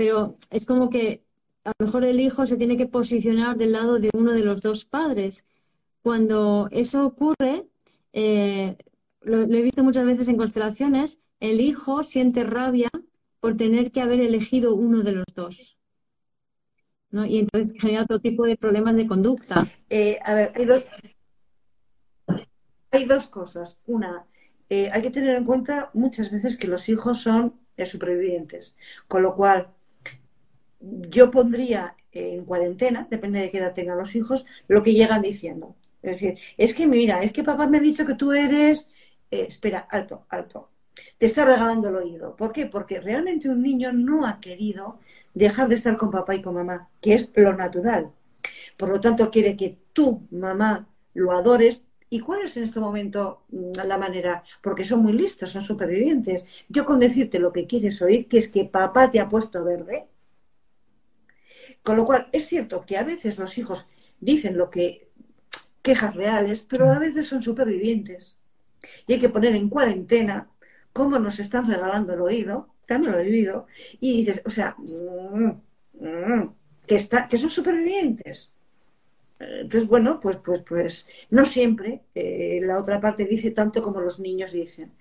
pero 0.00 0.38
es 0.50 0.64
como 0.64 0.88
que 0.88 1.26
a 1.62 1.72
lo 1.78 1.84
mejor 1.84 2.04
el 2.06 2.20
hijo 2.20 2.46
se 2.46 2.56
tiene 2.56 2.78
que 2.78 2.86
posicionar 2.86 3.58
del 3.58 3.72
lado 3.72 3.98
de 3.98 4.08
uno 4.14 4.32
de 4.32 4.40
los 4.40 4.62
dos 4.62 4.86
padres. 4.86 5.46
Cuando 6.00 6.68
eso 6.70 7.04
ocurre, 7.04 7.66
eh, 8.14 8.78
lo, 9.20 9.42
he 9.42 9.60
visto 9.60 9.84
muchas 9.84 10.06
veces 10.06 10.28
en 10.28 10.38
constelaciones, 10.38 11.20
el 11.38 11.60
hijo 11.60 12.02
siente 12.02 12.44
rabia 12.44 12.88
por 13.40 13.58
tener 13.58 13.92
que 13.92 14.00
haber 14.00 14.20
elegido 14.20 14.74
uno 14.74 15.02
de 15.02 15.12
los 15.12 15.26
dos. 15.34 15.76
¿no? 17.10 17.26
Y 17.26 17.38
entonces 17.38 17.74
genera 17.78 18.04
otro 18.04 18.20
tipo 18.20 18.46
de 18.46 18.56
problemas 18.56 18.96
de 18.96 19.06
conducta. 19.06 19.68
Eh, 19.90 20.18
a 20.24 20.32
ver, 20.32 20.52
hay 20.54 20.64
dos, 20.64 20.82
hay 22.90 23.04
dos 23.04 23.26
cosas. 23.26 23.78
Una, 23.84 24.24
eh, 24.70 24.88
hay 24.94 25.02
que 25.02 25.10
tener 25.10 25.36
en 25.36 25.44
cuenta 25.44 25.90
muchas 25.92 26.30
veces 26.30 26.56
que 26.56 26.68
los 26.68 26.88
hijos 26.88 27.20
son 27.20 27.60
supervivientes, 27.86 28.76
con 29.06 29.22
lo 29.22 29.34
cual 29.34 29.68
yo 30.80 31.30
pondría 31.30 31.94
en 32.12 32.44
cuarentena, 32.44 33.06
depende 33.10 33.40
de 33.40 33.50
qué 33.50 33.58
edad 33.58 33.74
tengan 33.74 33.98
los 33.98 34.14
hijos, 34.14 34.46
lo 34.68 34.82
que 34.82 34.94
llegan 34.94 35.22
diciendo. 35.22 35.76
Es 36.02 36.12
decir, 36.12 36.38
es 36.56 36.74
que 36.74 36.86
mira, 36.86 37.22
es 37.22 37.32
que 37.32 37.44
papá 37.44 37.66
me 37.66 37.78
ha 37.78 37.80
dicho 37.80 38.06
que 38.06 38.14
tú 38.14 38.32
eres... 38.32 38.90
Eh, 39.30 39.46
espera, 39.48 39.86
alto, 39.90 40.26
alto. 40.28 40.70
Te 41.18 41.26
está 41.26 41.44
regalando 41.44 41.88
el 41.88 41.96
oído. 41.96 42.36
¿Por 42.36 42.52
qué? 42.52 42.66
Porque 42.66 43.00
realmente 43.00 43.48
un 43.48 43.62
niño 43.62 43.92
no 43.92 44.26
ha 44.26 44.40
querido 44.40 44.98
dejar 45.34 45.68
de 45.68 45.76
estar 45.76 45.96
con 45.96 46.10
papá 46.10 46.34
y 46.34 46.42
con 46.42 46.54
mamá, 46.54 46.88
que 47.00 47.14
es 47.14 47.30
lo 47.34 47.54
natural. 47.54 48.10
Por 48.76 48.88
lo 48.90 49.00
tanto, 49.00 49.30
quiere 49.30 49.56
que 49.56 49.78
tú, 49.92 50.26
mamá, 50.30 50.88
lo 51.14 51.32
adores. 51.32 51.82
¿Y 52.08 52.20
cuál 52.20 52.42
es 52.42 52.56
en 52.56 52.64
este 52.64 52.80
momento 52.80 53.42
mm, 53.50 53.72
la 53.86 53.98
manera? 53.98 54.42
Porque 54.62 54.84
son 54.84 55.02
muy 55.02 55.12
listos, 55.12 55.50
son 55.52 55.62
supervivientes. 55.62 56.44
Yo 56.68 56.84
con 56.84 56.98
decirte 57.00 57.38
lo 57.38 57.52
que 57.52 57.66
quieres 57.66 58.02
oír, 58.02 58.26
que 58.28 58.38
es 58.38 58.48
que 58.48 58.64
papá 58.64 59.10
te 59.10 59.20
ha 59.20 59.28
puesto 59.28 59.64
verde, 59.64 60.08
con 61.82 61.96
lo 61.96 62.04
cual, 62.04 62.28
es 62.32 62.46
cierto 62.46 62.84
que 62.86 62.96
a 62.96 63.04
veces 63.04 63.38
los 63.38 63.56
hijos 63.58 63.86
dicen 64.20 64.56
lo 64.56 64.70
que 64.70 65.08
quejas 65.82 66.14
reales, 66.14 66.66
pero 66.68 66.90
a 66.90 66.98
veces 66.98 67.26
son 67.26 67.42
supervivientes. 67.42 68.36
Y 69.06 69.14
hay 69.14 69.20
que 69.20 69.28
poner 69.28 69.54
en 69.54 69.68
cuarentena 69.68 70.48
cómo 70.92 71.18
nos 71.18 71.38
están 71.38 71.68
regalando 71.68 72.14
el 72.14 72.20
oído, 72.20 72.68
también 72.86 73.12
lo 73.12 73.18
he 73.18 73.24
vivido, 73.24 73.66
y 74.00 74.18
dices, 74.18 74.42
o 74.44 74.50
sea, 74.50 74.76
mm, 74.78 76.04
mm, 76.04 76.54
que, 76.86 76.96
está, 76.96 77.28
que 77.28 77.38
son 77.38 77.50
supervivientes. 77.50 78.52
Entonces, 79.38 79.88
bueno, 79.88 80.20
pues, 80.20 80.36
pues, 80.38 80.60
pues, 80.60 81.08
no 81.30 81.46
siempre 81.46 82.02
eh, 82.14 82.60
la 82.62 82.78
otra 82.78 83.00
parte 83.00 83.24
dice 83.24 83.50
tanto 83.52 83.82
como 83.82 84.00
los 84.00 84.20
niños 84.20 84.52
dicen. 84.52 84.92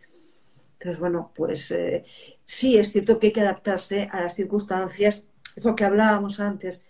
Entonces, 0.74 0.99
bueno, 0.99 1.32
pues 1.36 1.72
eh, 1.72 2.05
sí 2.45 2.78
es 2.78 2.93
cierto 2.93 3.20
que 3.20 3.28
hay 3.28 3.34
que 3.34 3.41
adaptarse 3.41 4.07
a 4.12 4.22
las 4.22 4.36
circunstancias, 4.36 5.26
es 5.56 5.66
lo 5.66 5.76
que 5.76 5.86
hablábamos 5.86 6.39
antes. 6.39 6.84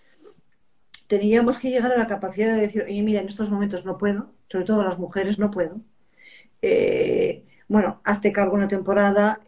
Teníamos 1.07 1.57
que 1.57 1.69
llegar 1.69 1.91
a 1.91 1.97
la 1.97 2.07
capacidad 2.07 2.53
de 2.55 2.61
decir, 2.61 2.83
oye, 2.83 3.01
mira, 3.01 3.21
en 3.21 3.27
estos 3.27 3.49
momentos 3.49 3.85
no 3.85 3.97
puedo, 3.97 4.31
sobre 4.47 4.65
todo 4.65 4.83
las 4.83 4.99
mujeres 4.99 5.39
no 5.39 5.49
puedo. 5.51 5.81
Eh, 6.61 7.45
bueno, 7.67 8.01
hazte 8.03 8.31
cargo 8.31 8.55
una 8.55 8.67
temporada, 8.67 9.41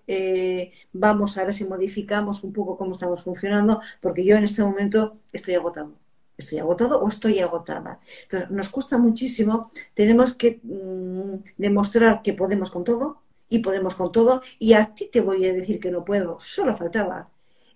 vamos 0.94 1.38
a 1.38 1.44
ver 1.44 1.54
si 1.54 1.66
modificamos 1.66 2.44
un 2.44 2.54
poco 2.54 2.78
cómo 2.78 2.94
estamos 2.94 3.24
funcionando, 3.24 3.82
porque 4.00 4.24
yo 4.24 4.36
en 4.38 4.44
este 4.44 4.64
momento 4.64 5.20
estoy 5.34 5.56
agotado 5.56 5.96
estoy 6.42 6.60
agotado 6.60 7.00
o 7.00 7.08
estoy 7.08 7.40
agotada. 7.40 8.00
Entonces, 8.24 8.50
nos 8.52 8.70
cuesta 8.70 8.98
muchísimo, 8.98 9.72
tenemos 9.94 10.36
que 10.36 10.60
mm, 10.64 11.44
demostrar 11.58 12.22
que 12.22 12.34
podemos 12.34 12.72
con 12.72 12.84
todo 12.84 13.22
y 13.50 13.60
podemos 13.60 13.96
con 13.96 14.12
todo 14.12 14.42
y 14.60 14.74
a 14.74 14.94
ti 14.94 15.10
te 15.12 15.22
voy 15.22 15.46
a 15.48 15.54
decir 15.54 15.80
que 15.80 15.92
no 15.92 16.04
puedo, 16.04 16.40
solo 16.40 16.76
faltaba. 16.76 17.30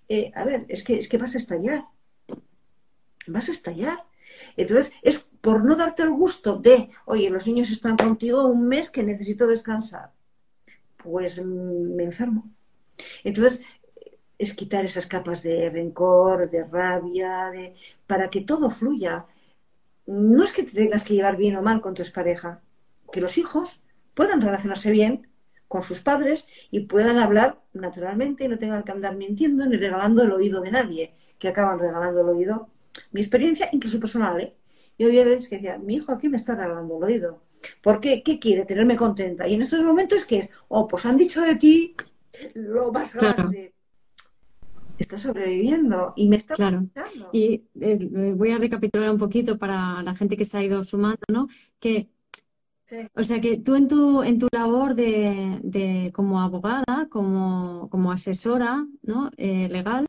Eh, 0.09 0.31
a 0.35 0.43
ver, 0.43 0.65
es 0.67 0.83
que, 0.83 0.97
es 0.97 1.09
que 1.09 1.17
vas 1.17 1.35
a 1.35 1.37
estallar, 1.37 1.85
vas 3.27 3.49
a 3.49 3.51
estallar. 3.51 4.05
Entonces, 4.57 4.91
es 5.01 5.19
por 5.41 5.63
no 5.63 5.75
darte 5.75 6.03
el 6.03 6.11
gusto 6.11 6.57
de, 6.57 6.89
oye, 7.05 7.29
los 7.29 7.45
niños 7.47 7.71
están 7.71 7.97
contigo 7.97 8.47
un 8.47 8.67
mes 8.67 8.89
que 8.89 9.03
necesito 9.03 9.47
descansar, 9.47 10.11
pues 10.97 11.43
me 11.43 12.03
enfermo. 12.03 12.51
Entonces, 13.23 13.61
es 14.37 14.53
quitar 14.53 14.85
esas 14.85 15.07
capas 15.07 15.43
de 15.43 15.69
rencor, 15.69 16.49
de 16.49 16.65
rabia, 16.65 17.49
de, 17.51 17.75
para 18.05 18.29
que 18.29 18.41
todo 18.41 18.69
fluya. 18.69 19.25
No 20.05 20.43
es 20.43 20.51
que 20.51 20.63
te 20.63 20.71
tengas 20.71 21.03
que 21.03 21.13
llevar 21.13 21.37
bien 21.37 21.55
o 21.55 21.61
mal 21.61 21.81
con 21.81 21.93
tu 21.93 22.01
expareja, 22.01 22.61
que 23.11 23.21
los 23.21 23.37
hijos 23.37 23.81
puedan 24.13 24.41
relacionarse 24.41 24.91
bien 24.91 25.27
con 25.75 25.83
sus 25.83 25.99
padres 25.99 26.47
y 26.71 26.79
puedan 26.85 27.17
hablar 27.17 27.59
naturalmente 27.73 28.45
y 28.45 28.47
no 28.47 28.57
tengan 28.57 28.83
que 28.83 28.93
andar 28.93 29.17
mintiendo 29.17 29.65
ni 29.65 29.75
regalando 29.75 30.23
el 30.23 30.31
oído 30.31 30.61
de 30.61 30.71
nadie, 30.71 31.15
que 31.37 31.49
acaban 31.49 31.79
regalando 31.79 32.21
el 32.21 32.29
oído. 32.29 32.69
Mi 33.11 33.19
experiencia, 33.19 33.67
incluso 33.73 33.99
personal, 33.99 34.39
¿eh? 34.39 34.55
Yo 34.97 35.07
había 35.07 35.25
veces 35.25 35.49
que 35.49 35.57
decía, 35.57 35.77
mi 35.77 35.95
hijo 35.95 36.13
aquí 36.13 36.29
me 36.29 36.37
está 36.37 36.55
regalando 36.55 36.95
el 36.95 37.03
oído. 37.03 37.41
¿Por 37.83 37.99
qué? 37.99 38.23
¿Qué 38.23 38.39
quiere? 38.39 38.63
Tenerme 38.63 38.95
contenta. 38.95 39.45
Y 39.49 39.55
en 39.55 39.63
estos 39.63 39.83
momentos 39.83 40.23
que, 40.23 40.49
oh, 40.69 40.87
pues 40.87 41.05
han 41.05 41.17
dicho 41.17 41.41
de 41.41 41.55
ti 41.55 41.93
lo 42.53 42.93
más 42.93 43.13
grande 43.13 43.73
está 44.97 45.17
sobreviviendo 45.17 46.13
y 46.15 46.29
me 46.29 46.37
está 46.37 46.55
claro. 46.55 46.87
Y 47.33 47.65
eh, 47.81 48.33
voy 48.33 48.51
a 48.51 48.57
recapitular 48.57 49.11
un 49.11 49.17
poquito 49.17 49.57
para 49.57 50.01
la 50.03 50.15
gente 50.15 50.37
que 50.37 50.45
se 50.45 50.57
ha 50.57 50.63
ido 50.63 50.85
sumando, 50.85 51.19
¿no? 51.29 51.49
Que 51.81 52.07
O 53.15 53.23
sea 53.23 53.41
que 53.41 53.57
tú 53.57 53.75
en 53.75 53.87
tu, 53.87 54.23
en 54.23 54.39
tu 54.39 54.47
labor 54.51 54.95
de, 54.95 56.11
como 56.13 56.39
abogada, 56.41 57.07
como, 57.09 57.89
como 57.89 58.11
asesora 58.11 58.87
¿no? 59.01 59.31
Eh, 59.37 59.67
legal, 59.69 60.05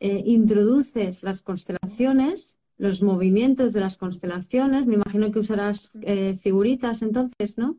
eh, 0.00 0.22
introduces 0.24 1.22
las 1.22 1.42
constelaciones, 1.42 2.58
los 2.76 3.02
movimientos 3.02 3.72
de 3.72 3.80
las 3.80 3.96
constelaciones. 3.96 4.86
Me 4.86 4.94
imagino 4.94 5.30
que 5.30 5.38
usarás 5.40 5.92
figuritas 6.40 7.02
entonces, 7.02 7.58
¿no? 7.58 7.76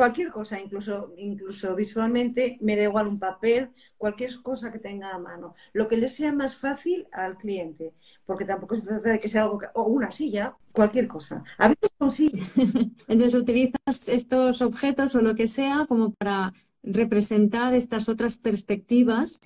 Cualquier 0.00 0.30
cosa, 0.30 0.58
incluso, 0.58 1.12
incluso 1.18 1.76
visualmente, 1.76 2.56
me 2.62 2.74
da 2.74 2.84
igual 2.84 3.06
un 3.06 3.18
papel, 3.18 3.68
cualquier 3.98 4.40
cosa 4.40 4.72
que 4.72 4.78
tenga 4.78 5.10
a 5.10 5.18
mano. 5.18 5.54
Lo 5.74 5.88
que 5.88 5.98
le 5.98 6.08
sea 6.08 6.32
más 6.32 6.56
fácil 6.56 7.06
al 7.12 7.36
cliente, 7.36 7.92
porque 8.24 8.46
tampoco 8.46 8.76
se 8.76 8.80
trata 8.80 9.10
de 9.10 9.20
que 9.20 9.28
sea 9.28 9.42
algo, 9.42 9.60
o 9.74 9.82
una 9.82 10.10
silla, 10.10 10.56
cualquier 10.72 11.06
cosa. 11.06 11.44
A 11.58 11.68
veces 11.68 11.90
consigo. 11.98 12.38
Entonces 13.08 13.34
utilizas 13.34 14.08
estos 14.08 14.62
objetos 14.62 15.14
o 15.16 15.20
lo 15.20 15.34
que 15.34 15.46
sea 15.46 15.84
como 15.86 16.14
para 16.14 16.54
representar 16.82 17.74
estas 17.74 18.08
otras 18.08 18.38
perspectivas 18.38 19.38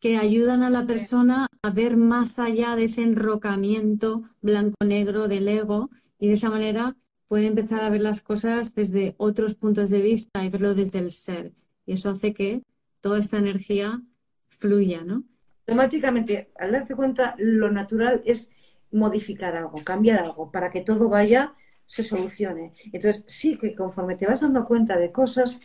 que 0.00 0.16
ayudan 0.16 0.62
a 0.62 0.70
la 0.70 0.86
persona 0.86 1.48
a 1.60 1.68
ver 1.68 1.98
más 1.98 2.38
allá 2.38 2.76
de 2.76 2.84
ese 2.84 3.02
enrocamiento 3.02 4.22
blanco-negro 4.40 5.28
del 5.28 5.48
ego 5.48 5.90
y 6.18 6.28
de 6.28 6.32
esa 6.32 6.48
manera 6.48 6.96
puede 7.32 7.46
empezar 7.46 7.82
a 7.82 7.88
ver 7.88 8.02
las 8.02 8.20
cosas 8.20 8.74
desde 8.74 9.14
otros 9.16 9.54
puntos 9.54 9.88
de 9.88 10.02
vista 10.02 10.44
y 10.44 10.50
verlo 10.50 10.74
desde 10.74 10.98
el 10.98 11.10
ser. 11.10 11.52
Y 11.86 11.94
eso 11.94 12.10
hace 12.10 12.34
que 12.34 12.60
toda 13.00 13.18
esta 13.18 13.38
energía 13.38 14.02
fluya, 14.50 15.02
¿no? 15.02 15.24
Automáticamente, 15.66 16.50
al 16.58 16.72
darte 16.72 16.94
cuenta, 16.94 17.34
lo 17.38 17.70
natural 17.70 18.20
es 18.26 18.50
modificar 18.90 19.56
algo, 19.56 19.82
cambiar 19.82 20.22
algo, 20.22 20.52
para 20.52 20.70
que 20.70 20.82
todo 20.82 21.08
vaya, 21.08 21.54
se 21.86 22.02
solucione. 22.02 22.74
Entonces, 22.92 23.24
sí 23.26 23.56
que 23.56 23.74
conforme 23.74 24.16
te 24.16 24.26
vas 24.26 24.42
dando 24.42 24.66
cuenta 24.66 24.98
de 24.98 25.10
cosas, 25.10 25.56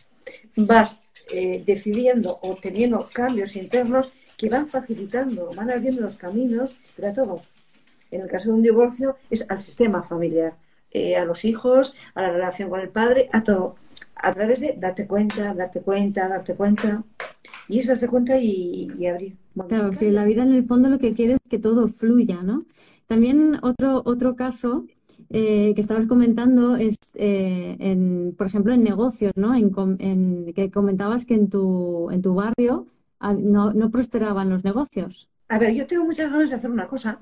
vas 0.55 1.01
eh, 1.33 1.65
decidiendo 1.67 2.39
o 2.43 2.55
teniendo 2.55 3.09
cambios 3.11 3.57
internos 3.57 4.13
que 4.37 4.47
van 4.47 4.69
facilitando, 4.69 5.49
van 5.53 5.69
abriendo 5.69 6.03
los 6.03 6.15
caminos 6.15 6.77
para 6.95 7.11
todo. 7.11 7.41
En 8.09 8.21
el 8.21 8.29
caso 8.29 8.51
de 8.51 8.55
un 8.55 8.63
divorcio, 8.63 9.17
es 9.29 9.45
al 9.51 9.59
sistema 9.59 10.01
familiar 10.01 10.55
eh, 10.91 11.15
a 11.15 11.25
los 11.25 11.45
hijos, 11.45 11.95
a 12.15 12.21
la 12.21 12.31
relación 12.31 12.69
con 12.69 12.79
el 12.79 12.89
padre, 12.89 13.29
a 13.31 13.43
todo. 13.43 13.75
A 14.15 14.33
través 14.33 14.59
de 14.59 14.75
darte 14.77 15.05
cuenta, 15.05 15.53
darte 15.53 15.81
cuenta, 15.81 16.27
darte 16.27 16.55
cuenta. 16.55 17.03
Y 17.67 17.79
es 17.79 17.87
darte 17.87 18.07
cuenta 18.07 18.37
y, 18.39 19.05
abrir. 19.05 19.35
claro, 19.67 19.93
si 19.93 20.09
la 20.09 20.25
vida 20.25 20.43
en 20.43 20.53
el 20.53 20.65
fondo 20.65 20.89
lo 20.89 20.99
que 20.99 21.13
quiere 21.13 21.33
es 21.33 21.39
que 21.49 21.59
todo 21.59 21.87
fluya, 21.87 22.41
¿no? 22.41 22.65
También 23.07 23.57
otro, 23.61 24.01
otro 24.05 24.35
caso 24.35 24.85
eh, 25.29 25.73
que 25.75 25.81
estabas 25.81 26.07
comentando 26.07 26.77
es, 26.77 26.95
eh, 27.15 27.75
en, 27.79 28.33
por 28.37 28.47
ejemplo, 28.47 28.73
en 28.73 28.83
negocios, 28.83 29.33
¿no? 29.35 29.53
En, 29.55 30.53
que 30.53 30.71
comentabas 30.71 31.25
que 31.25 31.33
en 31.33 31.49
tu, 31.49 32.09
en 32.11 32.21
tu 32.21 32.33
barrio 32.33 32.87
no, 33.19 33.73
no 33.73 33.91
prosperaban 33.91 34.49
los 34.49 34.63
negocios. 34.63 35.29
A 35.49 35.59
ver, 35.59 35.73
yo 35.73 35.85
tengo 35.85 36.05
muchas 36.05 36.31
ganas 36.31 36.49
de 36.49 36.55
hacer 36.55 36.71
una 36.71 36.87
cosa 36.87 37.19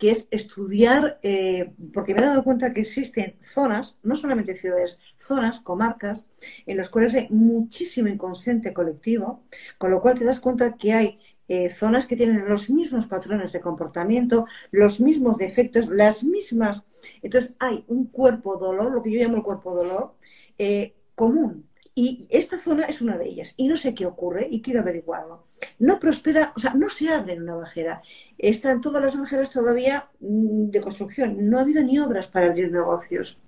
que 0.00 0.10
es 0.10 0.28
estudiar, 0.30 1.20
eh, 1.22 1.74
porque 1.92 2.14
me 2.14 2.22
he 2.22 2.24
dado 2.24 2.42
cuenta 2.42 2.72
que 2.72 2.80
existen 2.80 3.36
zonas, 3.42 4.00
no 4.02 4.16
solamente 4.16 4.56
ciudades, 4.56 4.98
zonas, 5.18 5.60
comarcas, 5.60 6.26
en 6.64 6.78
las 6.78 6.88
cuales 6.88 7.14
hay 7.14 7.28
muchísimo 7.28 8.08
inconsciente 8.08 8.72
colectivo, 8.72 9.44
con 9.76 9.90
lo 9.90 10.00
cual 10.00 10.18
te 10.18 10.24
das 10.24 10.40
cuenta 10.40 10.78
que 10.78 10.94
hay 10.94 11.18
eh, 11.48 11.68
zonas 11.68 12.06
que 12.06 12.16
tienen 12.16 12.48
los 12.48 12.70
mismos 12.70 13.06
patrones 13.06 13.52
de 13.52 13.60
comportamiento, 13.60 14.46
los 14.70 15.00
mismos 15.00 15.36
defectos, 15.36 15.88
las 15.88 16.24
mismas. 16.24 16.86
Entonces 17.20 17.54
hay 17.58 17.84
un 17.88 18.06
cuerpo 18.06 18.56
dolor, 18.56 18.92
lo 18.92 19.02
que 19.02 19.12
yo 19.12 19.20
llamo 19.20 19.36
el 19.36 19.42
cuerpo 19.42 19.74
dolor, 19.74 20.14
eh, 20.56 20.94
común. 21.14 21.68
Y 21.94 22.26
esta 22.30 22.58
zona 22.58 22.86
es 22.86 23.02
una 23.02 23.18
de 23.18 23.28
ellas. 23.28 23.52
Y 23.58 23.68
no 23.68 23.76
sé 23.76 23.94
qué 23.94 24.06
ocurre 24.06 24.48
y 24.50 24.62
quiero 24.62 24.80
averiguarlo. 24.80 25.49
No 25.78 25.98
prospera, 25.98 26.52
o 26.56 26.58
sea, 26.58 26.74
no 26.74 26.88
se 26.88 27.08
abre 27.10 27.40
una 27.40 27.54
bajera. 27.54 28.02
Están 28.38 28.80
todas 28.80 29.02
las 29.02 29.18
bajeras 29.18 29.50
todavía 29.50 30.10
mm, 30.20 30.70
de 30.70 30.80
construcción. 30.80 31.48
No 31.48 31.58
ha 31.58 31.62
habido 31.62 31.82
ni 31.82 31.98
obras 31.98 32.28
para 32.28 32.46
abrir 32.46 32.70
negocios. 32.70 33.38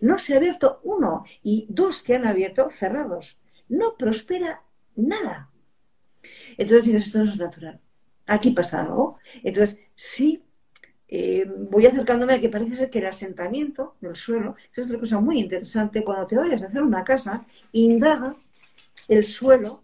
No 0.00 0.18
se 0.18 0.34
ha 0.34 0.36
abierto 0.38 0.80
uno 0.84 1.24
y 1.42 1.66
dos 1.68 2.02
que 2.02 2.16
han 2.16 2.26
abierto 2.26 2.70
cerrados. 2.70 3.38
No 3.68 3.96
prospera 3.96 4.62
nada. 4.96 5.50
Entonces 6.58 6.84
dices, 6.86 7.06
esto 7.06 7.18
no 7.18 7.24
es 7.24 7.38
natural. 7.38 7.80
Aquí 8.26 8.50
pasa 8.50 8.82
algo. 8.82 9.18
Entonces, 9.42 9.78
sí 9.94 10.42
eh, 11.12 11.44
voy 11.44 11.86
acercándome 11.86 12.34
a 12.34 12.40
que 12.40 12.48
parece 12.48 12.76
ser 12.76 12.88
que 12.88 13.00
el 13.00 13.06
asentamiento 13.06 13.96
del 14.00 14.14
suelo 14.14 14.54
es 14.72 14.78
otra 14.78 14.98
cosa 14.98 15.18
muy 15.18 15.40
interesante. 15.40 16.04
Cuando 16.04 16.26
te 16.28 16.36
vayas 16.36 16.62
a 16.62 16.66
hacer 16.66 16.82
una 16.84 17.02
casa, 17.02 17.44
indaga 17.72 18.36
el 19.08 19.24
suelo 19.24 19.82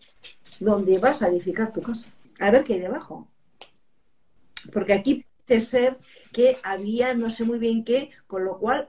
donde 0.60 0.98
vas 0.98 1.22
a 1.22 1.28
edificar 1.28 1.72
tu 1.72 1.80
casa. 1.80 2.10
A 2.40 2.50
ver 2.50 2.64
qué 2.64 2.74
hay 2.74 2.80
debajo. 2.80 3.28
Porque 4.72 4.92
aquí 4.92 5.24
puede 5.46 5.60
ser 5.60 5.98
que 6.32 6.56
había 6.62 7.14
no 7.14 7.30
sé 7.30 7.44
muy 7.44 7.58
bien 7.58 7.84
qué, 7.84 8.10
con 8.26 8.44
lo 8.44 8.58
cual 8.58 8.88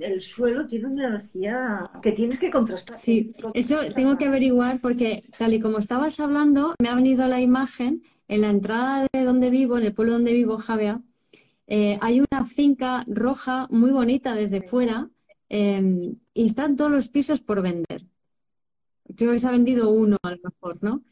el 0.00 0.20
suelo 0.20 0.66
tiene 0.66 0.86
una 0.86 1.08
energía 1.08 1.90
que 2.02 2.12
tienes 2.12 2.38
que 2.38 2.50
contrastar. 2.50 2.96
Sí, 2.96 3.34
eso 3.54 3.78
tengo 3.94 4.18
que 4.18 4.26
averiguar 4.26 4.80
porque 4.80 5.24
tal 5.38 5.54
y 5.54 5.60
como 5.60 5.78
estabas 5.78 6.18
hablando, 6.20 6.74
me 6.80 6.88
ha 6.88 6.94
venido 6.94 7.26
la 7.28 7.40
imagen 7.40 8.02
en 8.26 8.40
la 8.42 8.50
entrada 8.50 9.06
de 9.12 9.24
donde 9.24 9.50
vivo, 9.50 9.78
en 9.78 9.84
el 9.84 9.94
pueblo 9.94 10.14
donde 10.14 10.32
vivo, 10.32 10.58
Javier, 10.58 10.98
eh, 11.66 11.98
hay 12.00 12.20
una 12.20 12.44
finca 12.44 13.04
roja 13.06 13.66
muy 13.70 13.90
bonita 13.90 14.34
desde 14.34 14.62
fuera 14.62 15.10
em, 15.48 16.16
y 16.34 16.46
están 16.46 16.76
todos 16.76 16.90
los 16.90 17.08
pisos 17.08 17.40
por 17.40 17.62
vender. 17.62 18.06
Creo 19.16 19.32
que 19.32 19.38
se 19.38 19.48
ha 19.48 19.52
vendido 19.52 19.90
uno 19.90 20.16
a 20.22 20.30
lo 20.30 20.38
mejor, 20.42 20.78
¿no? 20.82 21.02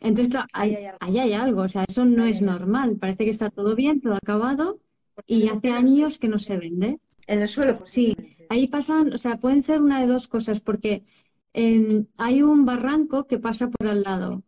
Entonces, 0.00 0.28
claro, 0.28 0.46
ahí 0.52 1.18
hay, 1.18 1.32
algo, 1.32 1.62
o 1.62 1.68
sea, 1.68 1.84
eso 1.88 2.04
no 2.04 2.24
es 2.24 2.40
normal. 2.40 2.96
Parece 2.98 3.24
que 3.24 3.30
está 3.30 3.50
todo 3.50 3.74
bien, 3.74 4.00
todo 4.00 4.14
acabado 4.14 4.80
y 5.26 5.48
hace 5.48 5.70
años 5.70 6.18
que 6.18 6.28
no 6.28 6.38
se 6.38 6.56
vende. 6.56 7.00
En 7.26 7.42
el 7.42 7.48
suelo. 7.48 7.80
Sí, 7.84 8.16
ahí 8.48 8.68
pasan, 8.68 9.12
o 9.12 9.18
sea, 9.18 9.38
pueden 9.38 9.62
ser 9.62 9.82
una 9.82 10.00
de 10.00 10.06
dos 10.06 10.28
cosas, 10.28 10.60
porque 10.60 11.04
em, 11.52 12.06
hay 12.16 12.42
un 12.42 12.64
barranco 12.64 13.26
que 13.26 13.38
pasa 13.38 13.68
por 13.70 13.88
al 13.88 14.02
lado, 14.02 14.44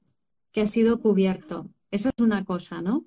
que 0.53 0.63
ha 0.63 0.67
sido 0.67 1.01
cubierto. 1.01 1.69
Eso 1.91 2.11
es 2.11 2.23
una 2.23 2.45
cosa, 2.45 2.81
¿no? 2.81 3.05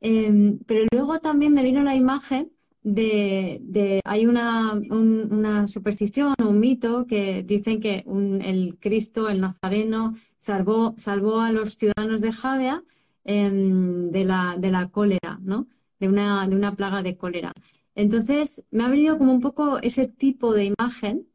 Em, 0.00 0.58
pero 0.66 0.86
luego 0.92 1.18
también 1.18 1.52
me 1.52 1.62
vino 1.62 1.82
la 1.82 1.96
imagen 1.96 2.52
de, 2.82 4.00
hay 4.04 4.26
una, 4.26 4.72
una 4.72 5.68
superstición 5.68 6.34
o 6.42 6.48
un 6.48 6.60
mito 6.60 7.06
que 7.06 7.42
dicen 7.42 7.80
que 7.80 8.04
el 8.06 8.78
Cristo, 8.80 9.28
el 9.28 9.40
Nazareno, 9.40 10.14
salvó, 10.38 10.94
salvó 10.96 11.40
a 11.40 11.52
los 11.52 11.76
ciudadanos 11.76 12.20
de 12.20 12.32
Javea 12.32 12.82
em, 13.24 14.10
de, 14.10 14.24
la, 14.24 14.56
de 14.58 14.70
la 14.70 14.88
cólera, 14.90 15.38
¿no? 15.42 15.68
De 15.98 16.08
una, 16.08 16.48
de 16.48 16.56
una 16.56 16.74
plaga 16.74 17.02
de 17.02 17.16
cólera. 17.16 17.52
Entonces, 17.94 18.64
me 18.70 18.84
ha 18.84 18.88
venido 18.88 19.18
como 19.18 19.32
un 19.32 19.40
poco 19.40 19.78
ese 19.80 20.08
tipo 20.08 20.54
de 20.54 20.64
imagen 20.66 21.26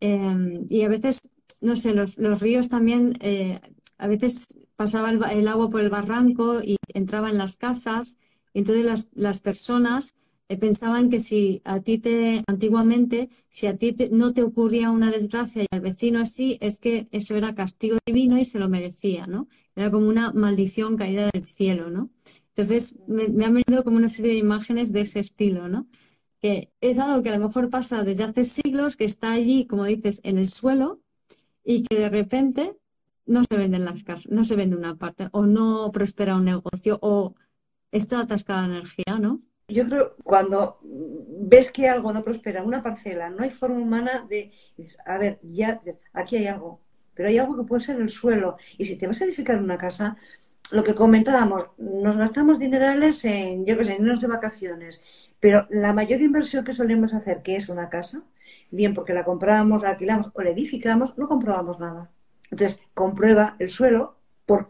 em, 0.00 0.66
y 0.68 0.82
a 0.82 0.88
veces, 0.88 1.20
no 1.60 1.76
sé, 1.76 1.94
los, 1.94 2.18
los 2.18 2.40
ríos 2.40 2.68
también, 2.68 3.16
eh, 3.20 3.60
a 3.98 4.08
veces 4.08 4.46
pasaba 4.76 5.10
el, 5.10 5.48
agua 5.48 5.70
por 5.70 5.80
el 5.82 5.90
barranco 5.90 6.62
y 6.62 6.76
entraba 6.94 7.30
en 7.30 7.38
las 7.38 7.56
casas, 7.56 8.16
y 8.54 8.60
entonces 8.60 8.84
las, 8.84 9.08
las 9.14 9.40
personas 9.40 10.14
pensaban 10.56 11.10
que 11.10 11.20
si 11.20 11.62
a 11.64 11.80
ti 11.80 11.98
te, 11.98 12.42
antiguamente, 12.46 13.30
si 13.48 13.66
a 13.66 13.76
ti 13.76 13.94
no 14.10 14.32
te 14.34 14.42
ocurría 14.42 14.90
una 14.90 15.10
desgracia 15.10 15.62
y 15.62 15.66
al 15.70 15.80
vecino 15.80 16.20
así, 16.20 16.58
es 16.60 16.78
que 16.78 17.08
eso 17.12 17.36
era 17.36 17.54
castigo 17.54 17.98
divino 18.06 18.38
y 18.38 18.44
se 18.44 18.58
lo 18.58 18.68
merecía, 18.68 19.26
¿no? 19.26 19.48
Era 19.76 19.90
como 19.90 20.08
una 20.08 20.32
maldición 20.32 20.96
caída 20.96 21.30
del 21.32 21.44
cielo, 21.46 21.90
¿no? 21.90 22.10
Entonces, 22.48 22.96
me, 23.06 23.28
me 23.28 23.44
han 23.44 23.54
venido 23.54 23.84
como 23.84 23.96
una 23.96 24.08
serie 24.08 24.32
de 24.32 24.38
imágenes 24.38 24.92
de 24.92 25.02
ese 25.02 25.20
estilo, 25.20 25.68
¿no? 25.68 25.86
Que 26.40 26.72
es 26.80 26.98
algo 26.98 27.22
que 27.22 27.30
a 27.30 27.38
lo 27.38 27.46
mejor 27.46 27.70
pasa 27.70 28.02
desde 28.04 28.24
hace 28.24 28.44
siglos, 28.44 28.96
que 28.96 29.04
está 29.04 29.32
allí, 29.32 29.66
como 29.66 29.84
dices, 29.84 30.20
en 30.24 30.38
el 30.38 30.48
suelo 30.48 31.00
y 31.64 31.84
que 31.84 31.96
de 31.98 32.10
repente 32.10 32.76
no 33.26 33.44
se 33.44 33.56
venden 33.56 33.84
las 33.84 34.02
casas, 34.02 34.28
no 34.30 34.44
se 34.44 34.56
vende 34.56 34.76
una 34.76 34.96
parte, 34.96 35.28
o 35.32 35.46
no 35.46 35.90
prospera 35.92 36.36
un 36.36 36.44
negocio, 36.44 36.98
o 37.02 37.34
está 37.92 38.20
atascada 38.20 38.66
energía, 38.66 39.18
¿no? 39.20 39.42
Yo 39.70 39.86
creo 39.86 40.16
cuando 40.24 40.78
ves 40.82 41.70
que 41.70 41.88
algo 41.88 42.12
no 42.12 42.22
prospera, 42.22 42.62
una 42.62 42.82
parcela, 42.82 43.30
no 43.30 43.42
hay 43.42 43.50
forma 43.50 43.78
humana 43.78 44.26
de, 44.28 44.52
a 45.06 45.18
ver, 45.18 45.38
ya 45.42 45.80
aquí 46.12 46.36
hay 46.36 46.46
algo, 46.46 46.80
pero 47.14 47.28
hay 47.28 47.38
algo 47.38 47.56
que 47.56 47.64
puede 47.68 47.82
ser 47.82 48.00
el 48.00 48.10
suelo. 48.10 48.56
Y 48.78 48.84
si 48.84 48.96
te 48.96 49.06
vas 49.06 49.20
a 49.20 49.24
edificar 49.24 49.62
una 49.62 49.78
casa, 49.78 50.16
lo 50.70 50.84
que 50.84 50.94
comentábamos, 50.94 51.66
nos 51.78 52.16
gastamos 52.16 52.58
dinerales 52.58 53.24
en, 53.24 53.66
yo 53.66 53.76
qué 53.76 53.84
sé, 53.84 53.96
en 53.96 54.04
de 54.04 54.26
vacaciones, 54.26 55.02
pero 55.40 55.66
la 55.70 55.92
mayor 55.92 56.20
inversión 56.20 56.64
que 56.64 56.72
solemos 56.72 57.14
hacer, 57.14 57.42
que 57.42 57.56
es 57.56 57.68
una 57.68 57.88
casa, 57.88 58.24
bien 58.70 58.94
porque 58.94 59.14
la 59.14 59.24
compramos, 59.24 59.82
la 59.82 59.90
alquilamos 59.90 60.30
o 60.32 60.42
la 60.42 60.50
edificamos, 60.50 61.16
no 61.18 61.28
comprobamos 61.28 61.80
nada. 61.80 62.10
Entonces, 62.50 62.80
comprueba 62.94 63.56
el 63.58 63.70
suelo, 63.70 64.19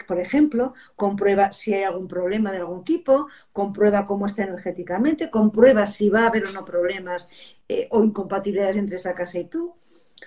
por, 0.06 0.20
ejemplo, 0.20 0.74
comprueba 0.94 1.52
si 1.52 1.72
hay 1.72 1.84
algún 1.84 2.06
problema 2.06 2.52
de 2.52 2.58
algún 2.58 2.84
tipo, 2.84 3.28
comprueba 3.52 4.04
cómo 4.04 4.26
está 4.26 4.42
energéticamente, 4.42 5.30
comprueba 5.30 5.86
si 5.86 6.10
va 6.10 6.24
a 6.24 6.26
haber 6.26 6.44
o 6.44 6.52
no 6.52 6.66
problemas 6.66 7.30
eh, 7.66 7.88
o 7.90 8.04
incompatibilidades 8.04 8.76
entre 8.76 8.96
esa 8.96 9.14
casa 9.14 9.38
y 9.38 9.46
tú. 9.46 9.74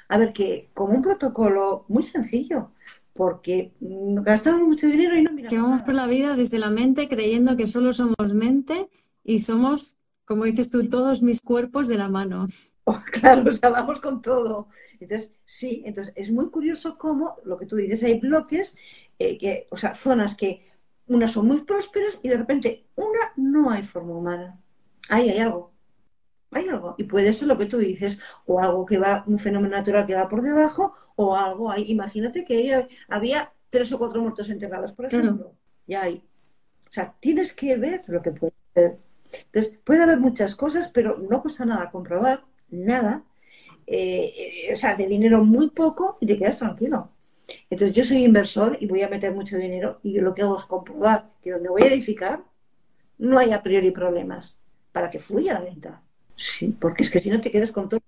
A 0.10 0.18
ver, 0.18 0.34
que 0.34 0.70
como 0.74 0.93
un 0.93 1.04
protocolo 1.04 1.86
muy 1.88 2.01
sencillo, 2.01 2.72
porque 3.14 3.74
gastamos 3.80 4.62
mucho 4.62 4.88
dinero 4.88 5.16
y 5.16 5.22
no 5.22 5.32
miramos. 5.32 5.54
Que 5.54 5.62
vamos 5.62 5.84
por 5.84 5.93
la 5.93 6.08
vida 6.08 6.36
desde 6.36 6.58
la 6.58 6.72
mente 6.72 7.08
creyendo 7.08 7.56
que 7.56 7.68
solo 7.68 7.93
somos 7.93 8.34
mente 8.34 8.89
y 9.24 9.39
somos, 9.39 9.95
como 10.26 10.45
dices 10.45 10.72
tú, 10.72 10.89
todos 10.89 11.22
mis 11.22 11.41
cuerpos 11.41 11.88
de 11.88 11.97
la 11.97 12.10
mano. 12.10 12.47
claro, 13.12 13.50
o 13.50 13.52
sea, 13.52 13.70
vamos 13.70 14.00
con 14.00 14.22
todo. 14.22 14.68
Entonces, 15.00 15.32
sí, 15.46 15.84
entonces 15.86 16.14
es 16.16 16.32
muy 16.32 16.50
curioso 16.50 16.98
cómo, 16.98 17.38
lo 17.46 17.58
que 17.58 17.66
tú 17.66 17.76
dices, 17.76 18.04
hay 18.04 18.20
bloques, 18.20 18.76
eh, 19.20 19.38
que, 19.38 19.68
o 19.70 19.78
sea, 19.78 19.96
zonas 19.96 20.36
que 20.36 20.66
unas 21.08 21.32
son 21.32 21.48
muy 21.48 21.62
prósperas 21.62 22.20
y 22.22 22.30
de 22.30 22.38
repente 22.38 22.86
una 22.96 23.34
no 23.36 23.70
hay 23.70 23.84
forma 23.84 24.14
humana. 24.16 24.60
Ahí 25.10 25.30
hay 25.30 25.40
algo. 25.40 25.72
Hay 26.52 26.68
algo. 26.68 26.96
Y 26.98 27.06
puede 27.06 27.34
ser 27.34 27.48
lo 27.48 27.58
que 27.58 27.66
tú 27.66 27.78
dices, 27.78 28.20
o 28.46 28.60
algo 28.60 28.86
que 28.86 28.98
va, 28.98 29.24
un 29.28 29.40
fenómeno 29.40 29.76
natural 29.76 30.06
que 30.06 30.16
va 30.16 30.30
por 30.30 30.42
debajo, 30.42 30.94
o 31.16 31.36
algo 31.36 31.72
ahí. 31.72 31.86
Imagínate 31.88 32.46
que 32.46 32.88
había 33.10 33.54
tres 33.70 33.92
o 33.92 33.98
cuatro 33.98 34.22
muertos 34.22 34.50
enterrados, 34.50 34.94
por 34.94 35.06
ejemplo. 35.06 35.54
Ya 35.88 36.04
hay. 36.04 36.24
O 36.88 36.92
sea, 36.92 37.16
tienes 37.20 37.54
que 37.54 37.76
ver 37.76 38.04
lo 38.08 38.22
que 38.22 38.32
puede 38.32 38.54
ser. 38.74 39.00
Entonces, 39.46 39.80
puede 39.84 40.04
haber 40.04 40.20
muchas 40.20 40.56
cosas, 40.56 40.90
pero 40.90 41.18
no 41.18 41.42
cuesta 41.42 41.66
nada 41.66 41.90
comprobar 41.90 42.44
nada, 42.74 43.24
eh, 43.88 44.70
o 44.72 44.76
sea, 44.76 44.96
de 44.96 45.08
dinero 45.08 45.44
muy 45.44 45.70
poco 45.70 46.16
y 46.20 46.28
te 46.28 46.38
quedas 46.38 46.60
tranquilo. 46.60 47.10
Entonces 47.70 47.96
yo 47.96 48.04
soy 48.04 48.24
inversor 48.24 48.78
y 48.80 48.88
voy 48.88 49.04
a 49.04 49.10
meter 49.10 49.34
mucho 49.34 49.58
dinero 49.58 50.00
y 50.04 50.20
lo 50.20 50.34
que 50.34 50.42
hago 50.42 50.58
es 50.58 50.66
comprobar 50.66 51.30
que 51.42 51.52
donde 51.52 51.70
voy 51.70 51.84
a 51.84 51.88
edificar 51.88 52.44
no 53.18 53.38
hay 53.38 53.52
a 53.52 53.62
priori 53.62 53.92
problemas 53.92 54.56
para 54.92 55.10
que 55.10 55.20
fluya 55.20 55.54
la 55.54 55.62
venta. 55.62 56.02
Sí, 56.36 56.76
porque 56.80 57.04
es 57.04 57.12
que 57.12 57.20
si 57.20 57.30
no 57.30 57.40
te 57.40 57.52
quedas 57.52 57.72
con 57.72 57.88
todo 57.90 58.02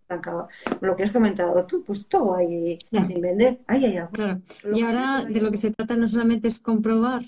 lo 0.81 0.95
que 0.95 1.03
has 1.03 1.11
comentado 1.11 1.63
tú, 1.65 1.83
pues 1.83 2.07
todo 2.07 2.35
hay 2.35 2.79
sin 3.05 3.21
vender, 3.21 3.59
ahí 3.67 3.85
hay 3.85 3.97
algo. 3.97 4.11
Claro. 4.11 4.41
Y 4.73 4.81
ahora 4.81 5.25
de 5.25 5.41
lo 5.41 5.51
que 5.51 5.57
se 5.57 5.71
trata 5.71 5.95
no 5.95 6.07
solamente 6.07 6.47
es 6.47 6.59
comprobar 6.59 7.23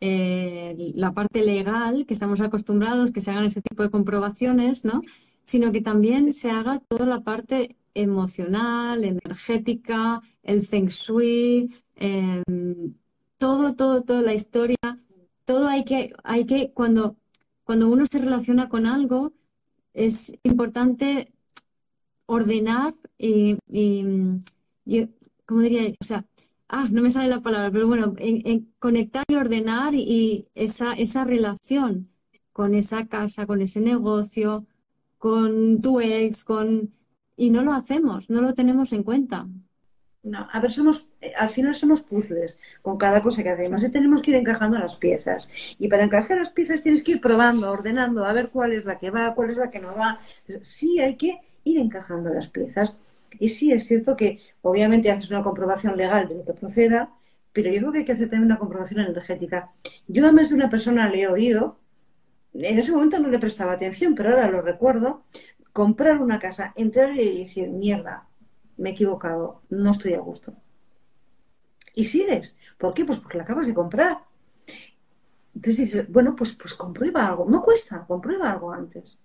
eh, 0.00 0.74
la 0.94 1.12
parte 1.12 1.42
legal, 1.42 2.06
que 2.06 2.14
estamos 2.14 2.40
acostumbrados, 2.40 3.10
que 3.10 3.20
se 3.20 3.30
hagan 3.30 3.44
ese 3.44 3.60
tipo 3.60 3.82
de 3.82 3.90
comprobaciones, 3.90 4.84
¿no? 4.84 5.02
Sino 5.48 5.72
que 5.72 5.80
también 5.80 6.34
se 6.34 6.50
haga 6.50 6.80
toda 6.80 7.06
la 7.06 7.22
parte 7.22 7.76
emocional, 7.94 9.02
energética, 9.02 10.20
el 10.42 10.66
feng 10.66 10.88
shui, 10.88 11.74
em, 11.96 12.94
todo, 13.38 13.74
todo, 13.74 14.02
toda 14.02 14.22
la 14.22 14.34
historia, 14.34 14.76
todo 15.46 15.68
hay 15.68 15.84
que, 15.84 16.12
hay 16.22 16.44
que, 16.46 16.72
cuando, 16.72 17.16
cuando 17.64 17.88
uno 17.88 18.04
se 18.10 18.18
relaciona 18.18 18.68
con 18.68 18.86
algo, 18.86 19.32
es 19.94 20.34
importante 20.42 21.32
ordenar 22.26 22.94
y, 23.18 23.56
y, 23.66 24.04
¿cómo 25.46 25.62
diría? 25.62 25.92
O 26.00 26.04
sea, 26.04 26.26
ah, 26.68 26.88
no 26.90 27.02
me 27.02 27.10
sale 27.10 27.28
la 27.28 27.40
palabra, 27.40 27.70
pero 27.70 27.88
bueno, 27.88 28.14
en, 28.18 28.72
conectar 28.78 29.24
y 29.28 29.36
ordenar 29.36 29.94
y 29.94 30.46
esa, 30.54 30.92
esa 30.92 31.24
relación 31.24 32.10
con 32.52 32.74
esa 32.74 33.06
casa, 33.08 33.46
con 33.46 33.62
ese 33.62 33.80
negocio, 33.80 34.66
con 35.18 35.82
tu 35.82 36.00
ex, 36.00 36.44
con... 36.44 36.94
Y 37.36 37.50
no 37.50 37.62
lo 37.62 37.72
hacemos, 37.72 38.30
no 38.30 38.40
lo 38.40 38.54
tenemos 38.54 38.92
en 38.92 39.02
cuenta. 39.02 39.46
No, 40.24 40.48
a 40.50 40.60
ver, 40.60 40.70
somos, 40.70 41.08
eh, 41.20 41.32
al 41.38 41.50
final 41.50 41.74
somos 41.74 42.02
puzzles 42.02 42.58
con 42.82 42.98
cada 42.98 43.22
cosa 43.22 43.42
que 43.42 43.50
hacemos 43.50 43.82
y 43.82 43.88
tenemos 43.88 44.20
que 44.20 44.32
ir 44.32 44.36
encajando 44.36 44.78
las 44.78 44.96
piezas. 44.96 45.50
Y 45.78 45.88
para 45.88 46.04
encajar 46.04 46.38
las 46.38 46.50
piezas 46.50 46.82
tienes 46.82 47.04
que 47.04 47.12
ir 47.12 47.20
probando, 47.20 47.70
ordenando, 47.70 48.24
a 48.24 48.32
ver 48.32 48.50
cuál 48.50 48.72
es 48.72 48.84
la 48.84 48.98
que 48.98 49.10
va, 49.10 49.34
cuál 49.34 49.50
es 49.50 49.56
la 49.56 49.70
que 49.70 49.80
no 49.80 49.94
va. 49.94 50.20
Sí 50.62 51.00
hay 51.00 51.16
que 51.16 51.40
ir 51.64 51.78
encajando 51.78 52.30
las 52.30 52.48
piezas. 52.48 52.96
Y 53.38 53.50
sí, 53.50 53.72
es 53.72 53.86
cierto 53.86 54.16
que 54.16 54.40
obviamente 54.62 55.10
haces 55.10 55.30
una 55.30 55.42
comprobación 55.42 55.96
legal 55.96 56.28
de 56.28 56.34
lo 56.36 56.44
que 56.44 56.52
proceda, 56.54 57.10
pero 57.52 57.70
yo 57.70 57.78
creo 57.78 57.92
que 57.92 57.98
hay 57.98 58.04
que 58.04 58.12
hacer 58.12 58.28
también 58.28 58.50
una 58.50 58.58
comprobación 58.58 59.00
energética. 59.00 59.72
Yo 60.08 60.26
a 60.26 60.32
más 60.32 60.48
de 60.48 60.56
una 60.56 60.70
persona 60.70 61.08
le 61.08 61.22
he 61.22 61.28
oído 61.28 61.78
en 62.66 62.78
ese 62.78 62.92
momento 62.92 63.18
no 63.18 63.28
le 63.28 63.38
prestaba 63.38 63.72
atención, 63.72 64.14
pero 64.14 64.30
ahora 64.30 64.50
lo 64.50 64.62
recuerdo, 64.62 65.24
comprar 65.72 66.20
una 66.20 66.38
casa, 66.38 66.72
entrar 66.76 67.14
y 67.14 67.44
decir, 67.44 67.68
mierda, 67.68 68.26
me 68.76 68.90
he 68.90 68.92
equivocado, 68.92 69.62
no 69.70 69.92
estoy 69.92 70.14
a 70.14 70.20
gusto. 70.20 70.54
Y 71.94 72.04
sigues. 72.04 72.56
¿Por 72.78 72.94
qué? 72.94 73.04
Pues 73.04 73.18
porque 73.18 73.38
la 73.38 73.44
acabas 73.44 73.66
de 73.66 73.74
comprar. 73.74 74.18
Entonces 75.54 75.86
dices, 75.86 76.12
bueno, 76.12 76.36
pues, 76.36 76.54
pues 76.54 76.74
comprueba 76.74 77.26
algo. 77.26 77.46
No 77.48 77.60
cuesta, 77.62 78.04
comprueba 78.06 78.52
algo 78.52 78.72
antes. 78.72 79.18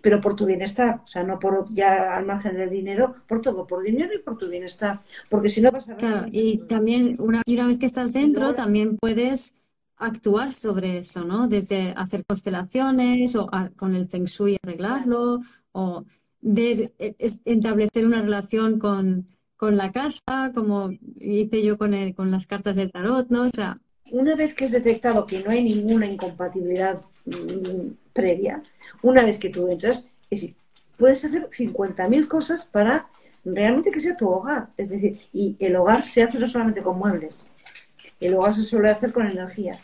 Pero 0.00 0.20
por 0.20 0.34
tu 0.34 0.46
bienestar, 0.46 1.02
o 1.04 1.06
sea, 1.06 1.22
no 1.22 1.38
por 1.38 1.66
ya 1.74 2.16
al 2.16 2.24
margen 2.24 2.56
del 2.56 2.70
dinero, 2.70 3.16
por 3.28 3.42
todo, 3.42 3.66
por 3.66 3.82
dinero 3.82 4.14
y 4.14 4.18
por 4.18 4.38
tu 4.38 4.48
bienestar. 4.48 5.02
Porque 5.28 5.50
si 5.50 5.60
no 5.60 5.70
vas 5.70 5.86
a... 5.88 5.96
Claro, 5.96 6.26
y 6.32 6.58
también 6.66 7.16
una, 7.18 7.42
y 7.44 7.54
una 7.54 7.66
vez 7.66 7.78
que 7.78 7.84
estás 7.84 8.14
dentro, 8.14 8.54
también 8.54 8.96
puedes 8.96 9.54
actuar 9.96 10.52
sobre 10.52 10.98
eso, 10.98 11.24
¿no? 11.24 11.48
Desde 11.48 11.92
hacer 11.96 12.24
constelaciones 12.24 13.34
o 13.36 13.48
con 13.76 13.94
el 13.94 14.06
Feng 14.06 14.24
Shui 14.24 14.56
arreglarlo 14.62 15.40
o 15.72 16.04
ver, 16.40 16.92
e, 16.98 17.14
establecer 17.44 18.06
una 18.06 18.22
relación 18.22 18.78
con, 18.78 19.28
con, 19.56 19.76
la 19.76 19.92
casa, 19.92 20.52
como 20.54 20.90
hice 21.18 21.62
yo 21.62 21.78
con, 21.78 21.94
el, 21.94 22.14
con 22.14 22.30
las 22.30 22.46
cartas 22.46 22.76
del 22.76 22.90
tarot, 22.90 23.28
¿no? 23.30 23.42
O 23.42 23.50
sea, 23.54 23.78
una 24.10 24.36
vez 24.36 24.54
que 24.54 24.66
es 24.66 24.72
detectado 24.72 25.26
que 25.26 25.42
no 25.42 25.50
hay 25.50 25.62
ninguna 25.62 26.06
incompatibilidad 26.06 27.00
mm, 27.24 27.92
previa, 28.12 28.62
una 29.02 29.24
vez 29.24 29.38
que 29.38 29.48
tú 29.48 29.68
entras, 29.68 30.06
es 30.30 30.40
decir, 30.40 30.54
puedes 30.98 31.24
hacer 31.24 31.48
50.000 31.48 32.28
cosas 32.28 32.64
para 32.66 33.08
realmente 33.44 33.90
que 33.90 34.00
sea 34.00 34.16
tu 34.16 34.28
hogar. 34.28 34.68
Es 34.76 34.88
decir, 34.88 35.20
y 35.32 35.56
el 35.58 35.76
hogar 35.76 36.04
se 36.04 36.22
hace 36.22 36.38
no 36.38 36.48
solamente 36.48 36.82
con 36.82 36.98
muebles, 36.98 37.46
el 38.20 38.34
hogar 38.34 38.54
se 38.54 38.62
suele 38.62 38.90
hacer 38.90 39.12
con 39.12 39.26
energía. 39.26 39.78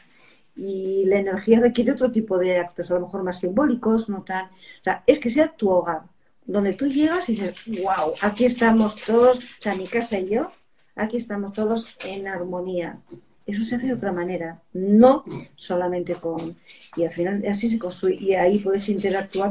Y 0.57 1.05
la 1.07 1.18
energía 1.18 1.61
requiere 1.61 1.93
otro 1.93 2.11
tipo 2.11 2.37
de 2.39 2.59
actos, 2.59 2.91
a 2.91 2.95
lo 2.95 3.01
mejor 3.01 3.22
más 3.22 3.41
simbólicos, 3.41 4.09
no 4.09 4.22
tan. 4.22 4.47
O 4.47 4.85
sea, 4.85 5.03
es 5.07 5.18
que 5.18 5.31
sea 5.31 5.49
tu 5.49 5.70
hogar, 5.70 6.03
donde 6.45 6.74
tú 6.74 6.87
llegas 6.87 7.28
y 7.28 7.33
dices, 7.37 7.55
wow, 7.83 8.12
aquí 8.20 8.45
estamos 8.45 8.97
todos, 8.97 9.39
o 9.39 9.43
sea, 9.61 9.74
mi 9.74 9.87
casa 9.87 10.18
y 10.18 10.28
yo, 10.28 10.51
aquí 10.97 11.16
estamos 11.16 11.53
todos 11.53 11.97
en 12.05 12.28
armonía. 12.28 12.99
Eso 13.47 13.64
se 13.64 13.76
hace 13.76 13.87
de 13.87 13.95
otra 13.95 14.12
manera, 14.12 14.61
no 14.72 15.24
solamente 15.57 16.14
con. 16.14 16.57
Y 16.97 17.05
al 17.05 17.11
final 17.11 17.43
así 17.49 17.70
se 17.70 17.78
construye, 17.78 18.16
y 18.20 18.35
ahí 18.35 18.59
puedes 18.59 18.89
interactuar 18.89 19.51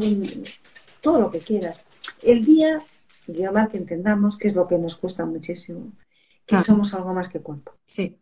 todo 1.01 1.19
lo 1.19 1.31
que 1.31 1.39
quieras. 1.39 1.81
El 2.21 2.45
día, 2.45 2.79
Guiomar, 3.27 3.69
que 3.69 3.77
entendamos 3.77 4.37
que 4.37 4.47
es 4.47 4.53
lo 4.53 4.67
que 4.67 4.77
nos 4.77 4.95
cuesta 4.95 5.25
muchísimo, 5.25 5.91
que 6.45 6.55
Claro. 6.55 6.65
somos 6.65 6.93
algo 6.93 7.13
más 7.13 7.29
que 7.29 7.39
cuerpo. 7.39 7.73
Sí, 7.87 8.17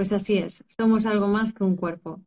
pues 0.00 0.14
así 0.14 0.38
es, 0.38 0.64
somos 0.78 1.04
algo 1.04 1.28
más 1.28 1.52
que 1.52 1.62
un 1.62 1.76
cuerpo. 1.76 2.22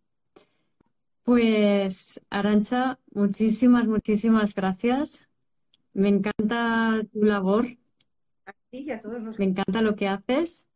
Pues, 1.23 2.21
Arancha, 2.29 2.99
muchísimas, 3.15 3.87
muchísimas 3.87 4.53
gracias. 4.53 5.31
Me 5.91 6.09
encanta 6.09 7.01
tu 7.11 7.23
labor, 7.23 7.65
Sí, 8.69 8.83
y 8.85 8.91
a 8.91 9.01
todos 9.01 9.23
los 9.23 9.39
me 9.39 9.45
encanta 9.45 9.81
lo 9.81 9.95
que 9.95 10.07
haces. 10.07 10.67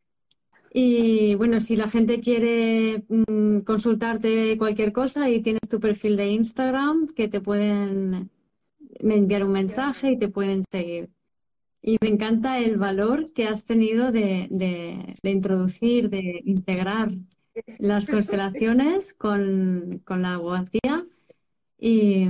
Y 0.73 1.35
bueno, 1.35 1.59
si 1.59 1.75
la 1.75 1.87
gente 1.87 2.19
quiere 2.19 3.03
mm, 3.07 3.59
consultarte 3.59 4.57
cualquier 4.57 4.91
cosa 4.91 5.29
y 5.29 5.43
tienes 5.43 5.69
tu 5.69 5.79
perfil 5.79 6.17
de 6.17 6.31
Instagram, 6.31 7.09
que 7.09 7.27
te 7.27 7.41
pueden 7.41 8.31
enviar 9.01 9.43
un 9.43 9.51
mensaje 9.51 10.13
y 10.13 10.17
te 10.17 10.29
pueden 10.29 10.63
seguir. 10.71 11.11
Y 11.87 11.97
me 12.01 12.09
encanta 12.09 12.59
el 12.59 12.75
valor 12.77 13.31
que 13.33 13.47
has 13.47 13.63
tenido 13.65 14.11
de, 14.11 14.47
de- 14.51 15.15
de 15.23 15.31
introducir, 15.31 16.09
de 16.09 16.41
integrar 16.45 17.11
las 17.77 18.07
constelaciones 18.09 19.13
con, 19.13 20.01
con 20.05 20.21
la 20.21 20.33
abogacía. 20.35 21.07
Y, 21.79 22.27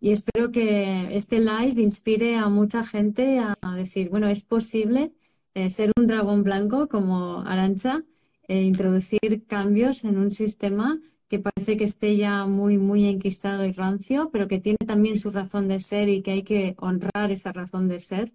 y 0.00 0.12
espero 0.12 0.52
que 0.52 1.16
este 1.16 1.40
live 1.40 1.82
inspire 1.82 2.36
a 2.36 2.48
mucha 2.48 2.84
gente 2.86 3.38
a, 3.40 3.54
a 3.62 3.76
decir, 3.76 4.10
bueno, 4.10 4.28
es 4.28 4.44
posible 4.44 5.12
eh, 5.54 5.70
ser 5.70 5.92
un 5.98 6.06
dragón 6.06 6.42
blanco 6.44 6.88
como 6.88 7.40
Arancha 7.42 8.04
e 8.48 8.62
introducir 8.62 9.46
cambios 9.46 10.04
en 10.04 10.18
un 10.18 10.32
sistema 10.32 11.00
que 11.28 11.38
parece 11.40 11.76
que 11.76 11.84
esté 11.84 12.16
ya 12.16 12.46
muy, 12.46 12.78
muy 12.78 13.06
enquistado 13.08 13.64
y 13.66 13.72
rancio, 13.72 14.30
pero 14.32 14.48
que 14.48 14.60
tiene 14.60 14.78
también 14.86 15.18
su 15.18 15.30
razón 15.30 15.68
de 15.68 15.80
ser 15.80 16.08
y 16.08 16.22
que 16.22 16.30
hay 16.32 16.42
que 16.44 16.74
honrar 16.78 17.30
esa 17.32 17.52
razón 17.52 17.88
de 17.88 18.00
ser, 18.00 18.32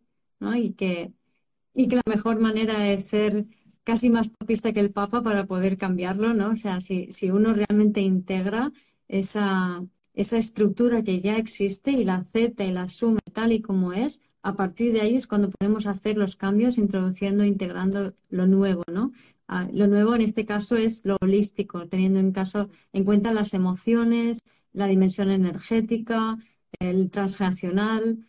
Y 0.56 0.74
que, 0.74 1.14
y 1.74 1.88
que 1.88 1.98
la 1.98 2.04
mejor 2.08 2.40
manera 2.40 2.92
es 2.92 3.08
ser 3.08 3.46
casi 3.84 4.10
más 4.10 4.30
papista 4.30 4.74
que 4.74 4.80
el 4.80 4.92
Papa 4.92 5.24
para 5.24 5.46
poder 5.46 5.78
cambiarlo, 5.78 6.34
¿no? 6.34 6.52
O 6.52 6.56
sea, 6.56 6.82
si, 6.82 7.12
si 7.12 7.32
uno 7.32 7.54
realmente 7.54 8.02
integra 8.02 8.72
esa, 9.08 9.84
esa 10.14 10.38
estructura 10.38 11.04
que 11.04 11.22
ya 11.22 11.38
existe 11.38 11.92
y 11.92 12.04
la 12.06 12.16
acepta 12.16 12.66
y 12.66 12.72
la 12.72 12.84
asume 12.84 13.20
tal 13.34 13.52
y 13.52 13.62
como 13.62 13.94
es, 13.94 14.22
a 14.42 14.56
partir 14.56 14.94
de 14.94 15.02
ahí 15.02 15.16
es 15.16 15.28
cuando 15.28 15.50
podemos 15.50 15.88
hacer 15.88 16.18
los 16.18 16.36
cambios 16.36 16.78
introduciendo, 16.78 17.44
integrando 17.44 18.14
lo 18.30 18.48
nuevo, 18.48 18.84
¿no? 18.92 19.12
Ah, 19.48 19.68
lo 19.74 19.88
nuevo 19.88 20.14
en 20.16 20.22
este 20.22 20.46
caso 20.46 20.76
es 20.76 21.04
lo 21.06 21.18
holístico, 21.22 21.88
teniendo 21.88 22.20
en 22.20 22.32
caso 22.32 22.70
en 22.94 23.04
cuenta 23.04 23.34
las 23.34 23.54
emociones, 23.54 24.44
la 24.74 24.88
dimensión 24.88 25.32
energética, 25.32 26.38
el 26.80 27.10
transgeneracional, 27.10 28.29